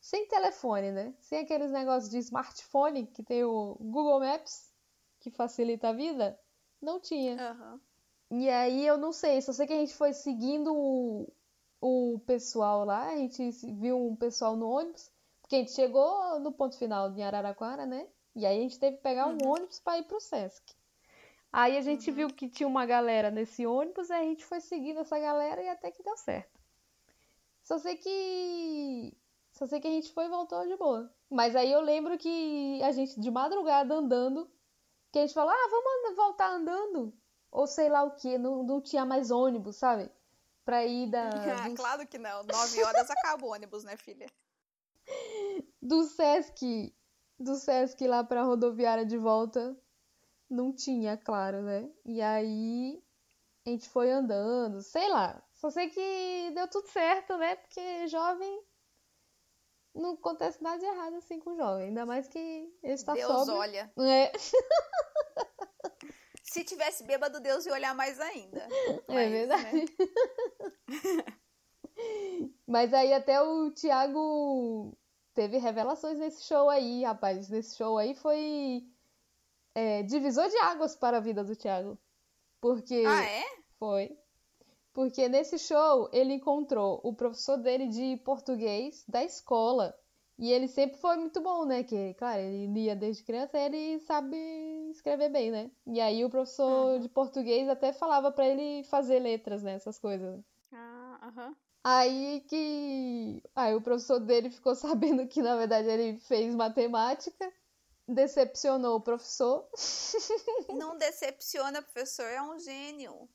Sem 0.00 0.26
telefone, 0.26 0.92
né? 0.92 1.14
Sem 1.20 1.40
aqueles 1.40 1.70
negócios 1.70 2.10
de 2.10 2.18
smartphone 2.18 3.06
que 3.06 3.22
tem 3.22 3.44
o 3.44 3.76
Google 3.80 4.20
Maps, 4.20 4.72
que 5.20 5.30
facilita 5.30 5.88
a 5.88 5.92
vida. 5.92 6.38
Não 6.80 7.00
tinha. 7.00 7.36
Uhum. 7.36 7.80
E 8.30 8.48
aí 8.50 8.86
eu 8.86 8.98
não 8.98 9.12
sei, 9.12 9.40
só 9.40 9.52
sei 9.52 9.66
que 9.66 9.72
a 9.72 9.76
gente 9.76 9.94
foi 9.94 10.12
seguindo 10.12 10.74
o, 10.74 11.32
o 11.80 12.18
pessoal 12.26 12.84
lá, 12.84 13.08
a 13.08 13.16
gente 13.16 13.50
viu 13.72 13.98
um 13.98 14.14
pessoal 14.14 14.54
no 14.54 14.68
ônibus, 14.68 15.10
porque 15.40 15.56
a 15.56 15.58
gente 15.60 15.72
chegou 15.72 16.38
no 16.40 16.52
ponto 16.52 16.76
final 16.76 17.10
de 17.10 17.22
Araraquara, 17.22 17.86
né? 17.86 18.06
E 18.36 18.44
aí 18.44 18.58
a 18.58 18.62
gente 18.62 18.78
teve 18.78 18.98
que 18.98 19.02
pegar 19.02 19.26
um 19.28 19.38
uhum. 19.42 19.52
ônibus 19.52 19.80
para 19.80 19.98
ir 19.98 20.04
pro 20.04 20.20
Sesc. 20.20 20.74
Aí 21.50 21.78
a 21.78 21.80
gente 21.80 22.10
uhum. 22.10 22.16
viu 22.16 22.28
que 22.28 22.50
tinha 22.50 22.66
uma 22.66 22.84
galera 22.84 23.30
nesse 23.30 23.66
ônibus, 23.66 24.10
aí 24.10 24.26
a 24.26 24.28
gente 24.28 24.44
foi 24.44 24.60
seguindo 24.60 25.00
essa 25.00 25.18
galera 25.18 25.62
e 25.62 25.68
até 25.68 25.90
que 25.90 26.02
deu 26.02 26.16
certo. 26.18 26.60
Só 27.62 27.78
sei 27.78 27.96
que. 27.96 29.16
Só 29.52 29.66
sei 29.66 29.80
que 29.80 29.88
a 29.88 29.90
gente 29.90 30.12
foi 30.12 30.26
e 30.26 30.28
voltou 30.28 30.66
de 30.66 30.76
boa. 30.76 31.10
Mas 31.30 31.56
aí 31.56 31.72
eu 31.72 31.80
lembro 31.80 32.18
que 32.18 32.80
a 32.82 32.92
gente, 32.92 33.18
de 33.18 33.30
madrugada, 33.30 33.94
andando, 33.94 34.48
que 35.10 35.18
a 35.18 35.22
gente 35.22 35.34
falou, 35.34 35.50
ah, 35.50 35.68
vamos 35.70 36.16
voltar 36.16 36.50
andando 36.50 37.12
ou 37.50 37.66
sei 37.66 37.88
lá 37.88 38.02
o 38.02 38.12
que, 38.12 38.38
não, 38.38 38.62
não 38.62 38.80
tinha 38.80 39.04
mais 39.04 39.30
ônibus, 39.30 39.76
sabe? 39.76 40.10
Pra 40.64 40.84
ir 40.84 41.10
da. 41.10 41.30
Ah, 41.64 41.74
claro 41.74 42.06
que 42.06 42.18
não. 42.18 42.42
Nove 42.42 42.82
horas 42.84 43.10
acaba 43.10 43.44
o 43.44 43.50
ônibus, 43.50 43.84
né, 43.84 43.96
filha? 43.96 44.26
Do 45.80 46.04
Sesc. 46.04 46.94
Do 47.38 47.54
Sesc 47.54 48.06
lá 48.06 48.22
pra 48.24 48.42
rodoviária 48.42 49.06
de 49.06 49.16
volta. 49.16 49.76
Não 50.50 50.72
tinha, 50.72 51.16
claro, 51.16 51.62
né? 51.62 51.90
E 52.04 52.20
aí 52.20 53.02
a 53.66 53.70
gente 53.70 53.88
foi 53.88 54.10
andando, 54.10 54.80
sei 54.80 55.08
lá. 55.08 55.42
Só 55.54 55.70
sei 55.70 55.90
que 55.90 56.50
deu 56.54 56.68
tudo 56.68 56.88
certo, 56.88 57.36
né? 57.36 57.56
Porque 57.56 58.08
jovem 58.08 58.62
não 59.94 60.14
acontece 60.14 60.62
nada 60.62 60.78
de 60.78 60.86
errado 60.86 61.16
assim 61.16 61.38
com 61.38 61.56
jovem. 61.56 61.88
Ainda 61.88 62.06
mais 62.06 62.28
que 62.28 62.38
ele 62.82 62.92
está 62.92 63.12
Deus 63.12 63.26
sóbrio. 63.26 63.56
olha. 63.56 63.92
É. 63.98 64.32
Se 66.50 66.64
tivesse 66.64 67.04
bêbado, 67.04 67.40
Deus 67.40 67.66
ia 67.66 67.72
olhar 67.72 67.94
mais 67.94 68.18
ainda. 68.20 68.66
É 69.08 69.14
Mas, 69.14 69.26
é 69.26 69.30
verdade. 69.30 69.76
Né? 69.76 69.86
Mas 72.66 72.94
aí 72.94 73.12
até 73.12 73.40
o 73.42 73.70
Thiago 73.72 74.96
teve 75.34 75.58
revelações 75.58 76.18
nesse 76.18 76.44
show 76.44 76.70
aí, 76.70 77.04
rapaz. 77.04 77.48
Nesse 77.48 77.76
show 77.76 77.98
aí 77.98 78.14
foi 78.14 78.86
é, 79.74 80.02
divisor 80.02 80.48
de 80.48 80.56
águas 80.58 80.96
para 80.96 81.18
a 81.18 81.20
vida 81.20 81.44
do 81.44 81.56
Thiago. 81.56 81.98
Porque. 82.60 83.04
Ah, 83.06 83.24
é? 83.24 83.44
Foi. 83.78 84.18
Porque 84.92 85.28
nesse 85.28 85.58
show 85.58 86.08
ele 86.12 86.34
encontrou 86.34 87.00
o 87.04 87.14
professor 87.14 87.56
dele 87.56 87.88
de 87.88 88.16
português 88.24 89.04
da 89.06 89.22
escola. 89.22 89.94
E 90.38 90.52
ele 90.52 90.68
sempre 90.68 90.96
foi 90.98 91.16
muito 91.16 91.40
bom, 91.40 91.64
né? 91.64 91.82
Que, 91.82 92.14
claro, 92.14 92.40
ele 92.40 92.72
lia 92.72 92.94
desde 92.94 93.24
criança 93.24 93.58
e 93.58 93.64
ele 93.64 94.00
sabe 94.00 94.36
escrever 94.90 95.30
bem, 95.30 95.50
né? 95.50 95.70
E 95.84 96.00
aí 96.00 96.24
o 96.24 96.30
professor 96.30 96.94
uhum. 96.94 97.00
de 97.00 97.08
português 97.08 97.68
até 97.68 97.92
falava 97.92 98.30
para 98.30 98.46
ele 98.46 98.84
fazer 98.84 99.18
letras, 99.18 99.64
né? 99.64 99.72
Essas 99.72 99.98
coisas. 99.98 100.40
Ah, 100.72 101.18
aham. 101.22 101.48
Uhum. 101.48 101.56
Aí 101.82 102.44
que. 102.48 103.42
Aí 103.56 103.74
o 103.74 103.80
professor 103.80 104.20
dele 104.20 104.50
ficou 104.50 104.74
sabendo 104.76 105.26
que 105.26 105.42
na 105.42 105.56
verdade 105.56 105.88
ele 105.88 106.18
fez 106.20 106.54
matemática, 106.54 107.52
decepcionou 108.06 108.96
o 108.96 109.00
professor. 109.00 109.68
Não 110.72 110.96
decepciona, 110.96 111.82
professor, 111.82 112.26
é 112.26 112.42
um 112.42 112.58
gênio. 112.60 113.28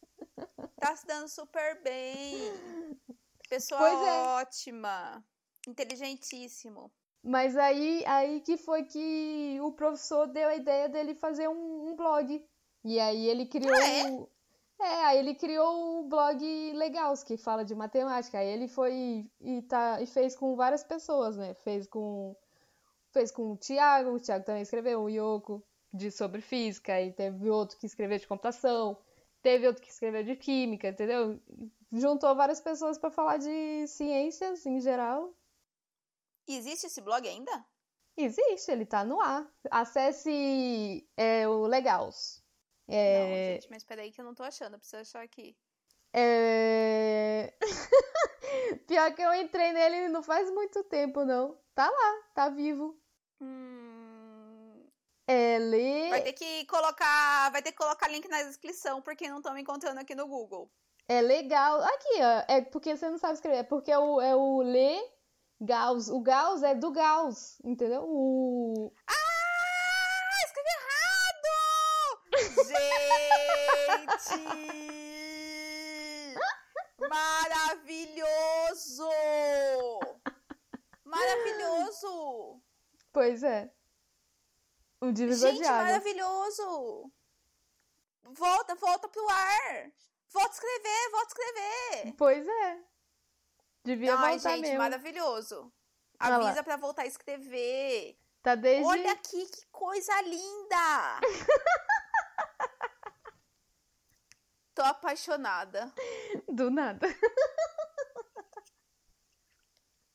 Tá 0.80 0.96
se 0.96 1.06
dando 1.06 1.28
super 1.28 1.82
bem. 1.82 2.54
Pessoa 3.50 3.90
é. 3.90 4.42
ótima. 4.42 5.22
Inteligentíssimo. 5.68 6.92
Mas 7.24 7.56
aí, 7.56 8.04
aí 8.06 8.42
que 8.42 8.58
foi 8.58 8.84
que 8.84 9.58
o 9.62 9.72
professor 9.72 10.28
deu 10.28 10.50
a 10.50 10.56
ideia 10.56 10.90
dele 10.90 11.16
fazer 11.16 11.48
um, 11.48 11.90
um 11.90 11.96
blog 11.96 12.46
E 12.84 13.00
aí 13.00 13.28
ele 13.28 13.46
criou. 13.46 13.74
Ah, 13.74 13.88
é? 13.88 14.04
o- 14.12 14.30
É, 14.82 15.06
aí 15.06 15.20
ele 15.20 15.36
criou 15.36 16.00
o 16.02 16.04
blog 16.10 16.44
Legals, 16.74 17.24
que 17.24 17.38
fala 17.38 17.64
de 17.64 17.74
matemática. 17.74 18.38
Aí 18.40 18.48
ele 18.48 18.68
foi 18.68 19.30
e, 19.40 19.62
tá, 19.62 20.02
e 20.02 20.06
fez 20.06 20.36
com 20.36 20.56
várias 20.58 20.84
pessoas, 20.84 21.38
né? 21.38 21.54
Fez 21.54 21.88
com, 21.88 22.36
fez 23.12 23.32
com 23.32 23.54
o 23.54 23.58
Thiago, 23.58 24.10
o 24.12 24.20
Thiago 24.20 24.44
também 24.44 24.64
escreveu, 24.64 25.02
o 25.04 25.10
Yoko, 25.10 25.64
de 25.94 26.12
sobre 26.12 26.42
física, 26.42 27.00
e 27.02 27.14
teve 27.14 27.50
outro 27.50 27.78
que 27.78 27.86
escreveu 27.86 28.18
de 28.18 28.28
computação, 28.28 28.98
teve 29.42 29.68
outro 29.68 29.82
que 29.82 29.90
escreveu 29.90 30.24
de 30.24 30.36
química, 30.36 30.90
entendeu? 30.90 31.40
Juntou 31.94 32.36
várias 32.36 32.60
pessoas 32.60 32.98
para 32.98 33.12
falar 33.12 33.38
de 33.38 33.88
ciências 33.88 34.66
em 34.66 34.82
geral. 34.82 35.32
Existe 36.48 36.88
esse 36.88 37.02
blog 37.02 37.28
ainda? 37.28 37.66
Existe, 38.16 38.72
ele 38.72 38.86
tá 38.86 39.04
no 39.04 39.20
ar. 39.20 39.50
Acesse 39.72 41.08
é, 41.18 41.48
o 41.48 41.66
Legals. 41.66 42.44
Não, 42.88 42.96
É, 42.96 43.54
gente, 43.56 43.70
mas 43.72 43.84
peraí 43.84 44.12
que 44.12 44.22
eu 44.22 44.26
não 44.26 44.36
tô 44.36 44.44
achando. 44.44 44.74
Eu 44.74 44.80
preciso 44.80 45.02
achar 45.02 45.24
aqui. 45.24 45.58
É... 46.14 47.54
Pior 48.88 49.14
que 49.16 49.22
eu 49.22 49.34
entrei 49.34 49.72
nele 49.74 50.10
não 50.10 50.22
faz 50.22 50.52
muito 50.52 50.84
tempo, 50.84 51.26
não. 51.26 51.58
Tá 51.74 51.90
lá, 51.90 52.22
tá 52.36 52.50
vivo. 52.50 52.96
Hum, 53.42 54.86
É 55.28 55.58
le... 55.58 56.10
vai 56.10 56.22
ter 56.22 56.34
que 56.34 56.66
colocar. 56.66 57.52
Vai 57.52 57.64
ter 57.64 57.72
que 57.72 57.78
colocar 57.78 58.08
link 58.10 58.28
na 58.28 58.44
descrição, 58.44 59.02
porque 59.02 59.28
não 59.30 59.38
estão 59.38 59.54
me 59.56 59.62
encontrando 59.62 60.00
aqui 60.00 60.14
no 60.14 60.28
Google. 60.28 60.70
é 61.08 61.20
legal. 61.22 61.82
Aqui, 61.82 62.20
ó. 62.22 62.54
É 62.54 62.62
porque 62.62 62.96
você 62.96 63.10
não 63.10 63.18
sabe 63.18 63.34
escrever. 63.34 63.58
É 63.58 63.64
porque 63.64 63.92
é 63.92 63.98
o, 63.98 64.22
é 64.22 64.36
o 64.36 64.62
Le 64.62 65.02
Gauss. 65.64 66.10
O 66.10 66.20
Gauss 66.22 66.62
é 66.64 66.76
do 66.76 66.92
Gauss, 66.92 67.58
entendeu? 67.64 68.04
O... 68.06 68.92
Ah! 69.08 69.14
Escrevi 70.46 70.70
errado! 70.78 71.54
Gente! 74.28 74.44
Maravilhoso! 77.10 79.10
Maravilhoso! 81.06 82.62
Pois 83.12 83.44
é. 83.44 83.72
O 85.00 85.12
divisor 85.12 85.52
Gente, 85.52 85.62
de 85.62 85.68
águas. 85.68 85.84
maravilhoso! 85.86 87.12
Volta, 88.24 88.74
volta 88.76 89.08
pro 89.10 89.30
ar! 89.30 89.92
Volta 90.30 90.50
a 90.50 90.54
escrever, 90.54 91.10
volta 91.12 91.26
a 91.26 91.28
escrever! 91.28 92.14
Pois 92.18 92.48
é. 92.48 92.80
Devia 93.84 94.16
Ai, 94.16 94.34
voltar 94.36 94.50
gente, 94.52 94.62
mesmo. 94.62 94.78
maravilhoso! 94.78 95.72
Olha 96.22 96.38
lá. 96.38 96.48
Avisa 96.48 96.64
pra 96.64 96.78
voltar 96.78 97.02
a 97.04 97.06
escrever! 97.08 98.18
Tá 98.42 98.56
desde... 98.56 98.86
Olha 98.86 99.12
aqui 99.12 99.46
que 99.46 99.66
coisa 99.72 100.22
linda! 100.22 101.20
Tô 104.74 104.82
apaixonada. 104.82 105.94
Do 106.48 106.72
nada. 106.72 107.08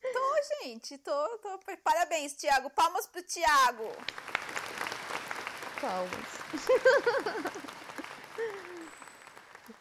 Tô, 0.00 0.64
gente, 0.64 0.96
tô, 0.98 1.38
tô. 1.38 1.58
Parabéns, 1.84 2.32
Thiago. 2.32 2.70
Palmas 2.70 3.06
pro 3.06 3.22
Thiago. 3.22 3.92
Palmas. 5.80 6.38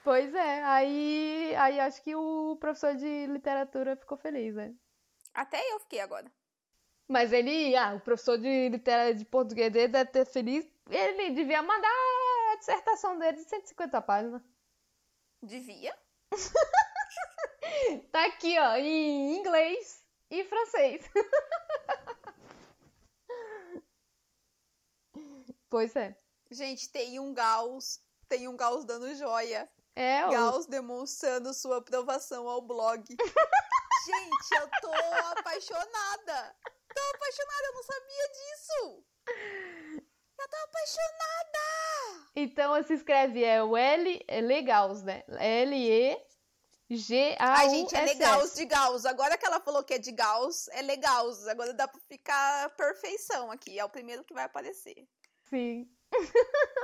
pois 0.08 0.34
é, 0.34 0.64
aí, 0.64 1.54
aí 1.58 1.82
acho 1.82 2.02
que 2.02 2.16
o 2.16 2.56
professor 2.62 2.96
de 2.96 3.28
literatura 3.28 3.98
ficou 3.98 4.18
feliz, 4.18 4.56
né? 4.56 4.74
Até 5.34 5.60
eu 5.74 5.82
fiquei 5.82 6.00
agora. 6.00 6.32
Mas 7.10 7.34
ele, 7.34 7.76
ah, 7.76 7.96
o 7.96 8.00
professor 8.00 8.38
de 8.38 8.70
literatura 8.70 9.14
de 9.14 9.26
português 9.26 9.70
dele 9.70 9.90
deve 9.90 10.10
ter 10.10 10.26
feliz. 10.26 10.66
Ele 10.90 11.32
devia 11.32 11.62
mandar 11.62 11.90
a 11.90 12.56
dissertação 12.56 13.20
dele 13.20 13.36
de 13.36 13.50
150 13.50 14.02
páginas. 14.02 14.42
Devia. 15.44 15.94
Tá 18.12 18.26
aqui, 18.26 18.58
ó, 18.58 18.78
em 18.78 19.38
inglês 19.38 20.04
e 20.32 20.44
francês. 20.46 21.06
pois 25.70 25.96
é. 25.96 26.18
Gente, 26.50 26.90
tem 26.90 27.20
um 27.20 27.34
Gauss. 27.34 28.02
Tem 28.30 28.48
um 28.48 28.56
Gauss 28.56 28.86
dando 28.86 29.14
joia. 29.16 29.70
É, 30.00 30.26
o- 30.28 30.30
Gauss 30.30 30.68
demonstrando 30.68 31.52
sua 31.54 31.78
aprovação 31.78 32.48
ao 32.48 32.62
blog. 32.62 33.04
Gente, 34.08 34.56
eu 34.62 34.70
tô 34.82 34.94
apaixonada. 35.38 36.56
Tô 36.94 37.02
apaixonada, 37.16 37.66
eu 37.66 37.74
não 37.74 37.84
sabia 37.84 38.28
disso. 38.30 39.04
Eu 40.40 40.48
tô 40.48 40.56
apaixonada. 40.66 42.30
Então 42.36 42.84
se 42.84 42.94
escreve 42.94 43.44
é 43.44 43.64
o 43.64 43.76
L, 43.76 44.24
é 44.28 44.40
Legals, 44.40 45.02
né? 45.02 45.24
L-E-G-A-U-S-S. 45.28 47.36
Ai, 47.40 47.70
gente, 47.70 47.96
é 47.96 48.02
legal 48.06 48.48
de 48.48 48.66
Gauss. 48.66 49.06
Agora 49.06 49.36
que 49.38 49.46
ela 49.46 49.60
falou 49.60 49.84
que 49.84 49.96
é 49.96 49.98
de 49.98 50.12
Gauss, 50.12 50.68
é 50.70 50.82
legal. 50.84 51.28
Agora 51.50 51.74
dá 51.74 51.88
pra 51.88 52.00
ficar 52.08 52.70
perfeição 52.76 53.50
aqui. 53.52 53.78
É 53.80 53.84
o 53.84 53.90
primeiro 53.90 54.24
que 54.24 54.34
vai 54.34 54.44
aparecer. 54.46 55.08
Sim. 55.50 55.90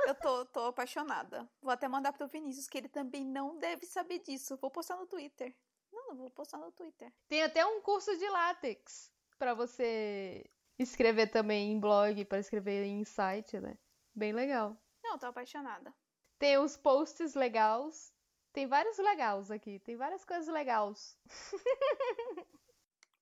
Eu 0.06 0.14
tô, 0.16 0.44
tô 0.46 0.60
apaixonada. 0.66 1.48
Vou 1.60 1.70
até 1.70 1.88
mandar 1.88 2.12
pro 2.12 2.28
Vinícius, 2.28 2.68
que 2.68 2.78
ele 2.78 2.88
também 2.88 3.24
não 3.24 3.58
deve 3.58 3.86
saber 3.86 4.18
disso. 4.18 4.56
Vou 4.58 4.70
postar 4.70 4.96
no 4.96 5.06
Twitter. 5.06 5.54
Não, 5.92 6.08
não 6.08 6.16
vou 6.16 6.30
postar 6.30 6.58
no 6.58 6.70
Twitter. 6.72 7.12
Tem 7.28 7.42
até 7.42 7.64
um 7.64 7.80
curso 7.80 8.16
de 8.18 8.28
látex 8.28 9.10
pra 9.38 9.54
você 9.54 10.44
escrever 10.78 11.28
também 11.28 11.72
em 11.72 11.80
blog, 11.80 12.24
pra 12.24 12.38
escrever 12.38 12.84
em 12.84 13.04
site, 13.04 13.58
né? 13.60 13.78
Bem 14.14 14.32
legal. 14.32 14.76
Não, 15.02 15.18
tô 15.18 15.26
apaixonada. 15.26 15.94
Tem 16.38 16.58
os 16.58 16.76
posts 16.76 17.34
legais. 17.34 18.12
Tem 18.52 18.66
vários 18.66 18.98
legais 18.98 19.50
aqui. 19.50 19.78
Tem 19.80 19.96
várias 19.96 20.24
coisas 20.24 20.48
legais. 20.48 21.18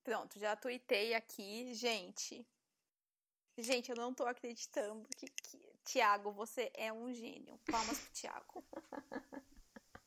Pronto, 0.03 0.37
já 0.37 0.55
tuitei 0.55 1.13
aqui. 1.13 1.73
Gente. 1.73 2.45
Gente, 3.57 3.89
eu 3.89 3.95
não 3.95 4.13
tô 4.13 4.25
acreditando 4.25 5.07
que, 5.15 5.27
que... 5.27 5.72
Tiago, 5.83 6.31
você 6.31 6.71
é 6.73 6.91
um 6.91 7.13
gênio. 7.13 7.59
Palmas 7.69 7.99
pro 7.99 8.13
Tiago. 8.13 8.63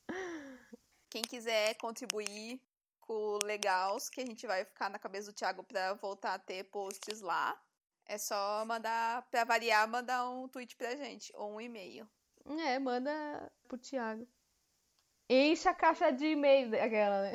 Quem 1.09 1.21
quiser 1.21 1.75
contribuir 1.75 2.61
com 3.01 3.13
o 3.13 3.39
Legals, 3.43 4.09
que 4.09 4.21
a 4.21 4.25
gente 4.25 4.45
vai 4.45 4.65
ficar 4.65 4.89
na 4.89 4.99
cabeça 4.99 5.31
do 5.31 5.35
Thiago 5.35 5.63
pra 5.63 5.93
voltar 5.93 6.33
a 6.33 6.39
ter 6.39 6.65
posts 6.65 7.21
lá, 7.21 7.59
é 8.05 8.17
só 8.17 8.65
mandar, 8.65 9.21
pra 9.29 9.43
variar, 9.43 9.87
mandar 9.87 10.29
um 10.29 10.47
tweet 10.47 10.75
pra 10.75 10.95
gente, 10.95 11.31
ou 11.35 11.55
um 11.55 11.61
e-mail. 11.61 12.09
É, 12.45 12.79
manda 12.79 13.51
pro 13.67 13.77
Thiago. 13.77 14.27
Enche 15.29 15.67
a 15.67 15.73
caixa 15.73 16.11
de 16.11 16.25
e-mail 16.25 16.73
aquela, 16.81 17.21
né? 17.23 17.33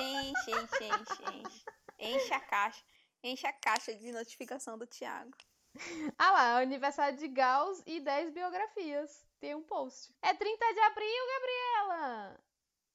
Enche, 0.00 0.50
enche, 0.50 0.84
enche, 0.84 1.36
enche. 1.36 1.64
Enche 1.98 2.34
a 2.34 2.40
caixa. 2.40 2.84
Enche 3.22 3.46
a 3.46 3.52
caixa 3.52 3.94
de 3.94 4.12
notificação 4.12 4.78
do 4.78 4.86
Thiago. 4.86 5.36
Ah 6.18 6.30
lá, 6.30 6.58
aniversário 6.58 7.18
de 7.18 7.26
Gauss 7.28 7.82
e 7.86 8.00
10 8.00 8.30
biografias. 8.30 9.24
Tem 9.40 9.54
um 9.54 9.62
post. 9.62 10.14
É 10.22 10.32
30 10.32 10.72
de 10.72 10.80
abril, 10.80 11.24
Gabriela! 11.34 12.40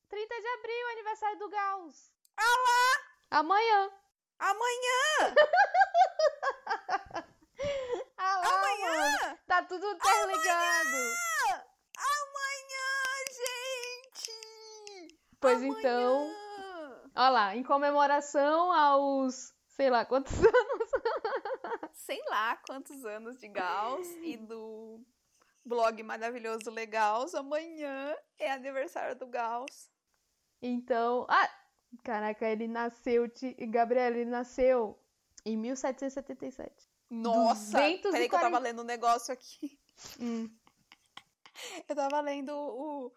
30 0.10 0.42
de 0.42 0.48
abril, 0.48 0.88
aniversário 0.94 1.40
do 1.40 1.50
Gauss. 1.50 2.12
Ah 2.38 2.42
lá! 2.44 3.40
Amanhã. 3.40 3.92
Amanhã! 4.40 5.36
Ah 8.22 8.38
lá, 8.38 8.48
Amanhã! 8.56 9.20
mano. 9.22 9.38
Tá 9.48 9.64
tudo 9.64 9.86
interligado. 9.92 10.98
Amanhã, 11.98 12.90
gente! 13.40 15.18
Pois 15.40 15.58
Amanhã! 15.62 15.80
então, 15.80 16.36
ó 17.16 17.30
lá, 17.30 17.56
em 17.56 17.64
comemoração 17.64 18.72
aos, 18.72 19.54
sei 19.68 19.90
lá, 19.90 20.06
quantos 20.06 20.34
anos. 20.44 20.89
Sei 22.10 22.20
lá 22.28 22.58
quantos 22.66 23.06
anos 23.06 23.38
de 23.38 23.48
Gauss 23.48 24.08
e 24.24 24.36
do 24.36 25.00
blog 25.64 26.02
maravilhoso 26.02 26.72
Legals. 26.72 27.36
Amanhã 27.36 28.16
é 28.40 28.52
aniversário 28.52 29.16
do 29.16 29.28
Gauss. 29.28 29.92
Então, 30.60 31.28
ah, 31.30 31.48
caraca, 32.04 32.50
ele 32.50 32.68
nasceu, 32.68 33.32
Gabriela, 33.70 34.18
ele 34.18 34.28
nasceu 34.28 35.00
em 35.46 35.56
1777. 35.56 36.90
Nossa! 37.12 37.74
Peraí 37.74 38.00
que 38.00 38.08
eu 38.08 38.12
240. 38.12 38.44
tava 38.44 38.58
lendo 38.58 38.82
um 38.82 38.86
negócio 38.86 39.32
aqui. 39.32 39.80
Hum. 40.20 40.50
Eu 41.88 41.96
tava 41.96 42.22
lendo 42.22 42.50
o, 42.58 43.14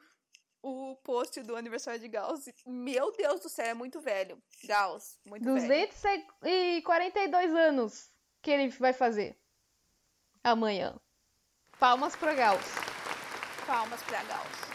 o 0.62 0.97
post 0.97 1.40
do 1.45 1.57
aniversário 1.57 1.99
de 1.99 2.09
Gauss. 2.09 2.47
Meu 2.66 3.11
Deus 3.12 3.40
do 3.40 3.49
céu, 3.49 3.68
é 3.68 3.74
muito 3.74 4.03
velho. 4.03 4.36
Gauss, 4.64 5.18
muito 5.24 5.47
velho. 5.47 5.66
242 5.66 7.55
anos 7.55 8.12
que 8.43 8.51
ele 8.51 8.68
vai 8.68 8.93
fazer 8.93 9.38
amanhã. 10.43 11.01
Palmas 11.78 12.16
pro 12.16 12.34
Gauss. 12.34 12.74
Palmas 13.66 14.03
pra 14.03 14.22
Gauss. 14.24 14.72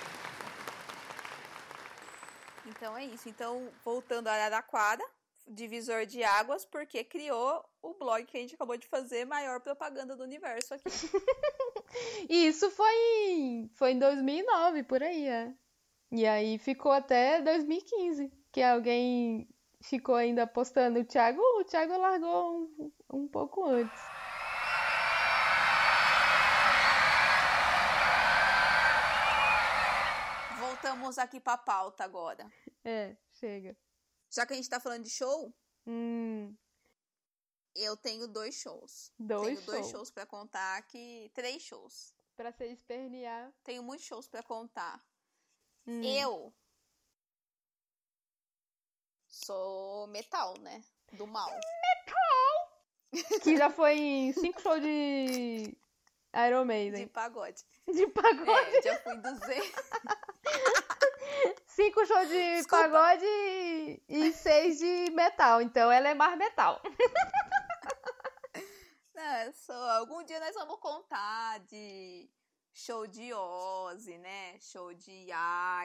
Então 2.66 2.98
é 2.98 3.06
isso. 3.06 3.30
Então, 3.30 3.70
voltando 3.84 4.28
a 4.28 4.34
Araraquara, 4.34 5.04
divisor 5.48 6.06
de 6.06 6.24
águas 6.24 6.66
porque 6.66 7.04
criou 7.04 7.64
o 7.82 7.94
blog 7.94 8.26
que 8.26 8.38
a 8.38 8.40
gente 8.40 8.56
acabou 8.56 8.78
de 8.78 8.88
fazer, 8.88 9.26
maior 9.26 9.60
propaganda 9.62 10.16
do 10.16 10.24
universo 10.24 10.74
aqui. 10.74 10.84
e 12.30 12.48
isso 12.48 12.70
foi 12.72 12.94
em, 13.30 13.70
foi 13.74 13.92
em 13.92 14.00
2009, 14.00 14.84
por 14.84 15.02
aí, 15.02 15.28
é. 15.28 15.54
E 16.12 16.26
aí 16.26 16.58
ficou 16.58 16.92
até 16.92 17.42
2015, 17.42 18.32
que 18.52 18.62
alguém 18.62 19.48
ficou 19.82 20.16
ainda 20.16 20.48
postando 20.48 21.00
o 21.00 21.06
Thiago, 21.06 21.42
o 21.60 21.64
Thiago 21.64 21.98
largou 21.98 22.68
um, 22.80 22.92
um 23.12 23.28
pouco 23.28 23.66
antes. 23.66 24.02
Voltamos 30.60 31.18
aqui 31.18 31.40
pra 31.40 31.58
pauta 31.58 32.04
agora. 32.04 32.52
É, 32.84 33.16
chega. 33.34 33.78
Já 34.30 34.46
que 34.46 34.54
a 34.54 34.56
gente 34.56 34.70
tá 34.70 34.80
falando 34.80 35.04
de 35.04 35.10
show, 35.10 35.54
hum. 35.86 36.56
eu 37.76 37.96
tenho 37.96 38.28
dois 38.28 38.56
shows. 38.56 39.12
Dois 39.18 39.60
tenho 39.60 39.66
dois 39.66 39.90
shows 39.90 40.12
para 40.12 40.26
contar 40.26 40.78
aqui. 40.78 41.32
Três 41.34 41.64
shows. 41.64 42.14
Pra 42.36 42.52
ser 42.52 42.68
espernear. 42.68 43.52
Tenho 43.64 43.82
muitos 43.82 44.06
shows 44.06 44.28
para 44.28 44.44
contar. 44.44 45.04
Hum. 45.88 46.04
Eu 46.04 46.54
sou 49.48 50.08
metal, 50.08 50.54
né? 50.60 50.84
Do 51.14 51.26
mal. 51.26 51.50
Metal! 51.50 53.42
que 53.42 53.56
já 53.56 53.70
foi 53.70 53.98
em 53.98 54.34
cinco 54.34 54.62
shows 54.62 54.82
de 54.82 55.74
Iron 56.48 56.66
Maiden. 56.66 57.06
De 57.06 57.10
pagode. 57.10 57.64
De 57.88 58.06
pagode? 58.08 58.78
É, 58.78 58.82
já 58.82 59.00
fui 59.00 59.14
em 59.14 59.22
200. 59.22 59.48
Cinco 61.68 62.06
shows 62.06 62.28
de 62.28 62.56
Desculpa. 62.58 62.90
pagode 62.90 64.02
e 64.10 64.34
seis 64.34 64.80
de 64.80 65.12
metal. 65.12 65.62
Então 65.62 65.90
ela 65.90 66.10
é 66.10 66.14
mais 66.14 66.38
metal. 66.38 66.82
Não, 69.14 69.54
só, 69.54 69.74
algum 69.92 70.24
dia 70.24 70.40
nós 70.40 70.56
vamos 70.56 70.80
contar 70.80 71.60
de 71.62 72.30
show 72.74 73.08
de 73.08 73.34
Ozzy, 73.34 74.18
né? 74.18 74.60
Show 74.60 74.94
de 74.94 75.28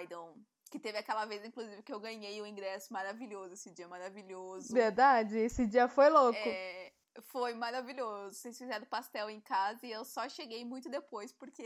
Iron. 0.02 0.34
Que 0.72 0.78
teve 0.78 0.96
aquela 0.96 1.26
vez, 1.26 1.44
inclusive, 1.44 1.82
que 1.82 1.92
eu 1.92 2.00
ganhei 2.00 2.40
o 2.40 2.46
ingresso 2.46 2.90
maravilhoso, 2.90 3.52
esse 3.52 3.70
dia 3.70 3.86
maravilhoso. 3.86 4.72
Verdade, 4.72 5.36
esse 5.36 5.66
dia 5.66 5.86
foi 5.86 6.08
louco. 6.08 6.38
É, 6.38 6.90
foi 7.24 7.52
maravilhoso. 7.52 8.34
Vocês 8.34 8.56
fizeram 8.56 8.86
pastel 8.86 9.28
em 9.28 9.38
casa 9.38 9.86
e 9.86 9.92
eu 9.92 10.02
só 10.02 10.26
cheguei 10.30 10.64
muito 10.64 10.88
depois, 10.88 11.30
porque 11.30 11.62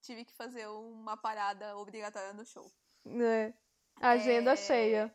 tive 0.00 0.24
que 0.24 0.32
fazer 0.32 0.66
uma 0.68 1.18
parada 1.18 1.76
obrigatória 1.76 2.32
no 2.32 2.46
show. 2.46 2.72
É. 3.04 3.52
Agenda 4.00 4.52
é... 4.52 4.56
cheia. 4.56 5.14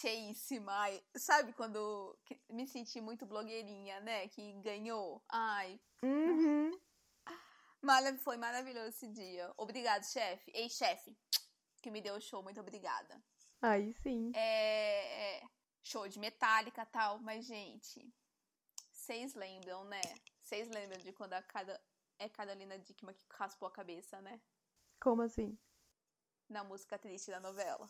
Cheíssima. 0.00 0.74
Sabe 1.16 1.52
quando 1.52 2.18
me 2.50 2.66
senti 2.66 3.00
muito 3.00 3.26
blogueirinha, 3.26 4.00
né? 4.00 4.26
Que 4.26 4.54
ganhou. 4.54 5.22
Ai. 5.28 5.78
Uhum. 6.02 6.72
Foi 8.24 8.36
maravilhoso 8.36 8.88
esse 8.88 9.06
dia. 9.06 9.52
Obrigado, 9.56 10.02
chefe. 10.02 10.50
Ei, 10.52 10.68
chefe 10.68 11.16
que 11.80 11.90
me 11.90 12.00
deu 12.00 12.14
o 12.14 12.20
show, 12.20 12.42
muito 12.42 12.60
obrigada. 12.60 13.22
Aí 13.60 13.92
sim. 13.94 14.32
É, 14.34 15.38
é 15.38 15.48
show 15.82 16.06
de 16.08 16.18
metálica 16.18 16.84
tal, 16.86 17.18
mas, 17.20 17.46
gente, 17.46 18.12
vocês 18.92 19.34
lembram, 19.34 19.84
né? 19.84 20.00
Vocês 20.40 20.68
lembram 20.68 20.98
de 20.98 21.12
quando 21.12 21.32
a 21.32 21.42
cada, 21.42 21.80
é 22.18 22.28
Carolina 22.28 22.78
Dickman 22.78 23.14
que 23.14 23.24
raspou 23.30 23.68
a 23.68 23.72
cabeça, 23.72 24.20
né? 24.20 24.40
Como 25.00 25.22
assim? 25.22 25.58
Na 26.48 26.64
música 26.64 26.98
triste 26.98 27.30
da 27.30 27.40
novela. 27.40 27.88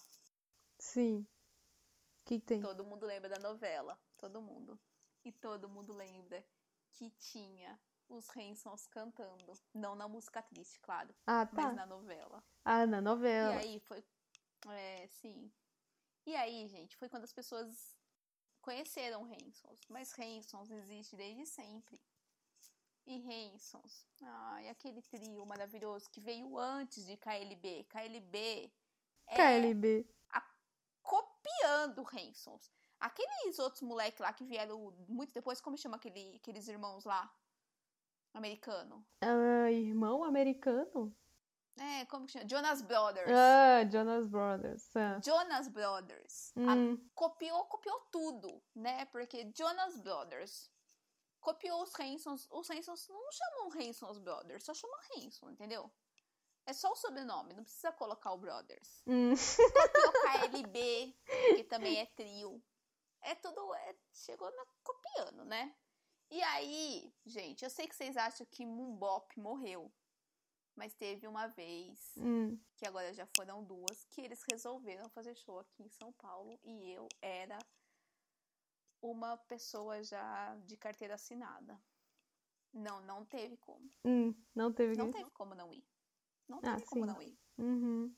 Sim. 0.78 1.20
O 1.20 2.24
que, 2.24 2.40
que 2.40 2.46
tem? 2.46 2.60
Todo 2.60 2.84
mundo 2.84 3.06
lembra 3.06 3.28
da 3.28 3.38
novela. 3.38 3.98
Todo 4.16 4.42
mundo. 4.42 4.78
E 5.24 5.32
todo 5.32 5.68
mundo 5.68 5.92
lembra 5.92 6.44
que 6.92 7.10
tinha 7.10 7.78
os 8.08 8.28
Hansons 8.36 8.86
cantando. 8.86 9.52
Não 9.74 9.94
na 9.94 10.08
música 10.08 10.42
triste, 10.42 10.80
claro. 10.80 11.14
Ah, 11.26 11.46
tá. 11.46 11.62
Mas 11.62 11.76
na 11.76 11.86
novela. 11.86 12.42
Ah, 12.64 12.86
na 12.86 13.00
novela. 13.00 13.54
E 13.54 13.58
aí 13.58 13.80
foi. 13.80 14.04
É, 14.68 15.06
sim. 15.08 15.50
E 16.26 16.34
aí, 16.36 16.66
gente, 16.68 16.96
foi 16.96 17.08
quando 17.08 17.24
as 17.24 17.32
pessoas 17.32 17.96
conheceram 18.60 19.24
Hansons. 19.24 19.80
Mas 19.88 20.12
Hansons 20.18 20.70
existe 20.70 21.16
desde 21.16 21.46
sempre. 21.46 22.00
E 23.06 23.24
Hansons. 23.26 24.06
Ai, 24.22 24.68
aquele 24.68 25.00
trio 25.02 25.46
maravilhoso 25.46 26.10
que 26.10 26.20
veio 26.20 26.58
antes 26.58 27.06
de 27.06 27.16
KLB. 27.16 27.84
KLB. 27.84 28.70
É 29.26 29.36
KLB. 29.36 30.06
A, 30.30 30.44
copiando 31.02 32.06
Hansons. 32.06 32.70
Aqueles 33.00 33.58
outros 33.58 33.82
moleques 33.82 34.20
lá 34.20 34.32
que 34.32 34.44
vieram 34.44 34.92
muito 35.08 35.32
depois, 35.32 35.60
como 35.60 35.78
chama 35.78 35.96
aquele, 35.96 36.36
aqueles 36.36 36.68
irmãos 36.68 37.04
lá? 37.04 37.32
Americano. 38.38 39.04
Ah, 39.20 39.70
irmão 39.70 40.24
americano? 40.24 41.14
É, 41.76 42.04
como 42.06 42.26
que 42.26 42.32
chama? 42.32 42.48
Jonas 42.48 42.82
Brothers. 42.82 43.30
Ah, 43.30 43.84
Jonas 43.90 44.26
Brothers. 44.26 44.96
Ah. 44.96 45.20
Jonas 45.24 45.68
Brothers. 45.68 46.52
Hum. 46.56 46.94
A, 46.94 47.10
copiou, 47.14 47.64
copiou 47.66 48.00
tudo, 48.10 48.62
né? 48.74 49.04
Porque 49.06 49.52
Jonas 49.56 49.98
Brothers 49.98 50.70
copiou 51.40 51.82
os 51.82 51.92
Hansons. 51.98 52.48
Os 52.50 52.70
Hansons 52.70 53.08
não 53.08 53.32
chamam 53.32 53.80
Hansons 53.80 54.18
Brothers, 54.18 54.64
só 54.64 54.74
chamam 54.74 54.98
Hanson, 55.16 55.50
entendeu? 55.50 55.90
É 56.66 56.72
só 56.72 56.92
o 56.92 56.96
sobrenome, 56.96 57.54
não 57.54 57.62
precisa 57.64 57.92
colocar 57.92 58.32
o 58.32 58.38
Brothers. 58.38 59.02
Hum. 59.06 59.32
Copiou 59.72 60.12
KLB, 60.12 61.16
que 61.56 61.64
também 61.64 61.98
é 61.98 62.06
trio. 62.06 62.62
É 63.22 63.34
tudo. 63.34 63.74
É, 63.74 63.96
chegou 64.12 64.50
na, 64.50 64.64
copiando, 64.82 65.44
né? 65.44 65.74
E 66.30 66.42
aí, 66.42 67.12
gente, 67.24 67.64
eu 67.64 67.70
sei 67.70 67.86
que 67.86 67.96
vocês 67.96 68.16
acham 68.16 68.46
que 68.50 68.66
Mumbop 68.66 69.38
morreu. 69.38 69.90
Mas 70.76 70.94
teve 70.94 71.26
uma 71.26 71.48
vez, 71.48 72.14
hum. 72.16 72.56
que 72.76 72.86
agora 72.86 73.12
já 73.12 73.26
foram 73.36 73.64
duas, 73.64 74.04
que 74.04 74.20
eles 74.20 74.44
resolveram 74.48 75.08
fazer 75.08 75.34
show 75.34 75.58
aqui 75.58 75.82
em 75.82 75.88
São 75.88 76.12
Paulo 76.12 76.56
e 76.62 76.92
eu 76.92 77.08
era 77.20 77.58
uma 79.02 79.36
pessoa 79.36 80.02
já 80.04 80.54
de 80.66 80.76
carteira 80.76 81.14
assinada. 81.14 81.80
Não, 82.72 83.00
não 83.00 83.24
teve 83.24 83.56
como. 83.56 83.90
Hum, 84.04 84.34
não 84.54 84.72
teve 84.72 84.96
Não 84.96 85.10
teve 85.10 85.30
como 85.30 85.54
não 85.54 85.72
ir. 85.72 85.84
Não 86.46 86.60
teve 86.60 86.82
ah, 86.82 86.86
como 86.86 87.06
sim. 87.06 87.12
não 87.12 87.22
ir. 87.22 87.38
Uhum. 87.58 88.14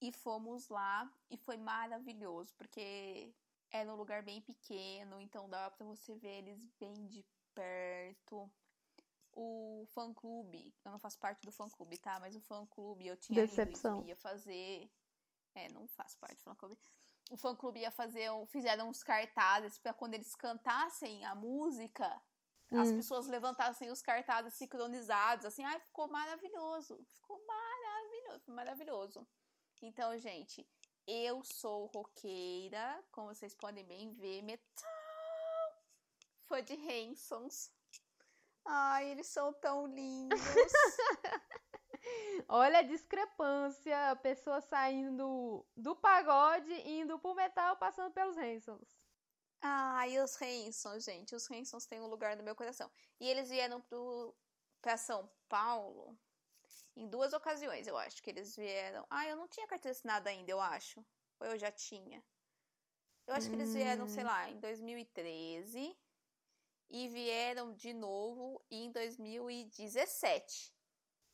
E 0.00 0.10
fomos 0.10 0.68
lá 0.68 1.08
e 1.30 1.36
foi 1.36 1.56
maravilhoso, 1.56 2.52
porque 2.56 3.32
era 3.70 3.92
um 3.92 3.96
lugar 3.96 4.22
bem 4.22 4.40
pequeno, 4.40 5.20
então 5.20 5.48
dava 5.48 5.74
pra 5.76 5.86
você 5.86 6.14
ver 6.16 6.38
eles 6.38 6.64
bem 6.78 7.06
de 7.06 7.24
perto 7.54 8.50
o 9.36 9.84
fã 9.92 10.12
clube, 10.14 10.72
eu 10.84 10.92
não 10.92 10.98
faço 10.98 11.18
parte 11.18 11.44
do 11.44 11.52
fã 11.52 11.68
clube, 11.68 11.98
tá? 11.98 12.18
Mas 12.20 12.36
o 12.36 12.40
fã 12.40 12.64
clube 12.66 13.06
eu 13.06 13.16
tinha 13.16 13.46
Decepção. 13.46 14.04
ia 14.04 14.16
fazer. 14.16 14.90
É, 15.54 15.68
não 15.72 15.86
faço 15.88 16.18
parte 16.18 16.36
do 16.36 16.42
fã 16.42 16.54
clube. 16.54 16.78
O 17.30 17.36
fã 17.36 17.54
clube 17.54 17.80
ia 17.80 17.90
fazer, 17.90 18.28
fizeram 18.48 18.88
uns 18.88 19.02
cartazes 19.02 19.78
para 19.78 19.94
quando 19.94 20.14
eles 20.14 20.34
cantassem 20.34 21.24
a 21.24 21.34
música, 21.34 22.22
hum. 22.70 22.80
as 22.80 22.92
pessoas 22.92 23.26
levantassem 23.26 23.90
os 23.90 24.02
cartazes 24.02 24.54
sincronizados, 24.54 25.46
assim, 25.46 25.64
ai, 25.64 25.80
ficou 25.80 26.06
maravilhoso. 26.08 27.02
Ficou 27.08 27.40
maravilhoso, 27.46 28.52
maravilhoso. 28.52 29.28
Então, 29.80 30.16
gente, 30.18 30.68
eu 31.06 31.42
sou 31.42 31.86
roqueira, 31.86 33.02
como 33.10 33.34
vocês 33.34 33.54
podem 33.54 33.84
bem 33.84 34.12
ver, 34.12 34.42
metal, 34.42 34.93
fã 36.48 36.62
de 36.62 36.74
Hansons. 36.74 37.70
Ai, 38.64 39.10
eles 39.10 39.26
são 39.26 39.52
tão 39.52 39.86
lindos. 39.86 40.40
Olha 42.48 42.78
a 42.78 42.82
discrepância, 42.82 44.10
a 44.10 44.16
pessoa 44.16 44.60
saindo 44.60 45.66
do 45.76 45.96
pagode, 45.96 46.72
indo 46.88 47.18
pro 47.18 47.34
metal, 47.34 47.76
passando 47.76 48.12
pelos 48.12 48.36
Hansons. 48.36 48.96
Ai, 49.60 50.18
os 50.18 50.40
Hansons, 50.40 51.04
gente. 51.04 51.34
Os 51.34 51.50
Hansons 51.50 51.86
têm 51.86 52.00
um 52.00 52.06
lugar 52.06 52.36
no 52.36 52.42
meu 52.42 52.54
coração. 52.54 52.90
E 53.18 53.28
eles 53.28 53.48
vieram 53.48 53.80
pro, 53.80 54.34
pra 54.82 54.96
São 54.96 55.30
Paulo 55.48 56.18
em 56.96 57.08
duas 57.08 57.32
ocasiões, 57.32 57.86
eu 57.86 57.96
acho 57.96 58.22
que 58.22 58.30
eles 58.30 58.54
vieram. 58.54 59.04
Ah, 59.10 59.26
eu 59.26 59.36
não 59.36 59.48
tinha 59.48 59.66
carteira 59.66 59.96
assinada 59.96 60.30
ainda, 60.30 60.50
eu 60.50 60.60
acho. 60.60 61.04
Ou 61.40 61.48
eu 61.48 61.58
já 61.58 61.70
tinha. 61.70 62.22
Eu 63.26 63.34
acho 63.34 63.48
que 63.48 63.56
eles 63.56 63.74
vieram, 63.74 64.08
sei 64.08 64.22
hum. 64.22 64.26
lá, 64.26 64.50
em 64.50 64.60
2013 64.60 65.96
e 66.90 67.08
vieram 67.08 67.74
de 67.74 67.92
novo 67.92 68.62
em 68.70 68.90
2017. 68.92 70.72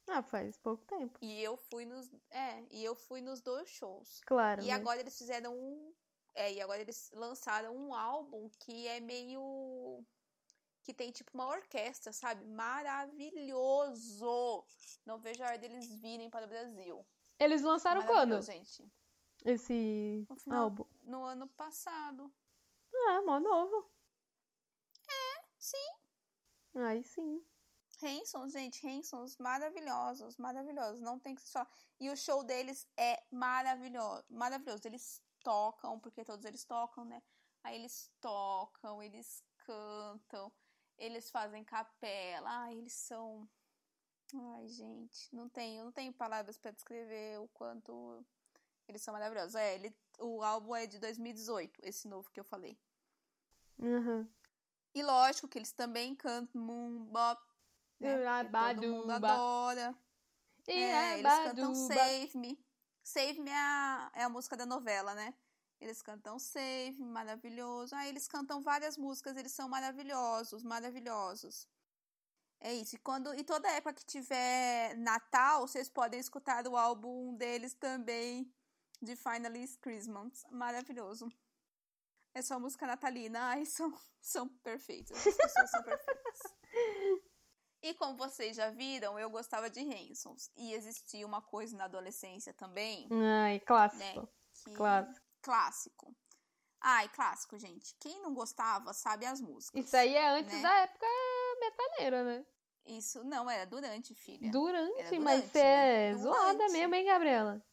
Ah, 0.08 0.22
faz 0.22 0.56
pouco 0.58 0.84
tempo. 0.86 1.18
E 1.22 1.42
eu 1.42 1.56
fui 1.56 1.84
nos, 1.84 2.10
é, 2.30 2.64
e 2.70 2.84
eu 2.84 2.94
fui 2.94 3.20
nos 3.20 3.40
dois 3.40 3.68
shows. 3.68 4.20
Claro. 4.26 4.62
E 4.62 4.66
né? 4.66 4.72
agora 4.72 5.00
eles 5.00 5.16
fizeram 5.16 5.54
um, 5.54 5.94
é, 6.34 6.52
e 6.52 6.60
agora 6.60 6.80
eles 6.80 7.10
lançaram 7.12 7.76
um 7.76 7.94
álbum 7.94 8.50
que 8.58 8.88
é 8.88 8.98
meio 9.00 10.04
que 10.82 10.94
tem 10.94 11.12
tipo 11.12 11.30
uma 11.34 11.46
orquestra, 11.46 12.12
sabe? 12.12 12.44
Maravilhoso. 12.46 13.94
Não 15.04 15.18
vejo 15.18 15.42
a 15.42 15.46
hora 15.46 15.58
deles 15.58 15.92
virem 16.00 16.30
para 16.30 16.46
o 16.46 16.48
Brasil. 16.48 17.06
Eles 17.38 17.62
lançaram 17.62 18.04
quando? 18.06 18.42
gente. 18.42 18.84
Esse 19.44 20.26
no 20.28 20.36
final, 20.36 20.64
álbum. 20.64 20.84
No 21.02 21.22
ano 21.24 21.46
passado. 21.48 22.32
Ah, 22.92 23.22
mó 23.22 23.38
novo. 23.40 23.90
Sim. 25.60 25.92
Aí 26.74 27.04
sim. 27.04 27.44
Hansons, 28.02 28.52
gente, 28.52 28.84
Hansons 28.86 29.36
maravilhosos, 29.36 30.36
maravilhosos, 30.38 31.00
não 31.00 31.18
tem 31.18 31.34
que 31.34 31.42
falar. 31.42 31.70
E 32.00 32.08
o 32.10 32.16
show 32.16 32.42
deles 32.42 32.88
é 32.96 33.22
maravilhoso, 33.30 34.24
maravilhoso. 34.30 34.82
Eles 34.86 35.22
tocam, 35.44 36.00
porque 36.00 36.24
todos 36.24 36.44
eles 36.44 36.64
tocam, 36.64 37.04
né? 37.04 37.22
Aí 37.62 37.76
eles 37.76 38.10
tocam, 38.20 39.02
eles 39.02 39.44
cantam, 39.58 40.50
eles 40.96 41.30
fazem 41.30 41.62
capela. 41.62 42.48
Ai, 42.50 42.78
eles 42.78 42.94
são 42.94 43.48
Ai, 44.34 44.68
gente, 44.68 45.34
não 45.34 45.48
tenho, 45.48 45.84
não 45.84 45.92
tenho 45.92 46.12
palavras 46.12 46.56
para 46.56 46.70
descrever 46.70 47.38
o 47.40 47.48
quanto 47.48 48.24
eles 48.86 49.02
são 49.02 49.12
maravilhosos. 49.12 49.54
É, 49.56 49.74
ele, 49.74 49.94
o 50.20 50.42
álbum 50.42 50.74
é 50.74 50.86
de 50.86 50.98
2018, 50.98 51.80
esse 51.82 52.06
novo 52.06 52.30
que 52.30 52.38
eu 52.38 52.44
falei. 52.44 52.78
Uhum. 53.78 54.28
E 54.94 55.02
lógico 55.02 55.48
que 55.48 55.58
eles 55.58 55.72
também 55.72 56.14
cantam 56.14 56.60
Moon 56.60 57.04
Bop, 57.04 57.40
né? 58.00 58.16
Que 58.44 58.50
todo 58.74 58.88
mundo 58.88 59.10
adora. 59.12 59.94
É, 60.66 61.18
eles 61.18 61.32
cantam 61.32 61.74
Save 61.74 62.30
Me. 62.34 62.58
Save 63.02 63.40
Me 63.40 63.50
é 63.50 63.56
a, 63.56 64.12
é 64.14 64.22
a 64.24 64.28
música 64.28 64.56
da 64.56 64.66
novela, 64.66 65.14
né? 65.14 65.34
Eles 65.80 66.02
cantam 66.02 66.38
Save 66.38 66.96
Me, 66.98 67.06
maravilhoso. 67.06 67.94
Ah, 67.94 68.06
eles 68.06 68.26
cantam 68.28 68.60
várias 68.60 68.96
músicas, 68.96 69.36
eles 69.36 69.52
são 69.52 69.68
maravilhosos, 69.68 70.62
maravilhosos. 70.62 71.68
É 72.60 72.74
isso. 72.74 72.96
E, 72.96 72.98
quando, 72.98 73.34
e 73.34 73.42
toda 73.42 73.70
época 73.70 73.94
que 73.94 74.04
tiver 74.04 74.94
Natal, 74.96 75.66
vocês 75.66 75.88
podem 75.88 76.20
escutar 76.20 76.66
o 76.66 76.76
álbum 76.76 77.34
deles 77.34 77.74
também, 77.74 78.52
de 79.00 79.16
Finally 79.16 79.66
Christmas. 79.78 80.44
Maravilhoso. 80.50 81.32
É 82.34 82.42
só 82.42 82.58
música 82.58 82.86
natalina. 82.86 83.40
Ai, 83.50 83.64
são, 83.64 83.92
são 84.20 84.48
perfeitas. 84.48 85.26
As 85.26 85.36
pessoas 85.36 85.70
são 85.70 85.82
perfeitas. 85.82 86.42
E 87.82 87.94
como 87.94 88.14
vocês 88.14 88.54
já 88.56 88.68
viram, 88.68 89.18
eu 89.18 89.30
gostava 89.30 89.70
de 89.70 89.80
Hansons. 89.80 90.50
E 90.54 90.74
existia 90.74 91.26
uma 91.26 91.40
coisa 91.40 91.74
na 91.78 91.84
adolescência 91.84 92.52
também. 92.52 93.08
Ai, 93.10 93.58
clássico. 93.60 94.20
Né, 94.20 94.28
que... 94.64 94.74
Clássico. 94.74 95.26
Clássico. 95.40 96.16
Ai, 96.78 97.08
clássico, 97.08 97.58
gente. 97.58 97.94
Quem 97.98 98.20
não 98.20 98.34
gostava 98.34 98.92
sabe 98.92 99.24
as 99.24 99.40
músicas. 99.40 99.86
Isso 99.86 99.96
aí 99.96 100.14
é 100.14 100.28
antes 100.28 100.54
né? 100.54 100.62
da 100.62 100.74
época 100.80 101.06
metaleira, 101.58 102.24
né? 102.24 102.46
Isso, 102.86 103.22
não, 103.24 103.48
era 103.48 103.66
durante, 103.66 104.14
filha. 104.14 104.50
Durante, 104.50 104.98
Era 104.98 105.10
durante 105.10 105.18
mas 105.20 105.44
você 105.44 105.58
é 105.58 106.12
né? 106.12 106.18
zoada 106.18 106.52
Durante. 106.52 106.72
mesmo, 106.72 106.94
hein, 106.94 107.04
Gabriela? 107.04 107.66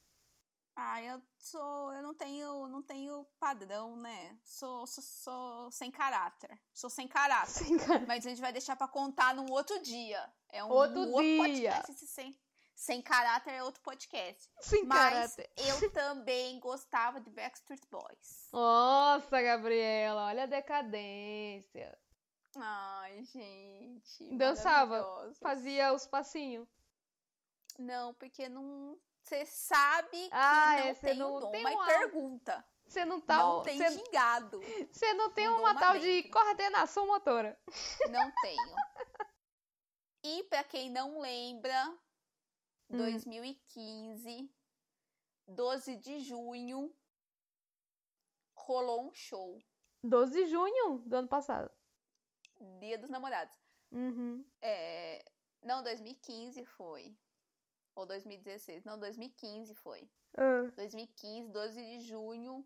Ah, 0.80 1.02
eu 1.02 1.20
sou. 1.40 1.92
Eu 1.92 2.04
não 2.04 2.14
tenho. 2.14 2.68
Não 2.68 2.84
tenho 2.84 3.26
padrão, 3.40 3.96
né? 3.96 4.38
Sou, 4.44 4.86
sou, 4.86 5.04
sou 5.04 5.72
sem 5.72 5.90
caráter. 5.90 6.56
Sou 6.72 6.88
sem 6.88 7.08
caráter. 7.08 7.50
Sem 7.52 7.78
cara. 7.80 8.06
Mas 8.08 8.24
a 8.24 8.30
gente 8.30 8.40
vai 8.40 8.54
deixar 8.54 8.76
pra 8.76 8.88
contar 8.88 9.34
num 9.34 9.52
outro 9.52 9.82
dia. 9.82 10.24
É 10.50 10.64
um 10.64 10.70
Outro 10.70 11.02
um 11.02 11.12
podcast. 11.12 11.94
Sem, 12.06 12.40
sem 12.76 13.02
caráter 13.02 13.56
é 13.56 13.64
outro 13.64 13.82
podcast. 13.82 14.48
Sem 14.62 14.86
Mas 14.86 15.36
caráter. 15.36 15.50
eu 15.58 15.90
também 15.92 16.60
gostava 16.60 17.20
de 17.20 17.32
Backstreet 17.32 17.82
Boys. 17.90 18.48
Nossa, 18.54 19.42
Gabriela, 19.42 20.28
olha 20.28 20.44
a 20.44 20.48
decadência. 20.48 21.98
Ai, 22.56 23.24
gente. 23.24 24.38
Dançava. 24.38 25.34
Fazia 25.42 25.92
os 25.92 26.06
passinhos. 26.06 26.68
Não, 27.80 28.14
porque 28.14 28.48
não. 28.48 28.96
Você 29.28 29.46
sabe 29.46 30.30
Ah, 30.32 30.76
que 30.78 30.82
não 30.84 30.88
é, 30.90 30.94
cê 30.94 31.08
tem 31.08 31.18
não 31.18 31.36
o 31.36 31.40
dom, 31.42 31.52
tem 31.52 31.62
mas 31.64 31.76
uma- 31.76 31.86
pergunta. 31.86 32.66
Você 32.88 33.04
não 33.04 33.20
tá. 33.20 33.38
não 33.40 33.62
tem 33.62 33.78
Você 33.78 33.92
gingado. 33.92 34.62
você 34.90 35.14
não 35.16 35.30
tem 35.32 35.48
não 35.48 35.60
uma 35.60 35.76
tal 35.78 36.00
de 36.00 36.06
dentro. 36.06 36.32
coordenação 36.32 37.06
motora. 37.08 37.60
Não 38.10 38.32
tenho. 38.42 38.76
E 40.24 40.44
pra 40.46 40.64
quem 40.64 40.90
não 40.90 41.20
lembra, 41.20 41.90
Hum. 42.90 42.96
2015, 43.00 44.50
12 45.46 45.98
de 45.98 46.20
junho, 46.22 46.96
rolou 48.56 49.08
um 49.10 49.14
show. 49.14 49.60
12 50.02 50.32
de 50.46 50.46
junho 50.50 51.00
do 51.00 51.16
ano 51.18 51.28
passado. 51.28 51.70
Dia 52.80 52.98
dos 52.98 53.10
Namorados. 53.10 53.58
Uhum. 53.92 54.46
É, 54.62 55.22
não, 55.64 55.84
2015 55.84 56.64
foi. 56.64 57.14
Ou 57.98 58.06
2016. 58.06 58.84
Não, 58.86 59.00
2015 59.00 59.74
foi. 59.74 60.08
Ah, 60.38 60.70
2015, 60.76 61.50
12 61.52 61.82
de 61.82 62.00
junho, 62.02 62.64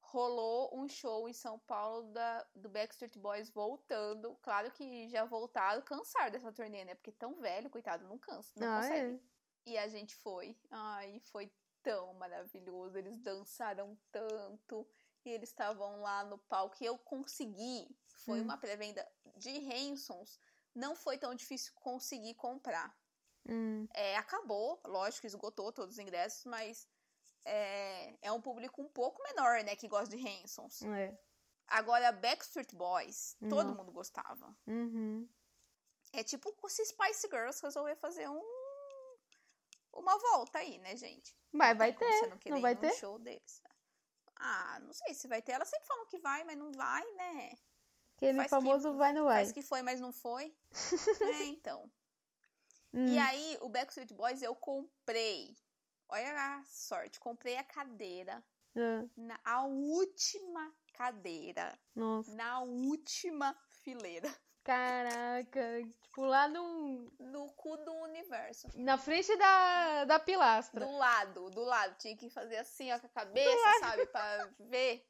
rolou 0.00 0.70
um 0.74 0.88
show 0.88 1.28
em 1.28 1.32
São 1.34 1.58
Paulo 1.58 2.10
da, 2.12 2.46
do 2.54 2.68
Backstreet 2.70 3.18
Boys 3.18 3.50
voltando. 3.50 4.34
Claro 4.42 4.70
que 4.72 5.08
já 5.10 5.24
voltaram, 5.26 5.82
cansaram 5.82 6.30
dessa 6.32 6.50
turnê, 6.52 6.84
né? 6.86 6.94
Porque 6.94 7.12
tão 7.12 7.34
velho, 7.40 7.68
coitado, 7.68 8.04
não 8.08 8.18
cansa, 8.18 8.52
não 8.56 8.66
ah, 8.72 8.76
consegue. 8.80 9.16
é. 9.16 9.20
E 9.66 9.76
a 9.78 9.88
gente 9.88 10.16
foi. 10.16 10.56
Ai, 10.70 11.20
foi 11.30 11.52
tão 11.82 12.14
maravilhoso. 12.14 12.96
Eles 12.96 13.18
dançaram 13.18 13.96
tanto. 14.10 14.88
E 15.22 15.28
eles 15.28 15.50
estavam 15.50 16.00
lá 16.00 16.24
no 16.24 16.38
palco. 16.38 16.76
E 16.80 16.86
eu 16.86 16.96
consegui. 16.96 17.86
Foi 18.24 18.40
Hum. 18.40 18.44
uma 18.44 18.56
pré-venda 18.56 19.06
de 19.36 19.50
Hansons. 19.70 20.40
Não 20.74 20.96
foi 20.96 21.18
tão 21.18 21.34
difícil 21.34 21.72
conseguir 21.74 22.34
comprar. 22.36 22.98
Hum, 23.48 23.86
É, 23.94 24.16
acabou, 24.16 24.80
lógico, 24.84 25.26
esgotou 25.26 25.72
todos 25.72 25.94
os 25.94 25.98
ingressos, 25.98 26.44
mas 26.44 26.86
é, 27.44 28.14
é 28.22 28.30
um 28.32 28.40
público 28.40 28.80
um 28.82 28.88
pouco 28.88 29.22
menor, 29.22 29.62
né, 29.64 29.74
que 29.76 29.88
gosta 29.88 30.14
de 30.16 30.26
Hansons. 30.28 30.82
é. 30.82 31.18
Agora, 31.66 32.10
Backstreet 32.10 32.74
Boys, 32.74 33.36
todo 33.48 33.64
Nossa. 33.64 33.74
mundo 33.74 33.92
gostava. 33.92 34.56
Uhum. 34.66 35.28
É 36.12 36.24
tipo 36.24 36.52
se 36.68 36.84
Spice 36.84 37.28
Girls 37.28 37.62
resolver 37.62 37.94
fazer 37.94 38.28
um 38.28 38.42
uma 39.92 40.18
volta 40.18 40.58
aí, 40.58 40.78
né, 40.78 40.96
gente? 40.96 41.36
Vai, 41.52 41.74
vai 41.74 41.92
como 41.92 42.10
você 42.12 42.20
ter. 42.22 42.28
não 42.30 42.38
Não 42.56 42.60
vai 42.60 42.74
ter? 42.76 42.92
show 42.94 43.18
deles. 43.20 43.62
Ah, 44.36 44.78
não 44.80 44.92
sei 44.92 45.14
se 45.14 45.28
vai 45.28 45.40
ter. 45.42 45.52
Elas 45.52 45.68
sempre 45.68 45.86
falam 45.86 46.06
que 46.06 46.18
vai, 46.18 46.42
mas 46.44 46.56
não 46.58 46.72
vai, 46.72 47.04
né? 47.12 47.52
Aquele 48.16 48.38
Faz 48.38 48.46
que- 48.46 48.56
famoso 48.56 48.94
vai 48.96 49.12
no 49.12 49.24
vai. 49.24 49.34
Parece 49.36 49.54
que 49.54 49.62
foi, 49.62 49.82
mas 49.82 50.00
não 50.00 50.12
foi. 50.12 50.56
é, 51.42 51.44
então. 51.46 51.90
Hum. 52.92 53.06
E 53.06 53.18
aí, 53.18 53.58
o 53.60 53.68
Backstreet 53.68 54.12
Boys 54.12 54.42
eu 54.42 54.54
comprei. 54.54 55.56
Olha 56.08 56.32
a 56.58 56.64
sorte, 56.64 57.20
comprei 57.20 57.56
a 57.56 57.62
cadeira, 57.64 58.42
Ah, 58.76 59.04
na, 59.16 59.38
a 59.44 59.64
última 59.64 60.74
cadeira, 60.92 61.78
nossa. 61.94 62.34
na 62.34 62.60
última 62.60 63.56
fileira, 63.84 64.28
Caraca. 64.62 65.60
Tipo, 66.02 66.22
lá 66.22 66.46
no... 66.48 67.10
no 67.18 67.50
cu 67.54 67.76
do 67.78 67.92
universo. 67.94 68.68
na 68.74 68.98
frente 68.98 69.34
da, 69.36 70.04
da 70.04 70.18
pilastra. 70.18 70.84
Do 70.84 70.92
lado, 70.92 71.48
do 71.50 71.62
lado. 71.62 71.96
Tinha 71.98 72.16
que 72.16 72.28
fazer 72.28 72.58
assim, 72.58 72.92
ó, 72.92 72.98
com 72.98 73.06
a 73.06 73.10
cabeça, 73.10 73.78
sabe? 73.80 74.06
Pra 74.06 74.48
ver. 74.58 75.06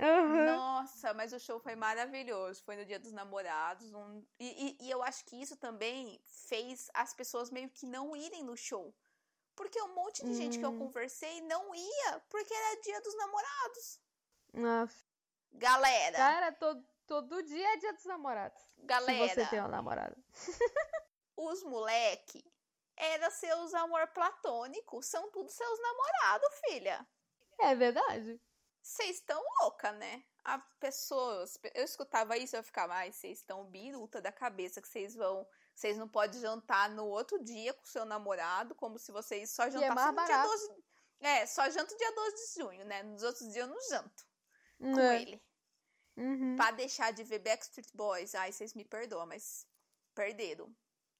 Aham. 0.00 0.56
Nossa, 0.56 1.12
mas 1.12 1.32
o 1.32 1.38
show 1.38 1.60
foi 1.60 1.74
maravilhoso. 1.76 2.62
Foi 2.64 2.74
no 2.76 2.84
Dia 2.86 2.98
dos 2.98 3.12
Namorados. 3.12 3.92
um- 3.92 4.24
E, 4.38 4.46
e- 4.80 4.86
e 4.86 4.90
eu 4.90 5.02
acho 5.02 5.24
que 5.26 5.36
isso 5.40 5.56
também 5.56 6.18
fez 6.24 6.88
as 6.94 7.12
pessoas 7.12 7.50
meio 7.50 7.68
que 7.68 7.86
não 7.86 8.16
irem 8.16 8.42
no 8.42 8.56
show. 8.56 8.94
Porque 9.54 9.80
um 9.82 9.94
monte 9.94 10.24
de 10.24 10.32
gente 10.34 10.58
que 10.58 10.64
eu 10.64 10.70
Hum. 10.70 10.78
conversei 10.78 11.42
não 11.42 11.74
ia, 11.74 12.20
porque 12.30 12.54
era 12.54 12.80
Dia 12.80 13.00
dos 13.02 13.14
Namorados. 13.16 14.00
Nossa. 14.54 15.04
Galera, 15.52 16.16
Cara, 16.16 16.52
todo, 16.52 16.86
todo 17.06 17.42
dia 17.42 17.74
é 17.74 17.76
dia 17.76 17.92
dos 17.92 18.04
namorados. 18.04 18.62
Se 18.62 18.82
galera, 18.86 19.28
você 19.34 19.46
tem 19.46 19.60
um 19.60 19.68
namorado. 19.68 20.16
os 21.36 21.62
moleque 21.64 22.42
era 22.96 23.30
seus 23.30 23.74
amor 23.74 24.06
platônico, 24.08 25.02
são 25.02 25.28
tudo 25.30 25.50
seus 25.50 25.80
namorados, 25.80 26.48
filha. 26.66 27.06
É 27.58 27.74
verdade. 27.74 28.40
Vocês 28.82 29.16
estão 29.16 29.42
louca, 29.60 29.92
né? 29.92 30.24
A 30.42 30.58
pessoas, 30.58 31.58
eu 31.74 31.84
escutava 31.84 32.36
isso, 32.36 32.56
eu 32.56 32.62
ficava, 32.62 32.94
ai, 32.94 33.12
vocês 33.12 33.38
estão 33.38 33.64
biruta 33.66 34.20
da 34.20 34.32
cabeça 34.32 34.80
que 34.80 34.88
vocês 34.88 35.14
vão, 35.14 35.46
vocês 35.74 35.98
não 35.98 36.08
podem 36.08 36.40
jantar 36.40 36.88
no 36.90 37.06
outro 37.06 37.42
dia 37.44 37.74
com 37.74 37.84
seu 37.84 38.04
namorado, 38.06 38.74
como 38.74 38.98
se 38.98 39.12
vocês 39.12 39.50
só 39.50 39.64
é 39.64 39.70
jantassem 39.70 39.94
mais 39.94 40.08
no 40.08 40.24
dia 40.24 40.36
barato. 40.36 40.48
12. 40.48 40.84
É, 41.20 41.46
só 41.46 41.68
janto 41.68 41.94
dia 41.96 42.12
12 42.14 42.36
de 42.36 42.60
junho, 42.60 42.84
né? 42.86 43.02
Nos 43.02 43.22
outros 43.22 43.42
dias 43.52 43.56
eu 43.56 43.66
não 43.66 43.80
janto 43.88 44.26
com 44.78 44.98
É. 44.98 45.20
ele. 45.22 45.42
Uhum. 46.16 46.56
Pra 46.56 46.70
deixar 46.70 47.12
de 47.12 47.22
ver 47.22 47.38
Backstreet 47.40 47.90
Boys, 47.94 48.34
ai, 48.34 48.50
vocês 48.52 48.72
me 48.74 48.84
perdoam, 48.84 49.26
mas 49.26 49.66
perderam. 50.14 50.74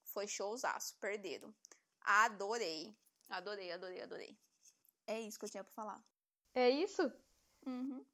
Foi 0.05 0.27
showzaço, 0.27 0.97
perderam. 0.99 1.55
Adorei. 2.01 2.97
Adorei, 3.29 3.71
adorei, 3.71 4.03
adorei. 4.03 4.39
É 5.07 5.21
isso 5.21 5.39
que 5.39 5.45
eu 5.45 5.51
tinha 5.51 5.63
pra 5.65 5.73
falar. 5.73 6.03
É 6.55 6.69
isso? 6.69 7.13
Uhum. 7.67 8.05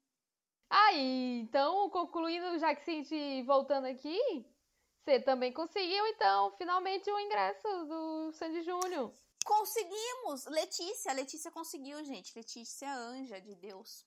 Aí, 0.69 1.39
então, 1.39 1.89
concluindo, 1.89 2.57
já 2.59 2.75
que 2.75 2.89
a 2.89 2.93
gente 2.93 3.43
voltando 3.43 3.85
aqui, 3.85 4.45
você 5.03 5.19
também 5.21 5.53
conseguiu, 5.53 6.05
então, 6.07 6.51
finalmente 6.57 7.09
o 7.09 7.19
ingresso 7.19 7.85
do 7.85 8.31
Sandy 8.33 8.61
Júnior. 8.63 9.13
Conseguimos! 9.45 10.45
Letícia, 10.47 11.13
Letícia 11.13 11.49
conseguiu, 11.49 12.03
gente. 12.03 12.35
Letícia 12.35 12.93
anja 12.93 13.39
de 13.39 13.55
Deus. 13.55 14.05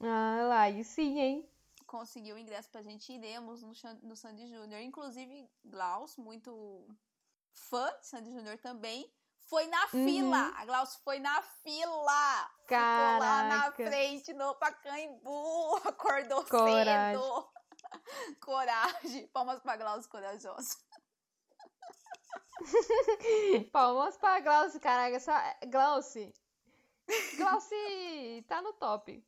Ah, 0.00 0.46
lá, 0.48 0.60
aí 0.62 0.84
sim, 0.84 1.18
hein? 1.18 1.50
conseguiu 1.86 2.36
o 2.36 2.38
ingresso 2.38 2.68
pra 2.70 2.82
gente. 2.82 3.12
Iremos 3.12 3.62
no, 3.62 3.72
no 4.02 4.16
Sandy 4.16 4.46
Júnior. 4.48 4.80
Inclusive, 4.80 5.48
Glaus, 5.64 6.16
muito 6.16 6.86
fã 7.52 7.90
de 8.00 8.06
Sandy 8.06 8.32
Júnior 8.32 8.58
também, 8.58 9.10
foi 9.46 9.66
na 9.66 9.82
uhum. 9.84 10.04
fila. 10.04 10.52
A 10.56 10.64
Glaucio 10.64 11.00
foi 11.02 11.18
na 11.18 11.42
fila. 11.42 12.50
Caraca. 12.66 13.14
Ficou 13.14 13.18
lá 13.18 13.42
na 13.44 13.72
frente 13.72 14.32
no 14.32 14.54
Pacaembu. 14.56 15.76
Acordou 15.86 16.44
Coragem. 16.44 17.20
cedo. 17.20 17.48
Coragem. 18.40 19.26
Palmas 19.28 19.60
pra 19.60 19.76
Glaucio 19.76 20.10
corajosa. 20.10 20.76
Palmas 23.72 24.16
pra 24.16 24.40
Glaucio, 24.40 24.80
caraca. 24.80 25.16
Essa... 25.16 25.56
Glaucio. 25.68 26.32
Glaucio 27.36 27.78
tá 28.48 28.60
no 28.60 28.72
top. 28.72 29.24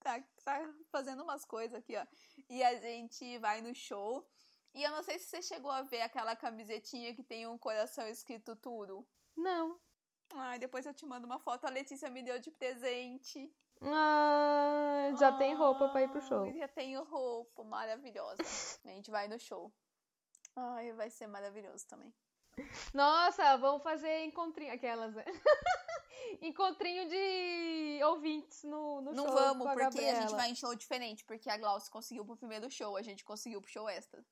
Tá, 0.00 0.18
tá 0.42 0.74
fazendo 0.90 1.22
umas 1.22 1.44
coisas 1.44 1.78
aqui, 1.78 1.94
ó. 1.96 2.06
E 2.48 2.62
a 2.62 2.80
gente 2.80 3.38
vai 3.38 3.60
no 3.60 3.74
show. 3.74 4.26
E 4.72 4.82
eu 4.82 4.90
não 4.92 5.02
sei 5.02 5.18
se 5.18 5.26
você 5.26 5.42
chegou 5.42 5.70
a 5.70 5.82
ver 5.82 6.00
aquela 6.00 6.34
camisetinha 6.34 7.14
que 7.14 7.22
tem 7.22 7.46
um 7.46 7.58
coração 7.58 8.08
escrito 8.08 8.56
tudo. 8.56 9.06
Não. 9.36 9.78
Ai, 10.34 10.58
depois 10.58 10.86
eu 10.86 10.94
te 10.94 11.04
mando 11.04 11.26
uma 11.26 11.38
foto. 11.38 11.66
A 11.66 11.70
Letícia 11.70 12.10
me 12.10 12.22
deu 12.22 12.38
de 12.38 12.50
presente. 12.50 13.52
Ah, 13.82 15.10
já 15.18 15.28
ah, 15.28 15.38
tem 15.38 15.54
roupa 15.54 15.88
pra 15.88 16.02
ir 16.02 16.10
pro 16.10 16.20
show. 16.20 16.52
Já 16.52 16.68
tenho 16.68 17.02
roupa 17.04 17.64
maravilhosa. 17.64 18.36
a 18.84 18.88
gente 18.88 19.10
vai 19.10 19.26
no 19.26 19.38
show. 19.38 19.72
Ai, 20.54 20.92
vai 20.92 21.10
ser 21.10 21.26
maravilhoso 21.26 21.86
também. 21.86 22.12
Nossa, 22.92 23.56
vamos 23.56 23.82
fazer 23.82 24.24
encontrinho. 24.24 24.72
Aquelas, 24.72 25.14
né? 25.14 25.24
encontrinho 26.42 27.08
de 27.08 28.00
ouvintes 28.04 28.62
no, 28.64 29.00
no 29.00 29.12
Não 29.12 29.24
show. 29.24 29.34
Não 29.34 29.42
vamos, 29.42 29.66
a 29.66 29.70
porque 29.70 29.84
Gabriela. 29.84 30.18
a 30.18 30.20
gente 30.20 30.34
vai 30.34 30.50
em 30.50 30.54
show 30.54 30.74
diferente. 30.74 31.24
Porque 31.24 31.48
a 31.48 31.56
Glaucia 31.56 31.90
conseguiu 31.90 32.24
pro 32.24 32.36
primeiro 32.36 32.70
show, 32.70 32.96
a 32.96 33.02
gente 33.02 33.24
conseguiu 33.24 33.62
pro 33.62 33.70
show 33.70 33.88
extra. 33.88 34.22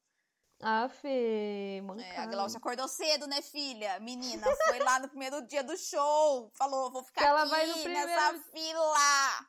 Ah, 0.61 0.89
Fê, 0.89 1.81
mancada. 1.85 2.09
É, 2.09 2.19
a 2.19 2.27
Glaucia 2.27 2.59
acordou 2.59 2.89
cedo, 2.89 3.29
né, 3.29 3.41
filha? 3.41 4.01
Menina, 4.01 4.45
foi 4.67 4.81
lá 4.81 4.99
no 4.99 5.09
primeiro 5.09 5.41
dia 5.43 5.63
do 5.63 5.77
show. 5.77 6.51
Falou, 6.51 6.91
vou 6.91 7.05
ficar 7.05 7.25
ela 7.25 7.43
aqui 7.43 7.51
vai 7.51 7.67
no 7.67 7.75
primeiro... 7.75 8.07
nessa 8.07 8.35
fila. 8.51 9.49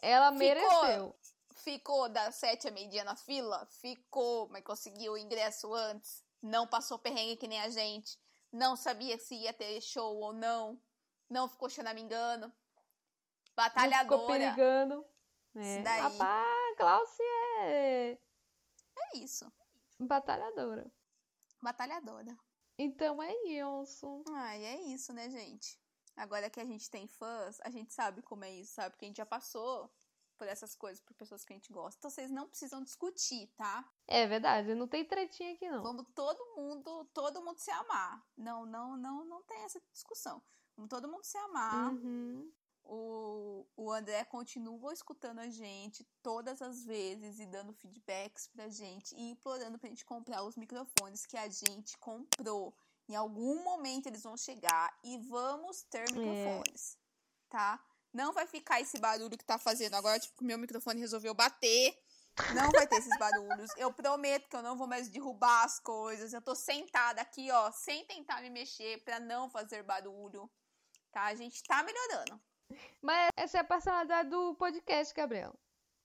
Ela 0.00 0.30
mereceu. 0.30 1.14
Ficou 1.56 2.08
das 2.08 2.36
sete 2.36 2.68
a 2.68 2.70
meio-dia 2.70 3.04
na 3.04 3.16
fila? 3.16 3.66
Ficou, 3.66 4.48
mas 4.48 4.62
conseguiu 4.62 5.12
o 5.12 5.18
ingresso 5.18 5.74
antes. 5.74 6.24
Não 6.40 6.66
passou 6.66 6.98
perrengue 6.98 7.36
que 7.36 7.48
nem 7.48 7.60
a 7.60 7.68
gente. 7.68 8.18
Não 8.50 8.76
sabia 8.76 9.18
se 9.18 9.34
ia 9.34 9.52
ter 9.52 9.80
show 9.82 10.16
ou 10.16 10.32
não. 10.32 10.80
Não 11.28 11.48
ficou 11.48 11.68
choramingando. 11.68 12.50
Batalhadora. 13.54 14.04
Não 14.04 14.18
ficou 14.18 14.26
perigando. 14.26 15.04
É. 15.56 15.82
Daí. 15.82 16.00
Rapaz, 16.00 16.76
Glaucia 16.78 17.24
é... 17.60 18.18
É 18.98 19.16
isso. 19.18 19.50
Batalhadora. 19.98 20.90
Batalhadora. 21.62 22.36
Então 22.78 23.22
é 23.22 23.32
isso. 23.44 24.22
Ai, 24.30 24.64
é 24.64 24.82
isso, 24.82 25.12
né, 25.12 25.30
gente? 25.30 25.78
Agora 26.16 26.48
que 26.48 26.60
a 26.60 26.64
gente 26.64 26.90
tem 26.90 27.06
fãs, 27.06 27.58
a 27.62 27.70
gente 27.70 27.92
sabe 27.92 28.22
como 28.22 28.44
é 28.44 28.52
isso, 28.52 28.74
sabe? 28.74 28.90
Porque 28.90 29.04
a 29.04 29.08
gente 29.08 29.18
já 29.18 29.26
passou 29.26 29.90
por 30.36 30.46
essas 30.46 30.74
coisas, 30.74 31.02
por 31.02 31.14
pessoas 31.14 31.44
que 31.44 31.52
a 31.52 31.56
gente 31.56 31.72
gosta. 31.72 31.98
Então 31.98 32.10
vocês 32.10 32.30
não 32.30 32.48
precisam 32.48 32.82
discutir, 32.82 33.48
tá? 33.56 33.84
É 34.06 34.26
verdade, 34.26 34.74
não 34.74 34.86
tem 34.86 35.04
tretinha 35.04 35.54
aqui 35.54 35.68
não. 35.68 35.82
Vamos 35.82 36.06
todo 36.14 36.38
mundo, 36.56 37.04
todo 37.12 37.42
mundo 37.42 37.58
se 37.58 37.70
amar. 37.70 38.24
Não, 38.36 38.64
não, 38.66 38.96
não, 38.96 39.24
não 39.24 39.42
tem 39.42 39.62
essa 39.64 39.80
discussão. 39.92 40.42
Vamos 40.76 40.90
todo 40.90 41.08
mundo 41.08 41.24
se 41.24 41.38
amar. 41.38 41.92
Uhum. 41.92 42.52
O, 42.88 43.66
o 43.76 43.90
André 43.90 44.24
continua 44.24 44.92
escutando 44.92 45.40
a 45.40 45.48
gente 45.48 46.04
todas 46.22 46.62
as 46.62 46.84
vezes 46.84 47.40
e 47.40 47.46
dando 47.46 47.72
feedbacks 47.72 48.46
pra 48.46 48.68
gente 48.68 49.14
e 49.16 49.30
implorando 49.30 49.78
pra 49.78 49.88
gente 49.88 50.04
comprar 50.04 50.44
os 50.44 50.56
microfones 50.56 51.26
que 51.26 51.36
a 51.36 51.48
gente 51.48 51.98
comprou. 51.98 52.76
Em 53.08 53.14
algum 53.14 53.62
momento 53.62 54.06
eles 54.06 54.22
vão 54.22 54.36
chegar 54.36 54.96
e 55.02 55.18
vamos 55.18 55.82
ter 55.82 56.08
é. 56.08 56.12
microfones, 56.12 56.94
é. 56.94 57.48
tá? 57.50 57.84
Não 58.12 58.32
vai 58.32 58.46
ficar 58.46 58.80
esse 58.80 58.98
barulho 58.98 59.36
que 59.36 59.44
tá 59.44 59.58
fazendo 59.58 59.94
agora, 59.94 60.18
tipo, 60.18 60.38
que 60.38 60.44
meu 60.44 60.56
microfone 60.56 61.00
resolveu 61.00 61.34
bater. 61.34 61.96
Não 62.54 62.70
vai 62.70 62.86
ter 62.86 62.96
esses 62.96 63.18
barulhos. 63.18 63.70
Eu 63.76 63.92
prometo 63.92 64.48
que 64.48 64.56
eu 64.56 64.62
não 64.62 64.76
vou 64.76 64.86
mais 64.86 65.08
derrubar 65.08 65.64
as 65.64 65.80
coisas. 65.80 66.32
Eu 66.32 66.42
tô 66.42 66.54
sentada 66.54 67.20
aqui, 67.20 67.50
ó, 67.50 67.70
sem 67.72 68.04
tentar 68.06 68.40
me 68.42 68.50
mexer 68.50 69.02
para 69.04 69.18
não 69.18 69.50
fazer 69.50 69.82
barulho. 69.82 70.50
Tá? 71.10 71.24
A 71.24 71.34
gente 71.34 71.62
tá 71.64 71.82
melhorando. 71.82 72.40
Mas 73.00 73.30
essa 73.36 73.58
é 73.58 73.60
a 73.60 73.64
personalidade 73.64 74.30
do 74.30 74.54
podcast, 74.54 75.14
Gabriel. 75.14 75.54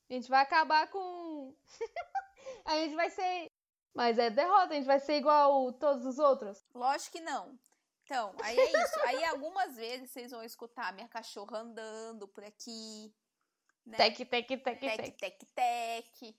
A 0.09 0.13
gente 0.13 0.29
vai 0.29 0.41
acabar 0.41 0.89
com. 0.89 1.55
a 2.65 2.75
gente 2.75 2.95
vai 2.95 3.09
ser. 3.09 3.47
Mas 3.93 4.17
é 4.17 4.29
derrota, 4.29 4.73
a 4.73 4.75
gente 4.75 4.85
vai 4.85 4.99
ser 4.99 5.17
igual 5.17 5.73
todos 5.73 6.05
os 6.05 6.19
outros. 6.19 6.65
Lógico 6.73 7.13
que 7.13 7.21
não. 7.21 7.57
Então, 8.03 8.33
aí 8.41 8.57
é 8.57 8.83
isso. 8.83 8.99
Aí 9.05 9.23
algumas 9.25 9.75
vezes 9.75 10.11
vocês 10.11 10.31
vão 10.31 10.43
escutar 10.43 10.93
minha 10.93 11.07
cachorra 11.07 11.59
andando 11.59 12.27
por 12.27 12.43
aqui. 12.43 13.13
Né? 13.85 13.97
Tec, 13.97 14.17
tec, 14.17 14.47
tec, 14.47 14.63
tec. 14.63 14.79
Tec, 14.79 15.17
tec, 15.17 15.39
tec. 15.55 16.35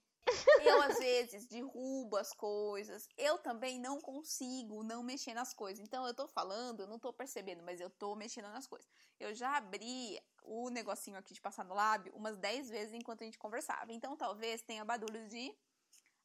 Eu, 0.63 0.81
às 0.83 0.99
vezes, 0.99 1.47
derrubo 1.47 2.17
as 2.17 2.33
coisas. 2.33 3.09
Eu 3.17 3.39
também 3.39 3.79
não 3.79 4.01
consigo 4.01 4.83
não 4.83 5.03
mexer 5.03 5.35
nas 5.35 5.53
coisas. 5.53 5.83
Então, 5.85 6.07
eu 6.07 6.15
tô 6.15 6.29
falando, 6.29 6.81
eu 6.81 6.87
não 6.87 6.99
tô 6.99 7.13
percebendo, 7.13 7.63
mas 7.63 7.81
eu 7.81 7.91
tô 7.91 8.15
mexendo 8.15 8.49
nas 8.49 8.67
coisas. 8.67 8.89
Eu 9.19 9.35
já 9.35 9.57
abri 9.57 10.21
o 10.43 10.71
negocinho 10.71 11.19
aqui 11.19 11.35
de 11.35 11.41
passar 11.41 11.65
no 11.65 11.75
lábio 11.75 12.15
umas 12.15 12.37
10 12.37 12.71
vezes 12.71 12.95
enquanto 12.95 13.23
a 13.23 13.25
gente 13.25 13.39
conversava. 13.39 13.93
Então, 13.93 14.17
talvez 14.17 14.63
tenha 14.63 14.85
barulho 14.85 15.29
de 15.29 15.55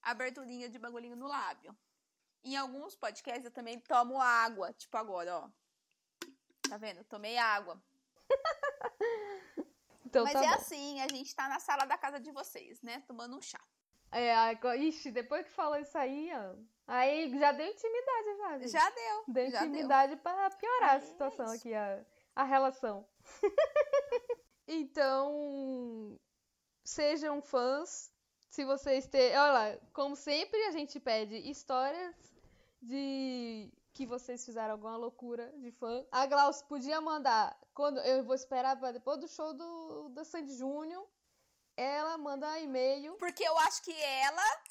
aberturinha 0.01 0.69
de 0.69 0.79
bagulhinho 0.79 1.15
no 1.15 1.27
lábio. 1.27 1.75
Em 2.43 2.55
alguns 2.55 2.95
podcasts 2.95 3.45
eu 3.45 3.51
também 3.51 3.79
tomo 3.79 4.21
água, 4.21 4.71
tipo 4.73 4.95
agora, 4.95 5.37
ó. 5.37 5.49
Tá 6.69 6.77
vendo? 6.77 7.03
tomei 7.05 7.37
água. 7.37 7.81
então, 10.05 10.23
Mas 10.23 10.33
tá 10.33 10.43
é 10.43 10.47
bom. 10.47 10.53
assim, 10.55 11.01
a 11.01 11.07
gente 11.07 11.33
tá 11.35 11.47
na 11.47 11.59
sala 11.59 11.85
da 11.85 11.97
casa 11.97 12.19
de 12.19 12.31
vocês, 12.31 12.81
né? 12.81 13.01
Tomando 13.07 13.37
um 13.37 13.41
chá. 13.41 13.61
É, 14.11 14.53
ixi, 14.77 15.11
depois 15.11 15.45
que 15.45 15.51
falou 15.51 15.77
isso 15.77 15.97
aí, 15.97 16.29
ó, 16.33 16.55
aí 16.87 17.37
já 17.37 17.51
deu 17.51 17.67
intimidade 17.67 18.37
já. 18.37 18.57
Gente. 18.57 18.71
Já 18.71 18.89
deu. 18.89 19.23
Deu 19.27 19.51
já 19.51 19.65
intimidade 19.65 20.15
deu. 20.15 20.23
para 20.23 20.49
piorar 20.51 20.95
a 20.95 21.01
situação 21.01 21.45
é 21.51 21.55
aqui, 21.55 21.73
a, 21.73 22.05
a 22.35 22.43
relação. 22.43 23.05
então, 24.67 26.17
sejam 26.83 27.41
fãs. 27.41 28.11
Se 28.49 28.63
vocês 28.63 29.05
têm. 29.07 29.37
Olha 29.37 29.51
lá, 29.51 29.77
como 29.93 30.15
sempre, 30.15 30.57
a 30.63 30.71
gente 30.71 30.99
pede 30.99 31.35
histórias 31.49 32.15
de 32.81 33.69
que 33.93 34.05
vocês 34.05 34.45
fizeram 34.45 34.73
alguma 34.73 34.95
loucura 34.95 35.51
de 35.57 35.71
fã. 35.71 36.05
A 36.11 36.25
Glaucia 36.25 36.65
podia 36.67 37.01
mandar. 37.01 37.59
Quando 37.73 37.99
eu 37.99 38.23
vou 38.23 38.35
esperar 38.35 38.79
para 38.79 38.91
depois 38.91 39.19
do 39.19 39.27
show 39.27 39.53
do, 39.53 40.09
do 40.09 40.23
Sandy 40.23 40.53
Júnior 40.55 41.05
ela 41.77 42.17
manda 42.17 42.59
e-mail. 42.59 43.15
Porque 43.17 43.43
eu 43.43 43.57
acho 43.59 43.83
que 43.83 43.93
ela. 44.01 44.61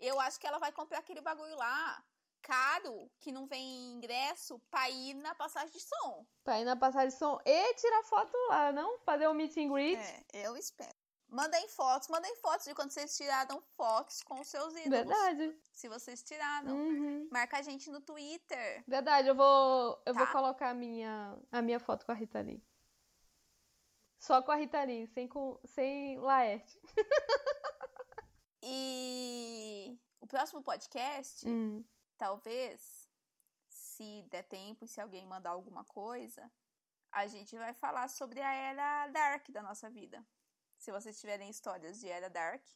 Eu 0.00 0.18
acho 0.18 0.40
que 0.40 0.46
ela 0.46 0.58
vai 0.58 0.72
comprar 0.72 0.98
aquele 0.98 1.20
bagulho 1.20 1.54
lá. 1.56 2.02
Caro, 2.42 3.10
que 3.20 3.32
não 3.32 3.46
vem 3.46 3.92
ingresso, 3.92 4.58
pra 4.70 4.90
ir 4.90 5.14
na 5.14 5.34
passagem 5.34 5.70
de 5.70 5.80
som. 5.80 6.26
Pra 6.42 6.60
ir 6.60 6.64
na 6.64 6.76
passagem 6.76 7.08
de 7.08 7.14
som 7.14 7.40
e 7.44 7.74
tirar 7.74 8.02
foto 8.02 8.36
lá, 8.48 8.70
não? 8.70 8.98
Fazer 8.98 9.26
um 9.28 9.34
meet 9.34 9.56
and 9.56 9.70
greet. 9.70 9.98
É, 9.98 10.46
eu 10.46 10.56
espero. 10.56 10.94
Mandem 11.26 11.66
fotos, 11.68 12.08
mandem 12.08 12.36
fotos 12.36 12.66
de 12.66 12.74
quando 12.74 12.90
vocês 12.90 13.16
tiraram 13.16 13.60
fotos 13.76 14.22
com 14.22 14.40
os 14.40 14.46
seus 14.46 14.74
ídolos. 14.76 14.90
Verdade. 14.90 15.58
Se 15.72 15.88
vocês 15.88 16.22
tiraram. 16.22 16.74
Uhum. 16.76 17.28
Marca 17.32 17.58
a 17.58 17.62
gente 17.62 17.90
no 17.90 18.00
Twitter. 18.00 18.84
Verdade, 18.86 19.28
eu 19.28 19.34
vou, 19.34 20.02
eu 20.04 20.12
tá. 20.12 20.24
vou 20.24 20.26
colocar 20.28 20.70
a 20.70 20.74
minha, 20.74 21.36
a 21.50 21.62
minha 21.62 21.80
foto 21.80 22.04
com 22.04 22.12
a 22.12 22.14
Rita 22.14 22.40
Lee. 22.40 22.62
Só 24.24 24.40
com 24.40 24.50
a 24.50 24.56
Rita 24.56 24.82
Lee, 24.84 25.06
sem, 25.08 25.28
com, 25.28 25.60
sem 25.66 26.18
Laerte. 26.18 26.80
e 28.64 30.00
o 30.18 30.26
próximo 30.26 30.62
podcast, 30.62 31.46
hum. 31.46 31.84
talvez, 32.16 33.06
se 33.68 34.22
der 34.30 34.44
tempo 34.44 34.86
e 34.86 34.88
se 34.88 34.98
alguém 34.98 35.26
mandar 35.26 35.50
alguma 35.50 35.84
coisa, 35.84 36.50
a 37.12 37.26
gente 37.26 37.54
vai 37.58 37.74
falar 37.74 38.08
sobre 38.08 38.40
a 38.40 38.50
era 38.50 39.08
dark 39.08 39.50
da 39.50 39.62
nossa 39.62 39.90
vida. 39.90 40.26
Se 40.78 40.90
vocês 40.90 41.20
tiverem 41.20 41.50
histórias 41.50 42.00
de 42.00 42.08
era 42.08 42.30
dark, 42.30 42.66